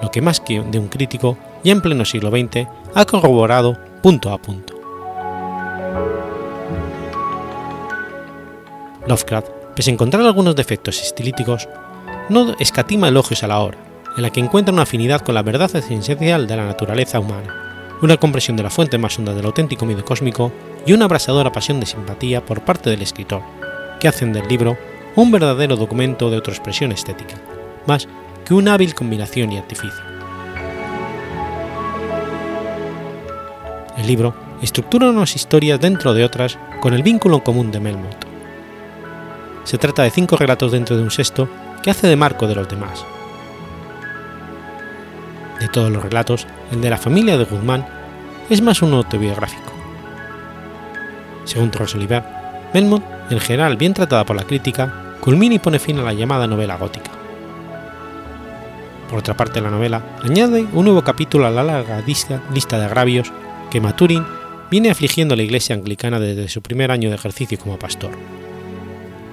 lo 0.03 0.11
que 0.11 0.21
más 0.21 0.41
que 0.41 0.61
de 0.61 0.79
un 0.79 0.89
crítico, 0.89 1.37
ya 1.65 1.73
en 1.73 1.81
pleno 1.81 2.05
siglo 2.05 2.31
XX, 2.31 2.69
ha 2.95 3.05
corroborado 3.05 3.79
punto 4.03 4.31
a 4.31 4.39
punto. 4.39 4.75
Lovecraft, 9.07 9.49
pese 9.75 9.91
a 9.91 9.95
encontrar 9.95 10.25
algunos 10.25 10.57
defectos 10.57 11.03
estilíticos, 11.03 11.69
no 12.29 12.55
escatima 12.59 13.09
elogios 13.09 13.43
a 13.43 13.49
la 13.49 13.61
obra, 13.61 13.79
en 14.17 14.23
la 14.23 14.31
que 14.31 14.41
encuentra 14.41 14.73
una 14.73 14.83
afinidad 14.83 15.21
con 15.21 15.35
la 15.35 15.43
verdad 15.43 15.75
esencial 15.75 16.47
de 16.47 16.57
la 16.57 16.67
naturaleza 16.67 17.19
humana, 17.19 17.97
una 18.01 18.17
comprensión 18.17 18.57
de 18.57 18.63
la 18.63 18.71
fuente 18.71 18.99
más 18.99 19.19
honda 19.19 19.35
del 19.35 19.47
auténtico 19.47 19.87
miedo 19.87 20.05
cósmico 20.05 20.53
y 20.87 20.93
una 20.93 21.07
abrasadora 21.07 21.53
pasión 21.53 21.81
de 21.81 21.87
simpatía 21.87 22.45
por 22.45 22.63
parte 22.63 22.91
del 22.91 23.03
escritor, 23.03 23.43
que 24.01 24.09
hacen 24.09 24.33
del 24.33 24.49
libro 24.49 24.77
un 25.17 25.31
verdadero 25.31 25.77
documento 25.77 26.29
de 26.29 26.37
autoexpresión 26.37 26.93
estética, 26.93 27.37
más 27.87 28.09
que 28.45 28.55
una 28.55 28.75
hábil 28.75 28.95
combinación 28.95 29.53
y 29.53 29.59
artificio. 29.59 30.03
El 33.97 34.07
libro 34.07 34.35
estructura 34.61 35.11
unas 35.11 35.37
historias 35.37 35.81
dentro 35.81 36.15
de 36.15 36.25
otras 36.25 36.59
con 36.81 36.95
el 36.95 37.03
vínculo 37.03 37.43
común 37.45 37.71
de 37.71 37.81
Melmoth. 37.81 38.25
Se 39.65 39.79
trata 39.79 40.03
de 40.03 40.11
cinco 40.11 40.37
relatos 40.37 40.73
dentro 40.73 40.97
de 40.97 41.03
un 41.03 41.11
sexto 41.11 41.49
que 41.83 41.91
hace 41.91 42.07
de 42.07 42.17
marco 42.17 42.47
de 42.47 42.55
los 42.55 42.69
demás. 42.69 43.05
De 45.61 45.69
todos 45.69 45.91
los 45.91 46.03
relatos, 46.03 46.47
el 46.73 46.81
de 46.81 46.91
la 46.91 46.99
familia 46.99 47.39
de 47.39 47.45
Guzmán 47.45 47.87
es 48.51 48.61
más 48.61 48.83
un 48.83 48.93
autobiográfico. 48.95 49.74
Según 51.45 51.71
Torres 51.71 51.95
Oliver, 51.95 52.23
Melmoth, 52.73 53.05
en 53.31 53.41
general 53.41 53.77
bien 53.77 53.95
tratada 53.95 54.25
por 54.25 54.37
la 54.37 54.45
crítica, 54.45 55.17
culmina 55.21 55.55
y 55.55 55.59
pone 55.59 55.79
fin 55.79 55.99
a 55.99 56.03
la 56.03 56.13
llamada 56.13 56.47
novela 56.47 56.77
gótica. 56.77 57.11
Por 59.09 59.19
otra 59.19 59.37
parte, 59.37 59.61
la 59.61 59.71
novela 59.71 60.03
añade 60.23 60.67
un 60.73 60.85
nuevo 60.85 61.03
capítulo 61.03 61.47
a 61.47 61.51
la 61.51 61.63
larga 61.63 62.03
lista 62.03 62.79
de 62.79 62.85
agravios 62.85 63.33
que 63.71 63.81
Maturin 63.81 64.25
viene 64.71 64.91
afligiendo 64.91 65.35
a 65.35 65.37
la 65.37 65.43
Iglesia 65.43 65.77
anglicana 65.77 66.19
desde 66.19 66.49
su 66.49 66.63
primer 66.63 66.91
año 66.91 67.09
de 67.09 67.15
ejercicio 67.15 67.59
como 67.59 67.79
pastor. 67.79 68.11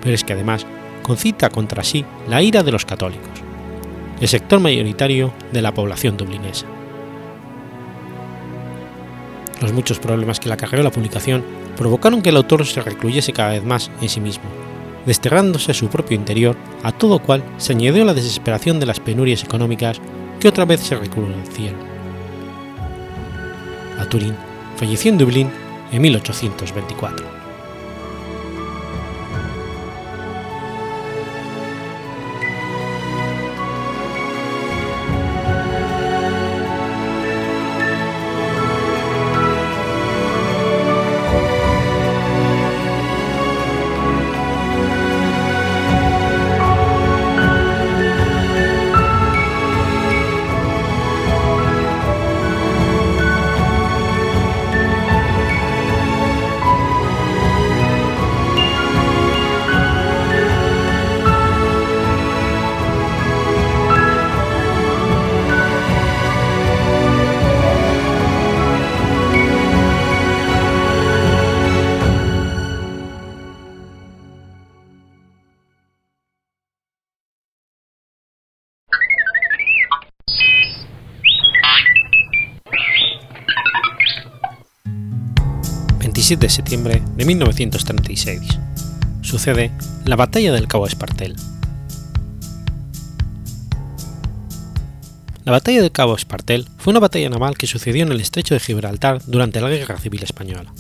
Pero 0.02 0.14
es 0.14 0.24
que 0.24 0.34
además 0.34 0.66
concita 1.02 1.50
contra 1.50 1.84
sí 1.84 2.06
la 2.28 2.42
ira 2.42 2.64
de 2.64 2.72
los 2.72 2.86
católicos, 2.86 3.32
el 4.20 4.28
sector 4.28 4.60
mayoritario 4.60 5.34
de 5.52 5.62
la 5.62 5.74
población 5.74 6.18
dublinesa. 6.18 6.68
Los 9.62 9.74
muchos 9.74 10.00
problemas 10.00 10.40
que 10.40 10.48
le 10.48 10.54
acarreó 10.54 10.84
la 10.84 10.92
publicación 10.92 11.44
provocaron 11.82 12.22
que 12.22 12.30
el 12.30 12.38
autor 12.38 12.64
se 12.68 12.80
recluyese 12.80 13.34
cada 13.34 13.54
vez 13.54 13.64
más 13.64 13.90
en 14.02 14.08
sí 14.08 14.22
mismo, 14.22 14.44
desterrándose 15.08 15.72
a 15.72 15.74
su 15.74 15.88
propio 15.88 16.16
interior, 16.16 16.56
a 16.84 16.92
todo 16.92 17.18
cual 17.18 17.44
se 17.58 17.74
añadió 17.74 18.06
la 18.06 18.14
desesperación 18.14 18.80
de 18.80 18.86
las 18.86 19.00
penurias 19.00 19.44
económicas 19.44 20.00
que 20.40 20.48
otra 20.48 20.66
vez 20.66 20.82
se 20.82 20.96
recrudecieron. 20.96 21.92
Turín 24.12 24.36
falleció 24.76 25.10
en 25.10 25.18
Dublín 25.18 25.50
en 25.92 26.02
1824. 26.04 27.41
27 86.32 86.46
de 86.46 86.50
septiembre 86.50 87.02
de 87.18 87.26
1936. 87.26 88.42
Sucede 89.22 89.70
la 90.06 90.16
Batalla 90.16 90.54
del 90.54 90.68
Cabo 90.68 90.88
Espartel. 90.88 91.36
La 95.44 95.52
Batalla 95.52 95.82
del 95.82 95.92
Cabo 95.92 96.16
Espartel 96.16 96.70
fue 96.78 96.92
una 96.92 97.02
batalla 97.02 97.30
naval 97.30 97.58
que 97.58 97.68
sucedió 97.68 98.04
en 98.04 98.14
el 98.14 98.22
estrecho 98.22 98.54
de 98.54 98.62
Gibraltar 98.62 99.22
durante 99.26 99.60
la 99.60 99.70
Guerra 99.70 99.98
Civil 99.98 100.24
Española. 100.24 100.74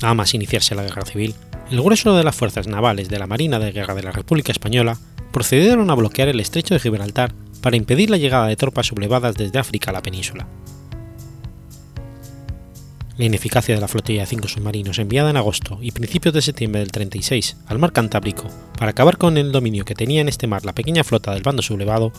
Nada 0.00 0.14
más 0.14 0.32
iniciarse 0.32 0.74
la 0.74 0.84
Guerra 0.84 1.04
Civil, 1.04 1.34
el 1.70 1.82
grueso 1.82 2.16
de 2.16 2.24
las 2.24 2.36
fuerzas 2.36 2.68
navales 2.68 3.10
de 3.10 3.18
la 3.18 3.26
Marina 3.26 3.58
de 3.58 3.72
Guerra 3.72 3.94
de 3.94 4.04
la 4.04 4.12
República 4.12 4.50
Española 4.50 4.96
procedieron 5.30 5.90
a 5.90 5.94
bloquear 5.94 6.28
el 6.28 6.40
estrecho 6.40 6.72
de 6.72 6.80
Gibraltar 6.80 7.34
para 7.60 7.76
impedir 7.76 8.08
la 8.08 8.16
llegada 8.16 8.46
de 8.46 8.56
tropas 8.56 8.86
sublevadas 8.86 9.34
desde 9.34 9.58
África 9.58 9.90
a 9.90 9.92
la 9.92 10.02
península. 10.02 10.46
La 13.20 13.26
ineficacia 13.26 13.74
de 13.74 13.82
la 13.82 13.86
flotilla 13.86 14.22
de 14.22 14.26
cinco 14.28 14.48
submarinos 14.48 14.98
enviada 14.98 15.28
en 15.28 15.36
agosto 15.36 15.78
y 15.82 15.90
principios 15.90 16.32
de 16.32 16.40
septiembre 16.40 16.80
del 16.80 16.90
36 16.90 17.58
al 17.66 17.78
mar 17.78 17.92
Cantábrico 17.92 18.48
para 18.78 18.92
acabar 18.92 19.18
con 19.18 19.36
el 19.36 19.52
dominio 19.52 19.84
que 19.84 19.94
tenía 19.94 20.22
en 20.22 20.28
este 20.30 20.46
mar 20.46 20.64
la 20.64 20.72
pequeña 20.72 21.04
flota 21.04 21.34
del 21.34 21.42
bando 21.42 21.60
sublevado, 21.60 22.14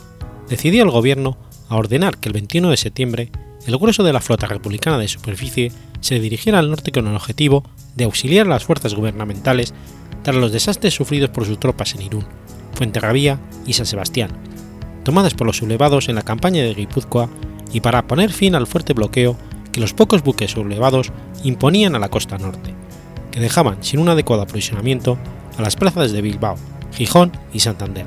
decidió 0.47 0.83
el 0.83 0.91
gobierno 0.91 1.39
a 1.69 1.77
ordenar 1.77 2.17
que 2.17 2.29
el 2.29 2.33
21 2.33 2.69
de 2.69 2.77
septiembre 2.77 3.31
el 3.65 3.77
grueso 3.79 4.03
de 4.03 4.13
la 4.13 4.21
flota 4.21 4.45
republicana 4.45 4.99
de 4.99 5.07
superficie 5.07 5.71
se 6.01 6.19
dirigiera 6.19 6.59
al 6.59 6.69
norte 6.69 6.91
con 6.91 7.07
el 7.07 7.15
objetivo 7.15 7.63
de 7.95 8.03
auxiliar 8.03 8.45
a 8.45 8.49
las 8.49 8.65
fuerzas 8.65 8.93
gubernamentales 8.93 9.73
tras 10.21 10.35
los 10.35 10.51
desastres 10.51 10.93
sufridos 10.93 11.31
por 11.31 11.47
sus 11.47 11.59
tropas 11.59 11.95
en 11.95 12.03
Irún, 12.03 12.27
Fuenterrabía 12.75 13.39
y 13.65 13.73
San 13.73 13.87
Sebastián, 13.87 14.29
tomadas 15.03 15.33
por 15.33 15.47
los 15.47 15.57
sublevados 15.57 16.09
en 16.09 16.15
la 16.15 16.21
campaña 16.21 16.61
de 16.61 16.75
Guipúzcoa 16.75 17.27
y 17.73 17.79
para 17.79 18.05
poner 18.05 18.31
fin 18.31 18.53
al 18.53 18.67
fuerte 18.67 18.93
bloqueo 18.93 19.35
que 19.71 19.81
los 19.81 19.93
pocos 19.93 20.23
buques 20.23 20.51
sublevados 20.51 21.11
imponían 21.43 21.95
a 21.95 21.99
la 21.99 22.09
costa 22.09 22.37
norte, 22.37 22.73
que 23.31 23.39
dejaban 23.39 23.83
sin 23.83 23.99
un 23.99 24.09
adecuado 24.09 24.43
aprovisionamiento 24.43 25.17
a 25.57 25.61
las 25.61 25.75
plazas 25.75 26.11
de 26.11 26.21
Bilbao, 26.21 26.55
Gijón 26.93 27.31
y 27.53 27.59
Santander. 27.59 28.05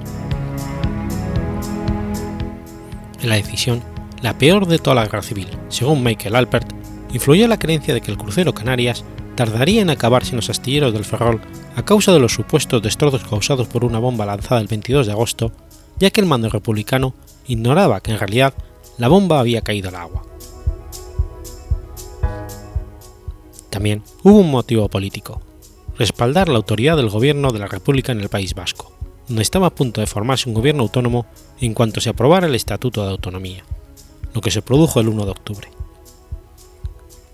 En 3.22 3.28
la 3.28 3.36
decisión, 3.36 3.82
la 4.22 4.36
peor 4.36 4.66
de 4.66 4.78
toda 4.78 4.96
la 4.96 5.04
guerra 5.04 5.22
civil, 5.22 5.48
según 5.68 6.02
Michael 6.02 6.36
Alpert, 6.36 6.72
influyó 7.12 7.48
la 7.48 7.58
creencia 7.58 7.94
de 7.94 8.00
que 8.00 8.10
el 8.10 8.18
crucero 8.18 8.52
Canarias 8.52 9.04
tardaría 9.34 9.82
en 9.82 9.90
acabar 9.90 10.24
sin 10.24 10.36
los 10.36 10.50
astilleros 10.50 10.92
del 10.92 11.04
Ferrol 11.04 11.40
a 11.76 11.84
causa 11.84 12.12
de 12.12 12.20
los 12.20 12.32
supuestos 12.32 12.82
destrozos 12.82 13.24
causados 13.24 13.66
por 13.66 13.84
una 13.84 13.98
bomba 13.98 14.26
lanzada 14.26 14.60
el 14.60 14.68
22 14.68 15.06
de 15.06 15.12
agosto, 15.12 15.52
ya 15.98 16.10
que 16.10 16.20
el 16.20 16.26
mando 16.26 16.48
republicano 16.48 17.14
ignoraba 17.46 18.00
que 18.00 18.12
en 18.12 18.18
realidad 18.18 18.54
la 18.98 19.08
bomba 19.08 19.40
había 19.40 19.62
caído 19.62 19.88
al 19.88 19.96
agua. 19.96 20.22
También 23.74 24.04
hubo 24.22 24.38
un 24.38 24.52
motivo 24.52 24.88
político, 24.88 25.40
respaldar 25.98 26.48
la 26.48 26.58
autoridad 26.58 26.96
del 26.96 27.08
gobierno 27.08 27.50
de 27.50 27.58
la 27.58 27.66
República 27.66 28.12
en 28.12 28.20
el 28.20 28.28
País 28.28 28.54
Vasco, 28.54 28.92
donde 29.26 29.42
estaba 29.42 29.66
a 29.66 29.74
punto 29.74 30.00
de 30.00 30.06
formarse 30.06 30.48
un 30.48 30.54
gobierno 30.54 30.84
autónomo 30.84 31.26
en 31.60 31.74
cuanto 31.74 32.00
se 32.00 32.10
aprobara 32.10 32.46
el 32.46 32.54
Estatuto 32.54 33.02
de 33.04 33.10
Autonomía, 33.10 33.64
lo 34.32 34.40
que 34.40 34.52
se 34.52 34.62
produjo 34.62 35.00
el 35.00 35.08
1 35.08 35.24
de 35.24 35.30
octubre. 35.32 35.68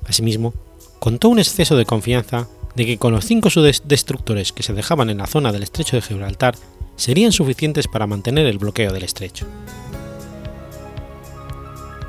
Asimismo, 0.07 0.55
contó 0.99 1.29
un 1.29 1.41
exceso 1.41 1.77
de 1.77 1.85
confianza 1.85 2.49
de 2.75 2.87
que 2.87 2.97
con 2.97 3.13
los 3.13 3.27
cinco 3.27 3.51
destructores 3.85 4.55
que 4.55 4.63
se 4.63 4.73
dejaban 4.73 5.11
en 5.11 5.19
la 5.19 5.27
zona 5.27 5.53
del 5.53 5.65
estrecho 5.65 5.97
de 5.97 6.03
Gibraltar 6.03 6.55
serían 6.97 7.33
suficientes 7.33 7.87
para 7.87 8.07
mantener 8.07 8.47
el 8.47 8.57
bloqueo 8.57 8.95
del 8.95 9.03
estrecho. 9.03 9.45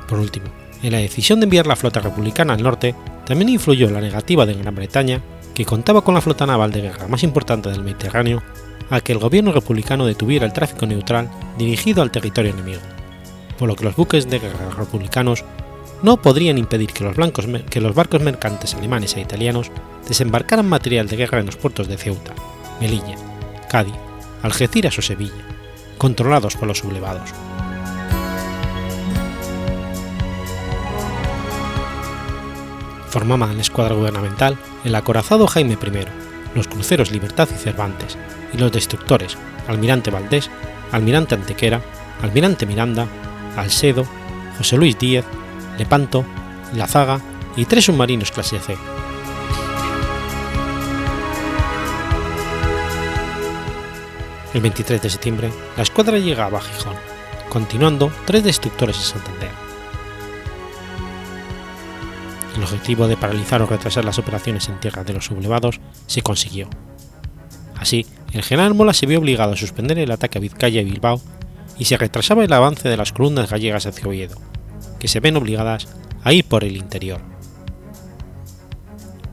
Por 0.08 0.20
último, 0.20 0.61
en 0.82 0.92
la 0.92 0.98
decisión 0.98 1.40
de 1.40 1.44
enviar 1.44 1.66
la 1.66 1.76
flota 1.76 2.00
republicana 2.00 2.54
al 2.54 2.62
norte 2.62 2.94
también 3.24 3.48
influyó 3.48 3.88
la 3.90 4.00
negativa 4.00 4.46
de 4.46 4.54
Gran 4.54 4.74
Bretaña, 4.74 5.20
que 5.54 5.64
contaba 5.64 6.02
con 6.02 6.14
la 6.14 6.20
flota 6.20 6.46
naval 6.46 6.72
de 6.72 6.82
guerra 6.82 7.08
más 7.08 7.22
importante 7.22 7.70
del 7.70 7.84
Mediterráneo, 7.84 8.42
a 8.90 9.00
que 9.00 9.12
el 9.12 9.18
gobierno 9.18 9.52
republicano 9.52 10.06
detuviera 10.06 10.44
el 10.44 10.52
tráfico 10.52 10.86
neutral 10.86 11.30
dirigido 11.56 12.02
al 12.02 12.10
territorio 12.10 12.50
enemigo, 12.50 12.80
por 13.58 13.68
lo 13.68 13.76
que 13.76 13.84
los 13.84 13.96
buques 13.96 14.28
de 14.28 14.40
guerra 14.40 14.70
republicanos 14.76 15.44
no 16.02 16.20
podrían 16.20 16.58
impedir 16.58 16.92
que 16.92 17.04
los, 17.04 17.94
barcos 17.94 18.20
mercantes 18.20 18.74
alemanes 18.74 19.16
e 19.16 19.20
italianos 19.20 19.70
desembarcaran 20.08 20.68
material 20.68 21.06
de 21.06 21.16
guerra 21.16 21.38
en 21.38 21.46
los 21.46 21.56
puertos 21.56 21.86
de 21.86 21.96
Ceuta, 21.96 22.34
Melilla, 22.80 23.16
Cádiz, 23.70 23.94
Algeciras 24.42 24.98
o 24.98 25.02
Sevilla, 25.02 25.46
controlados 25.96 26.56
por 26.56 26.66
los 26.66 26.78
sublevados. 26.78 27.30
Formaban 33.12 33.60
escuadra 33.60 33.94
gubernamental 33.94 34.56
el 34.84 34.94
acorazado 34.94 35.46
Jaime 35.46 35.74
I, 35.74 36.56
los 36.56 36.66
cruceros 36.66 37.10
Libertad 37.10 37.46
y 37.54 37.58
Cervantes, 37.58 38.16
y 38.54 38.56
los 38.56 38.72
destructores 38.72 39.36
Almirante 39.68 40.10
Valdés, 40.10 40.50
Almirante 40.92 41.34
Antequera, 41.34 41.82
Almirante 42.22 42.64
Miranda, 42.64 43.06
Alcedo, 43.54 44.06
José 44.56 44.78
Luis 44.78 44.98
Díez, 44.98 45.26
Lepanto, 45.76 46.24
La 46.74 46.86
Zaga 46.86 47.20
y 47.54 47.66
tres 47.66 47.84
submarinos 47.84 48.30
clase 48.30 48.58
C. 48.58 48.78
El 54.54 54.62
23 54.62 55.02
de 55.02 55.10
septiembre, 55.10 55.52
la 55.76 55.82
escuadra 55.82 56.16
llegaba 56.16 56.58
a 56.58 56.62
Gijón, 56.62 56.96
continuando 57.50 58.10
tres 58.24 58.42
destructores 58.42 58.96
en 58.96 59.02
Santander. 59.02 59.61
El 62.62 62.68
objetivo 62.68 63.08
de 63.08 63.16
paralizar 63.16 63.60
o 63.60 63.66
retrasar 63.66 64.04
las 64.04 64.20
operaciones 64.20 64.68
en 64.68 64.78
tierra 64.78 65.02
de 65.02 65.12
los 65.12 65.24
sublevados 65.24 65.80
se 66.06 66.22
consiguió. 66.22 66.70
Así, 67.76 68.06
el 68.32 68.44
general 68.44 68.72
Mola 68.74 68.94
se 68.94 69.04
vio 69.06 69.18
obligado 69.18 69.54
a 69.54 69.56
suspender 69.56 69.98
el 69.98 70.12
ataque 70.12 70.38
a 70.38 70.40
Vizcaya 70.40 70.80
y 70.80 70.84
Bilbao 70.84 71.20
y 71.76 71.86
se 71.86 71.96
retrasaba 71.96 72.44
el 72.44 72.52
avance 72.52 72.88
de 72.88 72.96
las 72.96 73.12
columnas 73.12 73.50
gallegas 73.50 73.86
hacia 73.86 74.06
Oviedo, 74.06 74.36
que 75.00 75.08
se 75.08 75.18
ven 75.18 75.36
obligadas 75.36 75.88
a 76.22 76.32
ir 76.32 76.44
por 76.44 76.62
el 76.62 76.76
interior. 76.76 77.20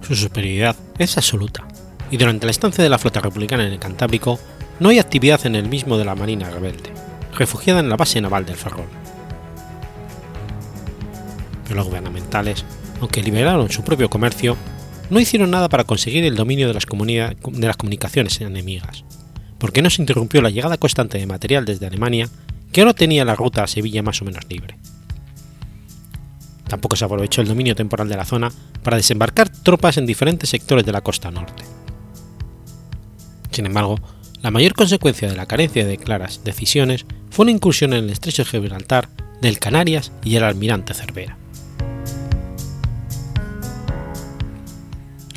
Su 0.02 0.16
superioridad 0.16 0.76
es 0.98 1.16
absoluta, 1.16 1.68
y 2.10 2.18
durante 2.18 2.48
la 2.48 2.52
estancia 2.52 2.84
de 2.84 2.90
la 2.90 2.98
flota 2.98 3.22
republicana 3.22 3.64
en 3.64 3.74
el 3.74 3.80
Cantábrico 3.80 4.40
no 4.80 4.90
hay 4.90 4.98
actividad 4.98 5.46
en 5.46 5.54
el 5.54 5.70
mismo 5.70 6.00
de 6.00 6.06
la 6.06 6.16
Marina 6.16 6.50
rebelde, 6.50 6.92
refugiada 7.36 7.80
en 7.80 7.90
la 7.90 7.96
base 7.96 8.20
naval 8.22 8.48
del 8.48 8.56
Ferrol. 8.56 8.90
Pero 11.66 11.76
los 11.76 11.86
gubernamentales 11.86 12.66
aunque 13.00 13.24
liberaron 13.24 13.70
su 13.70 13.84
propio 13.84 14.10
comercio, 14.10 14.58
no 15.10 15.20
hicieron 15.20 15.52
nada 15.52 15.70
para 15.70 15.84
conseguir 15.84 16.24
el 16.24 16.36
dominio 16.36 16.68
de 16.68 16.74
las, 16.74 16.86
comunicaciones 16.86 18.40
enemigas, 18.42 19.04
porque 19.58 19.82
no 19.82 19.90
se 19.90 20.02
interrumpió 20.02 20.42
la 20.42 20.50
llegada 20.50 20.78
constante 20.78 21.18
de 21.18 21.26
material 21.26 21.66
desde 21.66 21.88
Alemania, 21.88 22.30
que 22.72 22.82
ahora 22.82 22.94
tenía 22.94 23.26
la 23.26 23.36
ruta 23.36 23.64
a 23.64 23.68
Sevilla 23.68 24.04
más 24.04 24.22
o 24.22 24.26
menos 24.26 24.48
libre. 24.50 24.78
Tampoco 26.68 26.96
se 26.96 27.06
aprovechó 27.06 27.42
el 27.42 27.48
dominio 27.48 27.76
temporal 27.76 28.08
de 28.10 28.18
la 28.18 28.26
zona 28.26 28.52
para 28.84 28.98
desembarcar 28.98 29.50
tropas 29.50 29.98
en 29.98 30.06
diferentes 30.06 30.50
sectores 30.50 30.86
de 30.86 30.92
la 30.92 31.02
costa 31.02 31.32
norte. 31.32 31.64
Sin 33.50 33.66
embargo, 33.66 34.00
la 34.44 34.52
mayor 34.52 34.74
consecuencia 34.74 35.28
de 35.28 35.36
la 35.36 35.48
carencia 35.48 35.88
de 35.88 35.98
claras 35.98 36.42
decisiones 36.44 37.08
fue 37.32 37.44
una 37.44 37.52
incursión 37.52 37.94
en 37.94 38.04
el 38.04 38.10
estrecho 38.12 38.44
de 38.44 38.50
Gibraltar 38.50 39.10
del 39.42 39.58
Canarias 39.58 40.12
y 40.24 40.36
el 40.36 40.44
almirante 40.44 40.94
Cervera. 40.94 41.39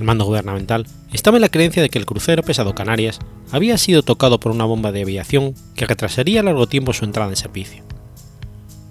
El 0.03 0.07
mando 0.07 0.25
gubernamental 0.25 0.87
estaba 1.13 1.37
en 1.37 1.43
la 1.43 1.49
creencia 1.49 1.81
de 1.81 1.89
que 1.89 1.99
el 1.99 2.07
crucero 2.07 2.43
pesado 2.43 2.75
Canarias 2.75 3.21
había 3.53 3.79
sido 3.79 4.03
tocado 4.03 4.41
por 4.41 4.53
una 4.53 4.65
bomba 4.65 4.93
de 4.93 5.03
aviación 5.03 5.55
que 5.77 5.87
retrasaría 5.87 6.43
largo 6.43 6.67
tiempo 6.67 6.93
su 6.93 7.05
entrada 7.05 7.31
en 7.31 7.37
servicio. 7.37 7.85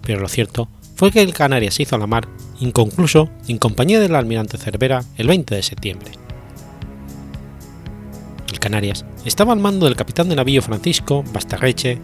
Pero 0.03 0.21
lo 0.21 0.29
cierto 0.29 0.69
fue 0.95 1.11
que 1.11 1.21
el 1.21 1.33
Canarias 1.33 1.75
se 1.75 1.83
hizo 1.83 1.95
a 1.95 1.99
la 1.99 2.07
mar, 2.07 2.27
inconcluso, 2.59 3.29
en 3.47 3.57
compañía 3.57 3.99
del 3.99 4.15
almirante 4.15 4.57
Cervera, 4.57 5.03
el 5.17 5.27
20 5.27 5.55
de 5.55 5.63
septiembre. 5.63 6.11
El 8.51 8.59
Canarias 8.59 9.05
estaba 9.25 9.53
al 9.53 9.59
mando 9.59 9.85
del 9.85 9.95
capitán 9.95 10.29
de 10.29 10.35
navío 10.35 10.61
Francisco 10.61 11.23
Bastarreche 11.33 11.99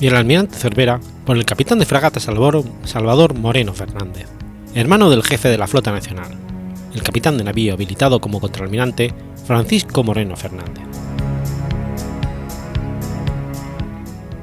y 0.00 0.08
el 0.08 0.16
almirante 0.16 0.56
Cervera 0.56 1.00
por 1.24 1.36
el 1.36 1.44
capitán 1.44 1.78
de 1.78 1.86
fragata 1.86 2.20
Salvador 2.20 3.34
Moreno 3.34 3.72
Fernández, 3.72 4.28
hermano 4.74 5.10
del 5.10 5.22
jefe 5.22 5.48
de 5.48 5.58
la 5.58 5.66
flota 5.66 5.92
nacional 5.92 6.55
el 6.96 7.02
capitán 7.02 7.36
de 7.36 7.44
navío 7.44 7.74
habilitado 7.74 8.20
como 8.20 8.40
contraalmirante 8.40 9.12
Francisco 9.46 10.02
Moreno 10.02 10.34
Fernández. 10.34 10.84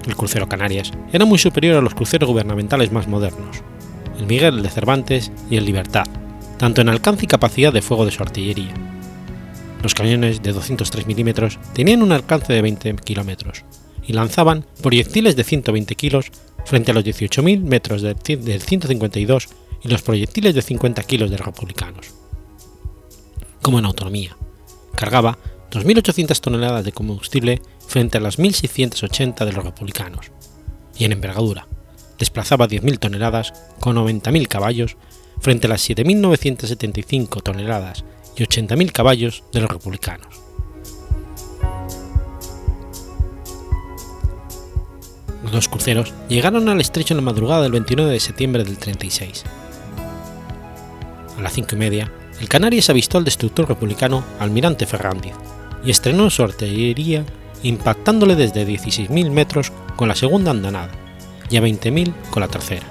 El 0.05 0.15
crucero 0.15 0.47
Canarias 0.47 0.91
era 1.11 1.25
muy 1.25 1.39
superior 1.39 1.77
a 1.77 1.81
los 1.81 1.95
cruceros 1.95 2.29
gubernamentales 2.29 2.91
más 2.91 3.07
modernos, 3.07 3.63
el 4.19 4.27
Miguel 4.27 4.61
de 4.61 4.69
Cervantes 4.69 5.31
y 5.49 5.57
el 5.57 5.65
Libertad, 5.65 6.05
tanto 6.57 6.81
en 6.81 6.89
alcance 6.89 7.25
y 7.25 7.27
capacidad 7.27 7.73
de 7.73 7.81
fuego 7.81 8.05
de 8.05 8.11
su 8.11 8.21
artillería. 8.21 8.73
Los 9.81 9.95
cañones 9.95 10.43
de 10.43 10.53
203 10.53 11.07
milímetros 11.07 11.57
tenían 11.73 12.03
un 12.03 12.11
alcance 12.11 12.53
de 12.53 12.61
20 12.61 12.95
kilómetros 12.97 13.65
y 14.05 14.13
lanzaban 14.13 14.63
proyectiles 14.83 15.35
de 15.35 15.43
120 15.43 15.95
kilos 15.95 16.31
frente 16.65 16.91
a 16.91 16.93
los 16.93 17.03
18.000 17.03 17.61
metros 17.61 18.03
del 18.03 18.61
152 18.61 19.49
y 19.83 19.87
los 19.87 20.03
proyectiles 20.03 20.53
de 20.53 20.61
50 20.61 21.01
kilos 21.03 21.31
de 21.31 21.37
republicanos. 21.37 22.22
Como 23.63 23.79
en 23.79 23.85
autonomía, 23.85 24.35
cargaba 24.93 25.37
2.800 25.71 26.39
toneladas 26.41 26.83
de 26.83 26.91
combustible 26.91 27.61
frente 27.87 28.17
a 28.17 28.21
las 28.21 28.37
1.680 28.37 29.45
de 29.45 29.53
los 29.53 29.63
republicanos, 29.63 30.31
y 30.97 31.05
en 31.05 31.13
envergadura, 31.13 31.69
desplazaba 32.19 32.67
10.000 32.67 32.99
toneladas 32.99 33.53
con 33.79 33.95
90.000 33.95 34.47
caballos 34.49 34.97
frente 35.39 35.67
a 35.67 35.69
las 35.69 35.89
7.975 35.89 37.41
toneladas 37.41 38.03
y 38.35 38.43
80.000 38.43 38.91
caballos 38.91 39.45
de 39.53 39.61
los 39.61 39.71
republicanos. 39.71 40.41
Los 45.41 45.53
dos 45.53 45.69
cruceros 45.69 46.13
llegaron 46.27 46.67
al 46.67 46.81
estrecho 46.81 47.13
en 47.13 47.19
la 47.19 47.31
madrugada 47.31 47.61
del 47.63 47.71
29 47.71 48.11
de 48.11 48.19
septiembre 48.19 48.65
del 48.65 48.77
36. 48.77 49.45
A 51.37 51.41
las 51.41 51.53
cinco 51.53 51.75
y 51.75 51.79
media, 51.79 52.11
el 52.39 52.49
Canarias 52.49 52.89
avistó 52.89 53.17
al 53.17 53.25
destructor 53.25 53.67
republicano 53.67 54.23
Almirante 54.39 54.85
Ferrandiz 54.85 55.33
y 55.83 55.91
estrenó 55.91 56.29
su 56.29 56.43
artillería 56.43 57.25
impactándole 57.63 58.35
desde 58.35 58.67
16.000 58.67 59.31
metros 59.31 59.71
con 59.95 60.07
la 60.07 60.15
segunda 60.15 60.51
andanada 60.51 60.91
y 61.49 61.57
a 61.57 61.61
20.000 61.61 62.13
con 62.29 62.41
la 62.41 62.47
tercera. 62.47 62.85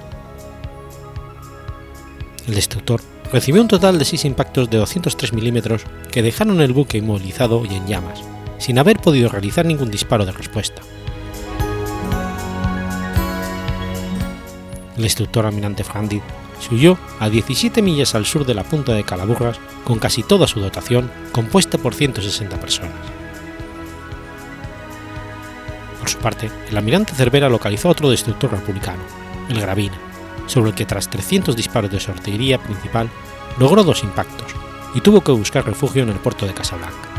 El 2.47 2.55
destructor 2.55 3.01
recibió 3.31 3.61
un 3.61 3.67
total 3.67 3.97
de 3.97 4.05
6 4.05 4.25
impactos 4.25 4.69
de 4.69 4.77
203 4.77 5.33
milímetros 5.33 5.83
que 6.11 6.21
dejaron 6.21 6.61
el 6.61 6.73
buque 6.73 6.97
inmovilizado 6.97 7.65
y 7.65 7.73
en 7.73 7.87
llamas, 7.87 8.21
sin 8.57 8.79
haber 8.79 8.99
podido 8.99 9.29
realizar 9.29 9.65
ningún 9.65 9.91
disparo 9.91 10.25
de 10.25 10.31
respuesta. 10.31 10.81
El 14.95 15.03
destructor 15.03 15.45
almirante 15.45 15.83
Ferrandiz 15.83 16.21
se 16.59 16.73
huyó 16.73 16.97
a 17.19 17.29
17 17.29 17.81
millas 17.81 18.15
al 18.15 18.25
sur 18.25 18.45
de 18.45 18.53
la 18.53 18.63
punta 18.63 18.93
de 18.93 19.03
Calaburras 19.03 19.59
con 19.83 19.99
casi 19.99 20.23
toda 20.23 20.47
su 20.47 20.59
dotación 20.59 21.11
compuesta 21.31 21.77
por 21.77 21.93
160 21.93 22.59
personas. 22.59 22.93
Por 25.99 26.09
su 26.09 26.17
parte, 26.17 26.51
el 26.69 26.77
almirante 26.77 27.13
Cervera 27.13 27.49
localizó 27.49 27.89
otro 27.89 28.09
destructor 28.09 28.51
republicano, 28.51 29.01
el 29.49 29.59
Gravina, 29.59 29.97
sobre 30.47 30.71
el 30.71 30.75
que 30.75 30.85
tras 30.85 31.09
300 31.09 31.55
disparos 31.55 31.91
de 31.91 31.99
su 31.99 32.11
artillería 32.11 32.57
principal 32.57 33.09
logró 33.57 33.83
dos 33.83 34.03
impactos 34.03 34.53
y 34.93 35.01
tuvo 35.01 35.21
que 35.21 35.31
buscar 35.31 35.65
refugio 35.65 36.03
en 36.03 36.09
el 36.09 36.19
puerto 36.19 36.45
de 36.45 36.53
Casablanca. 36.53 37.09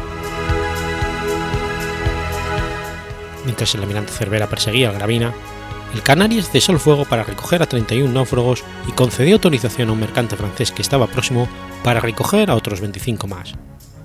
Mientras 3.44 3.74
el 3.74 3.82
almirante 3.82 4.12
Cervera 4.12 4.48
perseguía 4.48 4.88
al 4.88 4.94
Gravina, 4.94 5.32
el 5.94 6.02
Canarias 6.02 6.50
cesó 6.50 6.72
el 6.72 6.80
fuego 6.80 7.04
para 7.04 7.22
recoger 7.22 7.62
a 7.62 7.66
31 7.66 8.12
náufragos 8.12 8.64
y 8.88 8.92
concedió 8.92 9.34
autorización 9.34 9.88
a 9.88 9.92
un 9.92 10.00
mercante 10.00 10.36
francés 10.36 10.72
que 10.72 10.82
estaba 10.82 11.06
próximo 11.06 11.48
para 11.84 12.00
recoger 12.00 12.50
a 12.50 12.56
otros 12.56 12.80
25 12.80 13.28
más, 13.28 13.54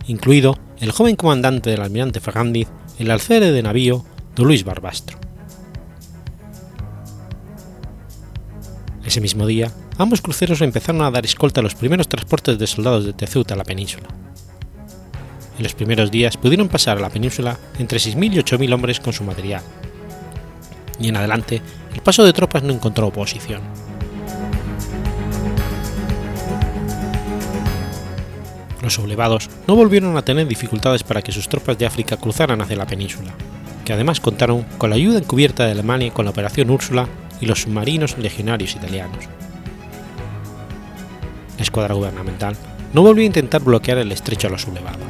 incluido 0.06 0.58
el 0.80 0.92
joven 0.92 1.16
comandante 1.16 1.72
del 1.72 1.82
almirante 1.82 2.20
Ferrandiz, 2.20 2.68
el 3.00 3.10
alférez 3.10 3.52
de 3.54 3.64
navío 3.64 4.06
don 4.36 4.48
Luis 4.48 4.64
Barbastro. 4.64 5.18
Ese 9.04 9.20
mismo 9.20 9.48
día, 9.48 9.72
ambos 9.98 10.22
cruceros 10.22 10.62
empezaron 10.62 11.02
a 11.02 11.10
dar 11.10 11.26
escolta 11.26 11.62
a 11.62 11.64
los 11.64 11.74
primeros 11.74 12.08
transportes 12.08 12.60
de 12.60 12.68
soldados 12.68 13.06
de 13.06 13.14
Tezut 13.14 13.52
a 13.52 13.56
la 13.56 13.64
península. 13.64 14.08
En 15.58 15.64
los 15.64 15.74
primeros 15.74 16.12
días 16.12 16.38
pudieron 16.38 16.70
pasar 16.70 17.00
a 17.00 17.02
la 17.02 17.10
península 17.10 17.58
entre 17.80 17.98
6.000 17.98 18.36
y 18.36 18.38
8.000 18.38 18.74
hombres 18.74 19.00
con 19.00 19.12
su 19.12 19.24
material, 19.24 19.64
y 21.00 21.10
en 21.10 21.18
adelante 21.18 21.62
el 21.94 22.02
paso 22.02 22.24
de 22.24 22.34
tropas 22.34 22.64
no 22.64 22.74
encontró 22.74 23.08
oposición. 23.08 23.62
Los 28.82 28.94
sublevados 28.94 29.50
no 29.68 29.76
volvieron 29.76 30.16
a 30.18 30.22
tener 30.22 30.48
dificultades 30.48 31.04
para 31.04 31.22
que 31.22 31.32
sus 31.32 31.50
tropas 31.50 31.78
de 31.78 31.86
África 31.86 32.18
cruzaran 32.18 32.62
hacia 32.62 32.78
la 32.78 32.88
península, 32.88 33.34
que 33.84 33.94
además 33.94 34.20
contaron 34.20 34.64
con 34.78 34.90
la 34.90 34.96
ayuda 34.96 35.20
encubierta 35.20 35.66
de 35.66 35.72
Alemania 35.72 36.14
con 36.14 36.26
la 36.26 36.32
Operación 36.32 36.70
Úrsula 36.70 37.08
y 37.42 37.46
los 37.46 37.62
submarinos 37.62 38.18
legionarios 38.18 38.76
italianos. 38.76 39.26
La 41.58 41.64
escuadra 41.64 41.94
gubernamental 41.94 42.56
no 42.94 43.02
volvió 43.02 43.24
a 43.24 43.28
intentar 43.28 43.62
bloquear 43.62 43.98
el 43.98 44.12
estrecho 44.12 44.48
a 44.48 44.52
los 44.52 44.62
sublevados. 44.62 45.02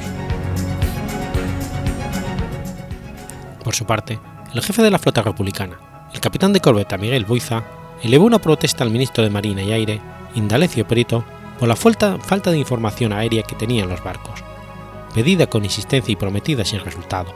Por 3.64 3.76
su 3.76 3.86
parte, 3.86 4.20
el 4.54 4.62
jefe 4.62 4.82
de 4.82 4.90
la 4.90 4.98
flota 4.98 5.22
republicana, 5.22 5.80
el 6.14 6.20
capitán 6.20 6.54
de 6.54 6.60
corbeta 6.60 6.98
Miguel 6.98 7.26
Boiza, 7.26 7.64
elevó 8.02 8.26
una 8.26 8.40
protesta 8.40 8.84
al 8.84 8.90
ministro 8.90 9.24
de 9.24 9.30
Marina 9.30 9.62
y 9.62 9.72
Aire, 9.72 10.02
Indalecio 10.36 10.88
Perito, 10.88 11.24
por 11.60 11.68
la 11.68 11.76
falta, 11.76 12.18
de 12.18 12.58
información 12.58 13.14
aérea 13.14 13.44
que 13.44 13.56
tenían 13.56 13.90
los 13.90 14.04
barcos, 14.04 14.44
pedida 15.14 15.48
con 15.48 15.66
insistencia 15.66 16.12
y 16.12 16.16
prometida 16.16 16.66
sin 16.66 16.80
resultado, 16.80 17.34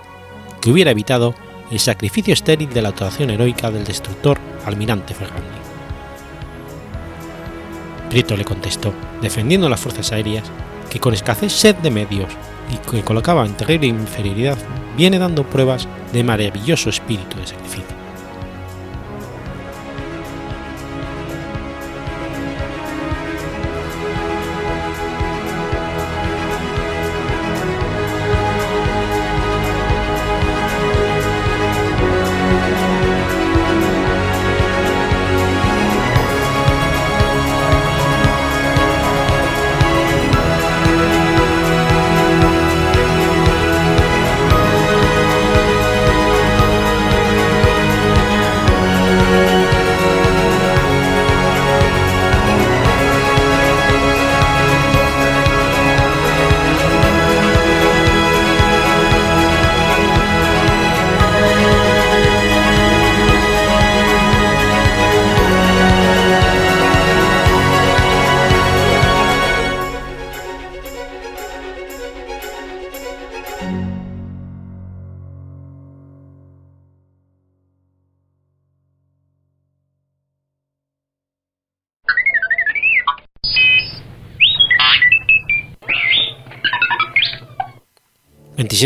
que 0.61 0.71
hubiera 0.71 0.91
evitado 0.91 1.35
el 1.69 1.79
sacrificio 1.79 2.33
estéril 2.33 2.69
de 2.69 2.81
la 2.81 2.89
actuación 2.89 3.29
heroica 3.29 3.69
del 3.69 3.83
destructor 3.83 4.39
almirante 4.65 5.13
Ferrandi. 5.13 5.43
Perito 8.09 8.35
le 8.37 8.45
contestó, 8.45 8.93
defendiendo 9.21 9.69
las 9.69 9.79
fuerzas 9.79 10.11
aéreas, 10.11 10.45
que 10.89 10.99
con 10.99 11.13
escasez 11.13 11.51
sed 11.51 11.75
de 11.75 11.91
medios 11.91 12.29
y 12.71 12.77
que 12.77 13.03
colocaba 13.03 13.45
en 13.45 13.53
terrible 13.53 13.87
inferioridad 13.87 14.57
viene 14.97 15.19
dando 15.19 15.43
pruebas 15.43 15.87
de 16.11 16.23
maravilloso 16.23 16.89
espíritu 16.89 17.37
de 17.37 17.47
sacrificio. 17.47 17.92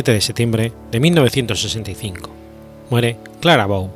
De 0.05 0.21
septiembre 0.21 0.71
de 0.91 0.99
1965. 0.99 2.29
Muere 2.91 3.17
Clara 3.41 3.65
Bow. 3.65 3.89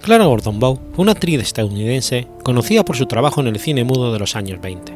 Clara 0.00 0.24
Gordon 0.24 0.58
Bow 0.58 0.78
fue 0.94 1.02
una 1.02 1.12
actriz 1.12 1.40
estadounidense 1.42 2.26
conocida 2.42 2.84
por 2.84 2.96
su 2.96 3.04
trabajo 3.04 3.42
en 3.42 3.48
el 3.48 3.58
cine 3.58 3.84
mudo 3.84 4.12
de 4.12 4.18
los 4.18 4.34
años 4.34 4.60
20. 4.62 4.92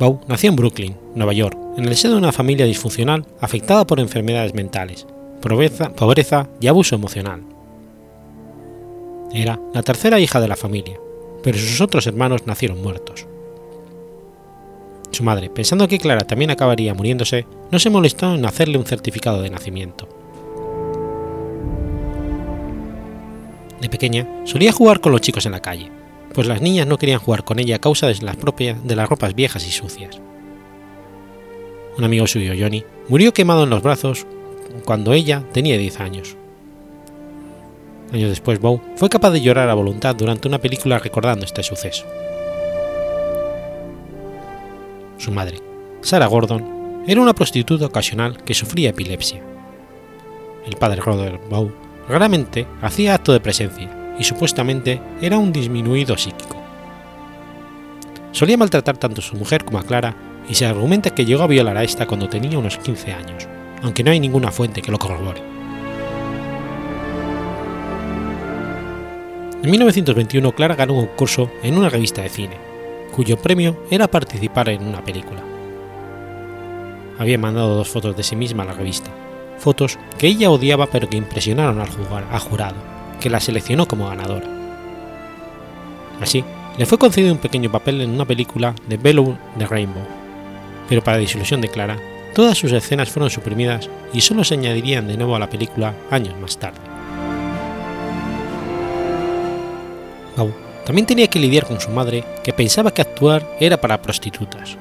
Bow 0.00 0.20
nació 0.26 0.50
en 0.50 0.56
Brooklyn, 0.56 0.96
Nueva 1.14 1.32
York, 1.32 1.56
en 1.76 1.84
el 1.84 1.96
seno 1.96 2.14
de 2.14 2.18
una 2.18 2.32
familia 2.32 2.66
disfuncional 2.66 3.24
afectada 3.40 3.86
por 3.86 4.00
enfermedades 4.00 4.52
mentales, 4.52 5.06
pobreza, 5.40 5.90
pobreza 5.90 6.48
y 6.60 6.66
abuso 6.66 6.96
emocional. 6.96 7.42
Era 9.32 9.60
la 9.72 9.82
tercera 9.82 10.18
hija 10.18 10.40
de 10.40 10.48
la 10.48 10.56
familia, 10.56 10.98
pero 11.44 11.56
sus 11.56 11.80
otros 11.80 12.06
hermanos 12.08 12.46
nacieron 12.46 12.82
muertos. 12.82 13.26
Su 15.16 15.24
madre, 15.24 15.48
pensando 15.48 15.88
que 15.88 15.98
Clara 15.98 16.26
también 16.26 16.50
acabaría 16.50 16.92
muriéndose, 16.92 17.46
no 17.70 17.78
se 17.78 17.88
molestó 17.88 18.34
en 18.34 18.44
hacerle 18.44 18.76
un 18.76 18.84
certificado 18.84 19.40
de 19.40 19.48
nacimiento. 19.48 20.06
De 23.80 23.88
pequeña, 23.88 24.28
solía 24.44 24.72
jugar 24.72 25.00
con 25.00 25.12
los 25.12 25.22
chicos 25.22 25.46
en 25.46 25.52
la 25.52 25.62
calle, 25.62 25.90
pues 26.34 26.46
las 26.46 26.60
niñas 26.60 26.86
no 26.86 26.98
querían 26.98 27.18
jugar 27.18 27.44
con 27.44 27.58
ella 27.58 27.76
a 27.76 27.78
causa 27.78 28.08
de 28.08 28.18
las, 28.20 28.36
propias, 28.36 28.86
de 28.86 28.94
las 28.94 29.08
ropas 29.08 29.34
viejas 29.34 29.66
y 29.66 29.70
sucias. 29.70 30.20
Un 31.96 32.04
amigo 32.04 32.26
suyo, 32.26 32.52
Johnny, 32.54 32.84
murió 33.08 33.32
quemado 33.32 33.64
en 33.64 33.70
los 33.70 33.82
brazos 33.82 34.26
cuando 34.84 35.14
ella 35.14 35.44
tenía 35.50 35.78
10 35.78 35.98
años. 36.00 36.36
Años 38.12 38.28
después, 38.28 38.60
Bow 38.60 38.82
fue 38.96 39.08
capaz 39.08 39.30
de 39.30 39.40
llorar 39.40 39.70
a 39.70 39.74
voluntad 39.74 40.14
durante 40.14 40.46
una 40.46 40.58
película 40.58 40.98
recordando 40.98 41.46
este 41.46 41.62
suceso. 41.62 42.04
Su 45.18 45.32
madre, 45.32 45.60
Sarah 46.02 46.26
Gordon, 46.26 47.04
era 47.06 47.20
una 47.20 47.34
prostituta 47.34 47.86
ocasional 47.86 48.42
que 48.44 48.54
sufría 48.54 48.90
epilepsia. 48.90 49.42
El 50.66 50.76
padre 50.76 51.00
Robert 51.00 51.40
Bow 51.48 51.72
raramente 52.08 52.66
hacía 52.82 53.14
acto 53.14 53.32
de 53.32 53.40
presencia 53.40 54.14
y 54.18 54.24
supuestamente 54.24 55.00
era 55.20 55.38
un 55.38 55.52
disminuido 55.52 56.16
psíquico. 56.18 56.56
Solía 58.32 58.56
maltratar 58.56 58.98
tanto 58.98 59.20
a 59.20 59.24
su 59.24 59.36
mujer 59.36 59.64
como 59.64 59.78
a 59.78 59.84
Clara 59.84 60.14
y 60.48 60.54
se 60.54 60.66
argumenta 60.66 61.14
que 61.14 61.24
llegó 61.24 61.44
a 61.44 61.48
violar 61.48 61.76
a 61.76 61.84
esta 61.84 62.06
cuando 62.06 62.28
tenía 62.28 62.58
unos 62.58 62.76
15 62.76 63.12
años, 63.12 63.48
aunque 63.82 64.04
no 64.04 64.10
hay 64.10 64.20
ninguna 64.20 64.50
fuente 64.50 64.82
que 64.82 64.92
lo 64.92 64.98
corrobore. 64.98 65.42
En 69.62 69.70
1921 69.70 70.52
Clara 70.52 70.76
ganó 70.76 70.94
un 70.94 71.06
concurso 71.06 71.50
en 71.62 71.78
una 71.78 71.88
revista 71.88 72.22
de 72.22 72.28
cine, 72.28 72.56
cuyo 73.16 73.38
premio 73.38 73.82
era 73.90 74.08
participar 74.08 74.68
en 74.68 74.86
una 74.86 75.02
película. 75.02 75.42
Había 77.18 77.38
mandado 77.38 77.74
dos 77.74 77.88
fotos 77.88 78.14
de 78.14 78.22
sí 78.22 78.36
misma 78.36 78.62
a 78.62 78.66
la 78.66 78.74
revista, 78.74 79.10
fotos 79.56 79.98
que 80.18 80.26
ella 80.26 80.50
odiaba 80.50 80.86
pero 80.86 81.08
que 81.08 81.16
impresionaron 81.16 81.80
al 81.80 81.88
jugar, 81.88 82.26
a 82.30 82.38
jurado, 82.38 82.76
que 83.18 83.30
la 83.30 83.40
seleccionó 83.40 83.88
como 83.88 84.06
ganadora. 84.06 84.46
Así, 86.20 86.44
le 86.76 86.84
fue 86.84 86.98
concedido 86.98 87.32
un 87.32 87.38
pequeño 87.38 87.72
papel 87.72 88.02
en 88.02 88.10
una 88.10 88.26
película 88.26 88.74
de 88.86 88.98
Below 88.98 89.38
the 89.58 89.66
Rainbow, 89.66 90.04
pero 90.86 91.02
para 91.02 91.16
disilusión 91.16 91.62
de 91.62 91.68
Clara, 91.68 91.96
todas 92.34 92.58
sus 92.58 92.72
escenas 92.72 93.08
fueron 93.08 93.30
suprimidas 93.30 93.88
y 94.12 94.20
solo 94.20 94.44
se 94.44 94.54
añadirían 94.54 95.08
de 95.08 95.16
nuevo 95.16 95.34
a 95.34 95.38
la 95.38 95.48
película 95.48 95.94
años 96.10 96.38
más 96.38 96.58
tarde. 96.58 96.80
También 100.86 101.04
tenía 101.04 101.26
que 101.26 101.40
lidiar 101.40 101.66
con 101.66 101.80
su 101.80 101.90
madre, 101.90 102.24
que 102.44 102.52
pensaba 102.52 102.94
que 102.94 103.02
actuar 103.02 103.44
era 103.58 103.80
para 103.80 104.00
prostitutas. 104.00 104.76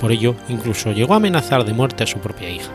Por 0.00 0.10
ello, 0.10 0.34
incluso 0.48 0.90
llegó 0.90 1.12
a 1.12 1.18
amenazar 1.18 1.64
de 1.64 1.74
muerte 1.74 2.02
a 2.02 2.06
su 2.06 2.18
propia 2.18 2.48
hija. 2.48 2.70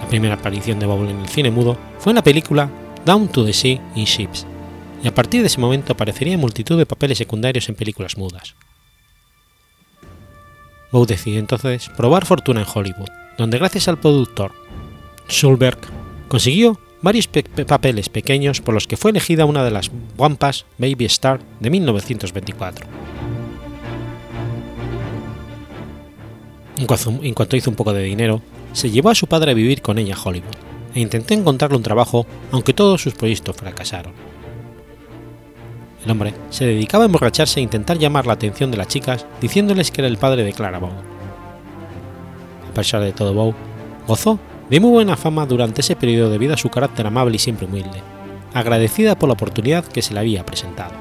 La 0.00 0.08
primera 0.08 0.34
aparición 0.34 0.80
de 0.80 0.86
Bowl 0.86 1.08
en 1.08 1.20
el 1.20 1.28
cine 1.28 1.52
mudo 1.52 1.78
fue 2.00 2.10
en 2.10 2.16
la 2.16 2.24
película 2.24 2.68
Down 3.04 3.28
to 3.28 3.44
the 3.44 3.52
Sea 3.52 3.80
in 3.94 4.04
Ships, 4.04 4.46
y 5.04 5.06
a 5.06 5.14
partir 5.14 5.40
de 5.40 5.46
ese 5.46 5.60
momento 5.60 5.92
aparecería 5.92 6.34
en 6.34 6.40
multitud 6.40 6.76
de 6.76 6.86
papeles 6.86 7.18
secundarios 7.18 7.68
en 7.68 7.76
películas 7.76 8.18
mudas. 8.18 8.56
Bow 10.90 11.06
decidió 11.06 11.38
entonces 11.38 11.88
probar 11.96 12.26
fortuna 12.26 12.62
en 12.62 12.66
Hollywood, 12.72 13.08
donde 13.38 13.58
gracias 13.58 13.86
al 13.86 13.98
productor 13.98 14.52
Schulberg 15.28 15.78
consiguió 16.28 16.78
varios 17.02 17.28
papeles 17.28 18.08
pequeños 18.08 18.60
por 18.60 18.74
los 18.74 18.86
que 18.86 18.96
fue 18.96 19.10
elegida 19.10 19.44
una 19.44 19.64
de 19.64 19.70
las 19.70 19.90
guampas 20.16 20.64
Baby 20.78 21.04
Star 21.06 21.40
de 21.60 21.70
1924. 21.70 22.86
En 26.78 26.86
cuanto 27.34 27.56
hizo 27.56 27.70
un 27.70 27.76
poco 27.76 27.92
de 27.92 28.02
dinero, 28.02 28.40
se 28.72 28.90
llevó 28.90 29.10
a 29.10 29.14
su 29.14 29.26
padre 29.26 29.50
a 29.52 29.54
vivir 29.54 29.82
con 29.82 29.98
ella 29.98 30.14
a 30.14 30.22
Hollywood 30.22 30.56
e 30.94 31.00
intentó 31.00 31.34
encontrarle 31.34 31.76
un 31.76 31.82
trabajo 31.82 32.26
aunque 32.50 32.74
todos 32.74 33.02
sus 33.02 33.14
proyectos 33.14 33.56
fracasaron. 33.56 34.12
El 36.04 36.10
hombre 36.10 36.34
se 36.50 36.66
dedicaba 36.66 37.04
a 37.04 37.06
emborracharse 37.06 37.60
e 37.60 37.62
intentar 37.62 37.98
llamar 37.98 38.26
la 38.26 38.32
atención 38.32 38.70
de 38.70 38.76
las 38.76 38.88
chicas 38.88 39.26
diciéndoles 39.40 39.90
que 39.90 40.00
era 40.00 40.08
el 40.08 40.16
padre 40.16 40.42
de 40.42 40.52
Clara 40.52 40.78
Bow. 40.78 40.90
A 42.68 42.74
pesar 42.74 43.02
de 43.02 43.12
todo, 43.12 43.34
Bow 43.34 43.54
gozó 44.06 44.38
de 44.72 44.80
muy 44.80 44.90
buena 44.90 45.18
fama 45.18 45.44
durante 45.44 45.82
ese 45.82 45.96
periodo 45.96 46.30
debido 46.30 46.54
a 46.54 46.56
su 46.56 46.70
carácter 46.70 47.06
amable 47.06 47.36
y 47.36 47.38
siempre 47.38 47.66
humilde, 47.66 48.00
agradecida 48.54 49.18
por 49.18 49.28
la 49.28 49.34
oportunidad 49.34 49.84
que 49.84 50.00
se 50.00 50.14
le 50.14 50.20
había 50.20 50.46
presentado. 50.46 50.94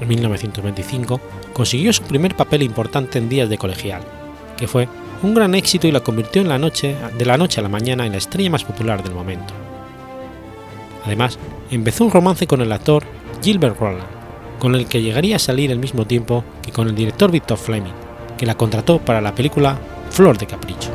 En 0.00 0.06
1925 0.06 1.20
consiguió 1.52 1.92
su 1.92 2.04
primer 2.04 2.36
papel 2.36 2.62
importante 2.62 3.18
en 3.18 3.28
Días 3.28 3.48
de 3.48 3.58
Colegial, 3.58 4.02
que 4.56 4.68
fue 4.68 4.86
un 5.24 5.34
gran 5.34 5.52
éxito 5.56 5.88
y 5.88 5.90
la 5.90 5.98
convirtió 5.98 6.42
en 6.42 6.48
la 6.48 6.60
noche, 6.60 6.94
de 7.18 7.24
la 7.24 7.36
noche 7.36 7.58
a 7.58 7.64
la 7.64 7.68
mañana 7.68 8.06
en 8.06 8.12
la 8.12 8.18
estrella 8.18 8.50
más 8.50 8.62
popular 8.62 9.02
del 9.02 9.14
momento. 9.14 9.52
Además, 11.04 11.40
empezó 11.72 12.04
un 12.04 12.12
romance 12.12 12.46
con 12.46 12.60
el 12.60 12.70
actor 12.70 13.02
Gilbert 13.42 13.80
Roland, 13.80 14.06
con 14.60 14.76
el 14.76 14.86
que 14.86 15.02
llegaría 15.02 15.34
a 15.34 15.40
salir 15.40 15.72
al 15.72 15.80
mismo 15.80 16.06
tiempo 16.06 16.44
que 16.62 16.70
con 16.70 16.86
el 16.86 16.94
director 16.94 17.32
Victor 17.32 17.58
Fleming, 17.58 18.01
que 18.42 18.46
la 18.46 18.56
contrató 18.56 18.98
para 18.98 19.20
la 19.20 19.36
película 19.36 19.78
Flor 20.10 20.36
de 20.36 20.48
Capricho. 20.48 20.90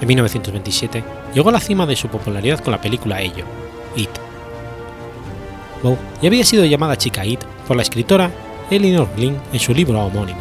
En 0.00 0.08
1927 0.08 1.04
llegó 1.34 1.50
a 1.50 1.52
la 1.52 1.60
cima 1.60 1.84
de 1.84 1.94
su 1.94 2.08
popularidad 2.08 2.60
con 2.60 2.70
la 2.72 2.80
película 2.80 3.20
Ello, 3.20 3.44
It. 3.94 4.08
Bow 5.82 5.98
ya 6.22 6.28
había 6.28 6.46
sido 6.46 6.64
llamada 6.64 6.96
chica 6.96 7.26
It 7.26 7.44
por 7.68 7.76
la 7.76 7.82
escritora 7.82 8.30
Eleanor 8.70 9.10
Glynn 9.14 9.38
en 9.52 9.60
su 9.60 9.74
libro 9.74 10.00
homónimo. 10.00 10.40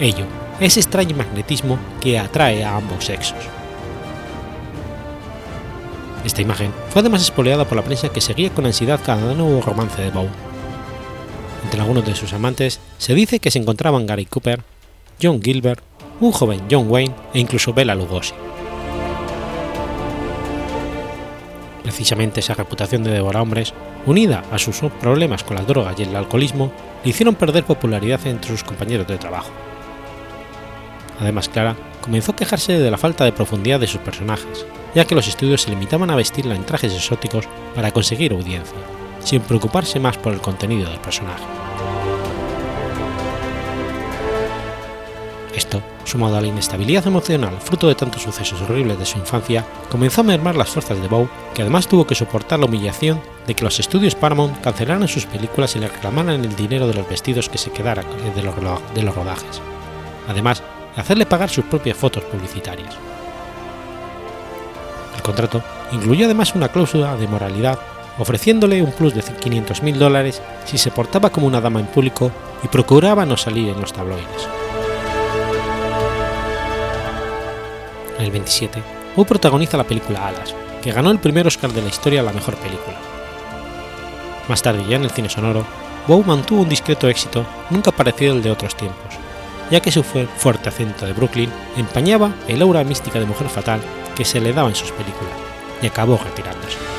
Ello, 0.00 0.24
ese 0.58 0.80
extraño 0.80 1.14
magnetismo 1.14 1.78
que 2.00 2.18
atrae 2.18 2.64
a 2.64 2.74
ambos 2.74 3.04
sexos. 3.04 3.38
Esta 6.24 6.42
imagen 6.42 6.72
fue 6.90 7.02
además 7.02 7.22
espoleada 7.22 7.64
por 7.64 7.76
la 7.76 7.84
prensa 7.84 8.08
que 8.08 8.20
seguía 8.20 8.50
con 8.50 8.66
ansiedad 8.66 8.98
cada 9.06 9.32
nuevo 9.32 9.60
romance 9.60 10.02
de 10.02 10.10
Bow 10.10 10.28
entre 11.64 11.80
algunos 11.80 12.04
de 12.04 12.14
sus 12.14 12.32
amantes 12.32 12.80
se 12.98 13.14
dice 13.14 13.40
que 13.40 13.50
se 13.50 13.58
encontraban 13.58 14.06
Gary 14.06 14.26
Cooper, 14.26 14.62
John 15.20 15.42
Gilbert, 15.42 15.82
un 16.20 16.32
joven 16.32 16.62
John 16.70 16.90
Wayne 16.90 17.14
e 17.34 17.40
incluso 17.40 17.72
Bela 17.72 17.94
Lugosi. 17.94 18.34
Precisamente 21.82 22.40
esa 22.40 22.54
reputación 22.54 23.02
de 23.02 23.20
hombres, 23.20 23.72
unida 24.06 24.44
a 24.52 24.58
sus 24.58 24.80
problemas 25.00 25.42
con 25.42 25.56
las 25.56 25.66
drogas 25.66 25.98
y 25.98 26.02
el 26.02 26.14
alcoholismo, 26.14 26.70
le 27.02 27.10
hicieron 27.10 27.34
perder 27.34 27.64
popularidad 27.64 28.24
entre 28.26 28.50
sus 28.50 28.62
compañeros 28.62 29.06
de 29.06 29.16
trabajo. 29.18 29.50
Además, 31.20 31.48
Clara 31.48 31.76
comenzó 32.00 32.32
a 32.32 32.36
quejarse 32.36 32.78
de 32.78 32.90
la 32.90 32.98
falta 32.98 33.24
de 33.24 33.32
profundidad 33.32 33.80
de 33.80 33.86
sus 33.88 34.00
personajes, 34.00 34.66
ya 34.94 35.04
que 35.04 35.14
los 35.14 35.26
estudios 35.26 35.62
se 35.62 35.70
limitaban 35.70 36.10
a 36.10 36.16
vestirla 36.16 36.54
en 36.54 36.64
trajes 36.64 36.94
exóticos 36.94 37.48
para 37.74 37.90
conseguir 37.90 38.32
audiencia 38.32 38.78
sin 39.24 39.40
preocuparse 39.42 40.00
más 40.00 40.16
por 40.18 40.32
el 40.32 40.40
contenido 40.40 40.88
del 40.88 41.00
personaje. 41.00 41.44
Esto, 45.58 45.82
sumado 46.04 46.36
a 46.36 46.40
la 46.40 46.46
inestabilidad 46.46 47.04
emocional 47.06 47.56
fruto 47.60 47.88
de 47.88 47.96
tantos 47.96 48.22
sucesos 48.22 48.62
horribles 48.62 48.96
de 48.96 49.04
su 49.04 49.18
infancia, 49.18 49.64
comenzó 49.90 50.20
a 50.20 50.24
mermar 50.24 50.54
las 50.54 50.68
fuerzas 50.68 51.00
de 51.00 51.08
Bow, 51.08 51.28
que 51.52 51.62
además 51.62 51.88
tuvo 51.88 52.06
que 52.06 52.14
soportar 52.14 52.60
la 52.60 52.66
humillación 52.66 53.20
de 53.44 53.54
que 53.54 53.64
los 53.64 53.80
estudios 53.80 54.14
Paramount 54.14 54.60
cancelaran 54.60 55.08
sus 55.08 55.26
películas 55.26 55.74
y 55.74 55.80
le 55.80 55.88
reclamaran 55.88 56.44
el 56.44 56.54
dinero 56.54 56.86
de 56.86 56.94
los 56.94 57.08
vestidos 57.08 57.48
que 57.48 57.58
se 57.58 57.72
quedaran 57.72 58.06
de 58.36 58.42
los, 58.42 58.54
de 58.94 59.02
los 59.02 59.14
rodajes, 59.14 59.60
además 60.28 60.62
de 60.94 61.00
hacerle 61.00 61.26
pagar 61.26 61.50
sus 61.50 61.64
propias 61.64 61.96
fotos 61.96 62.22
publicitarias. 62.22 62.94
El 65.16 65.22
contrato 65.22 65.60
incluyó 65.90 66.26
además 66.26 66.54
una 66.54 66.68
cláusula 66.68 67.16
de 67.16 67.26
moralidad 67.26 67.80
ofreciéndole 68.18 68.82
un 68.82 68.92
plus 68.92 69.14
de 69.14 69.22
500.000 69.22 69.94
dólares 69.94 70.42
si 70.64 70.78
se 70.78 70.90
portaba 70.90 71.30
como 71.30 71.46
una 71.46 71.60
dama 71.60 71.80
en 71.80 71.86
público 71.86 72.30
y 72.62 72.68
procuraba 72.68 73.24
no 73.24 73.36
salir 73.36 73.70
en 73.70 73.80
los 73.80 73.92
tabloides. 73.92 74.48
En 78.18 78.24
el 78.24 78.30
27, 78.32 78.82
Wu 79.16 79.24
protagoniza 79.24 79.76
la 79.76 79.84
película 79.84 80.26
Alas, 80.26 80.54
que 80.82 80.92
ganó 80.92 81.10
el 81.10 81.20
primer 81.20 81.46
Oscar 81.46 81.72
de 81.72 81.82
la 81.82 81.88
historia 81.88 82.20
a 82.20 82.24
la 82.24 82.32
mejor 82.32 82.56
película. 82.56 82.96
Más 84.48 84.62
tarde, 84.62 84.84
ya 84.88 84.96
en 84.96 85.04
el 85.04 85.10
cine 85.10 85.28
sonoro, 85.28 85.64
Bow 86.06 86.24
mantuvo 86.24 86.62
un 86.62 86.68
discreto 86.68 87.08
éxito 87.08 87.46
nunca 87.70 87.92
parecido 87.92 88.32
al 88.32 88.42
de 88.42 88.50
otros 88.50 88.74
tiempos, 88.74 89.14
ya 89.70 89.80
que 89.80 89.92
su 89.92 90.02
fuerte 90.02 90.68
acento 90.68 91.04
de 91.04 91.12
Brooklyn 91.12 91.50
empañaba 91.76 92.32
el 92.48 92.62
aura 92.62 92.82
mística 92.82 93.20
de 93.20 93.26
mujer 93.26 93.48
fatal 93.48 93.80
que 94.16 94.24
se 94.24 94.40
le 94.40 94.52
daba 94.52 94.70
en 94.70 94.74
sus 94.74 94.90
películas, 94.92 95.34
y 95.82 95.86
acabó 95.86 96.18
retirándose. 96.18 96.97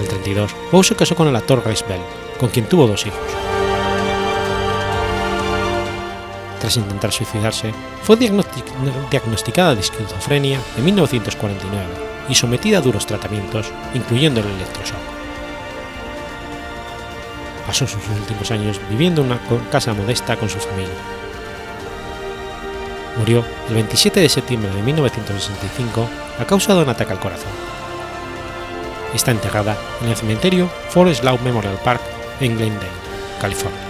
El 0.00 0.08
32, 0.08 0.54
Bow 0.72 0.82
se 0.82 0.96
casó 0.96 1.14
con 1.14 1.28
el 1.28 1.36
actor 1.36 1.62
Grace 1.64 1.84
Bell, 1.88 2.00
con 2.38 2.48
quien 2.48 2.66
tuvo 2.66 2.86
dos 2.86 3.06
hijos. 3.06 3.20
Tras 6.60 6.76
intentar 6.76 7.10
suicidarse, 7.10 7.72
fue 8.02 8.16
diagnosticada 8.16 9.74
de 9.74 9.80
esquizofrenia 9.80 10.60
en 10.76 10.84
1949 10.84 11.86
y 12.28 12.34
sometida 12.34 12.78
a 12.78 12.80
duros 12.82 13.06
tratamientos, 13.06 13.72
incluyendo 13.94 14.40
el 14.40 14.46
electroshock. 14.46 14.98
Pasó 17.66 17.86
sus 17.86 18.02
últimos 18.08 18.50
años 18.50 18.80
viviendo 18.90 19.22
en 19.22 19.28
una 19.28 19.40
casa 19.70 19.94
modesta 19.94 20.36
con 20.36 20.48
su 20.48 20.58
familia. 20.58 20.94
Murió 23.16 23.44
el 23.68 23.74
27 23.74 24.20
de 24.20 24.28
septiembre 24.28 24.70
de 24.70 24.82
1965 24.82 26.08
a 26.38 26.44
causa 26.44 26.74
de 26.74 26.82
un 26.82 26.88
ataque 26.88 27.12
al 27.12 27.20
corazón. 27.20 27.79
Está 29.14 29.30
enterrada 29.30 29.76
en 30.02 30.08
el 30.08 30.16
cementerio 30.16 30.68
Forest 30.90 31.24
Lawn 31.24 31.42
Memorial 31.42 31.78
Park 31.84 32.00
en 32.40 32.56
Glendale, 32.56 32.88
California. 33.40 33.89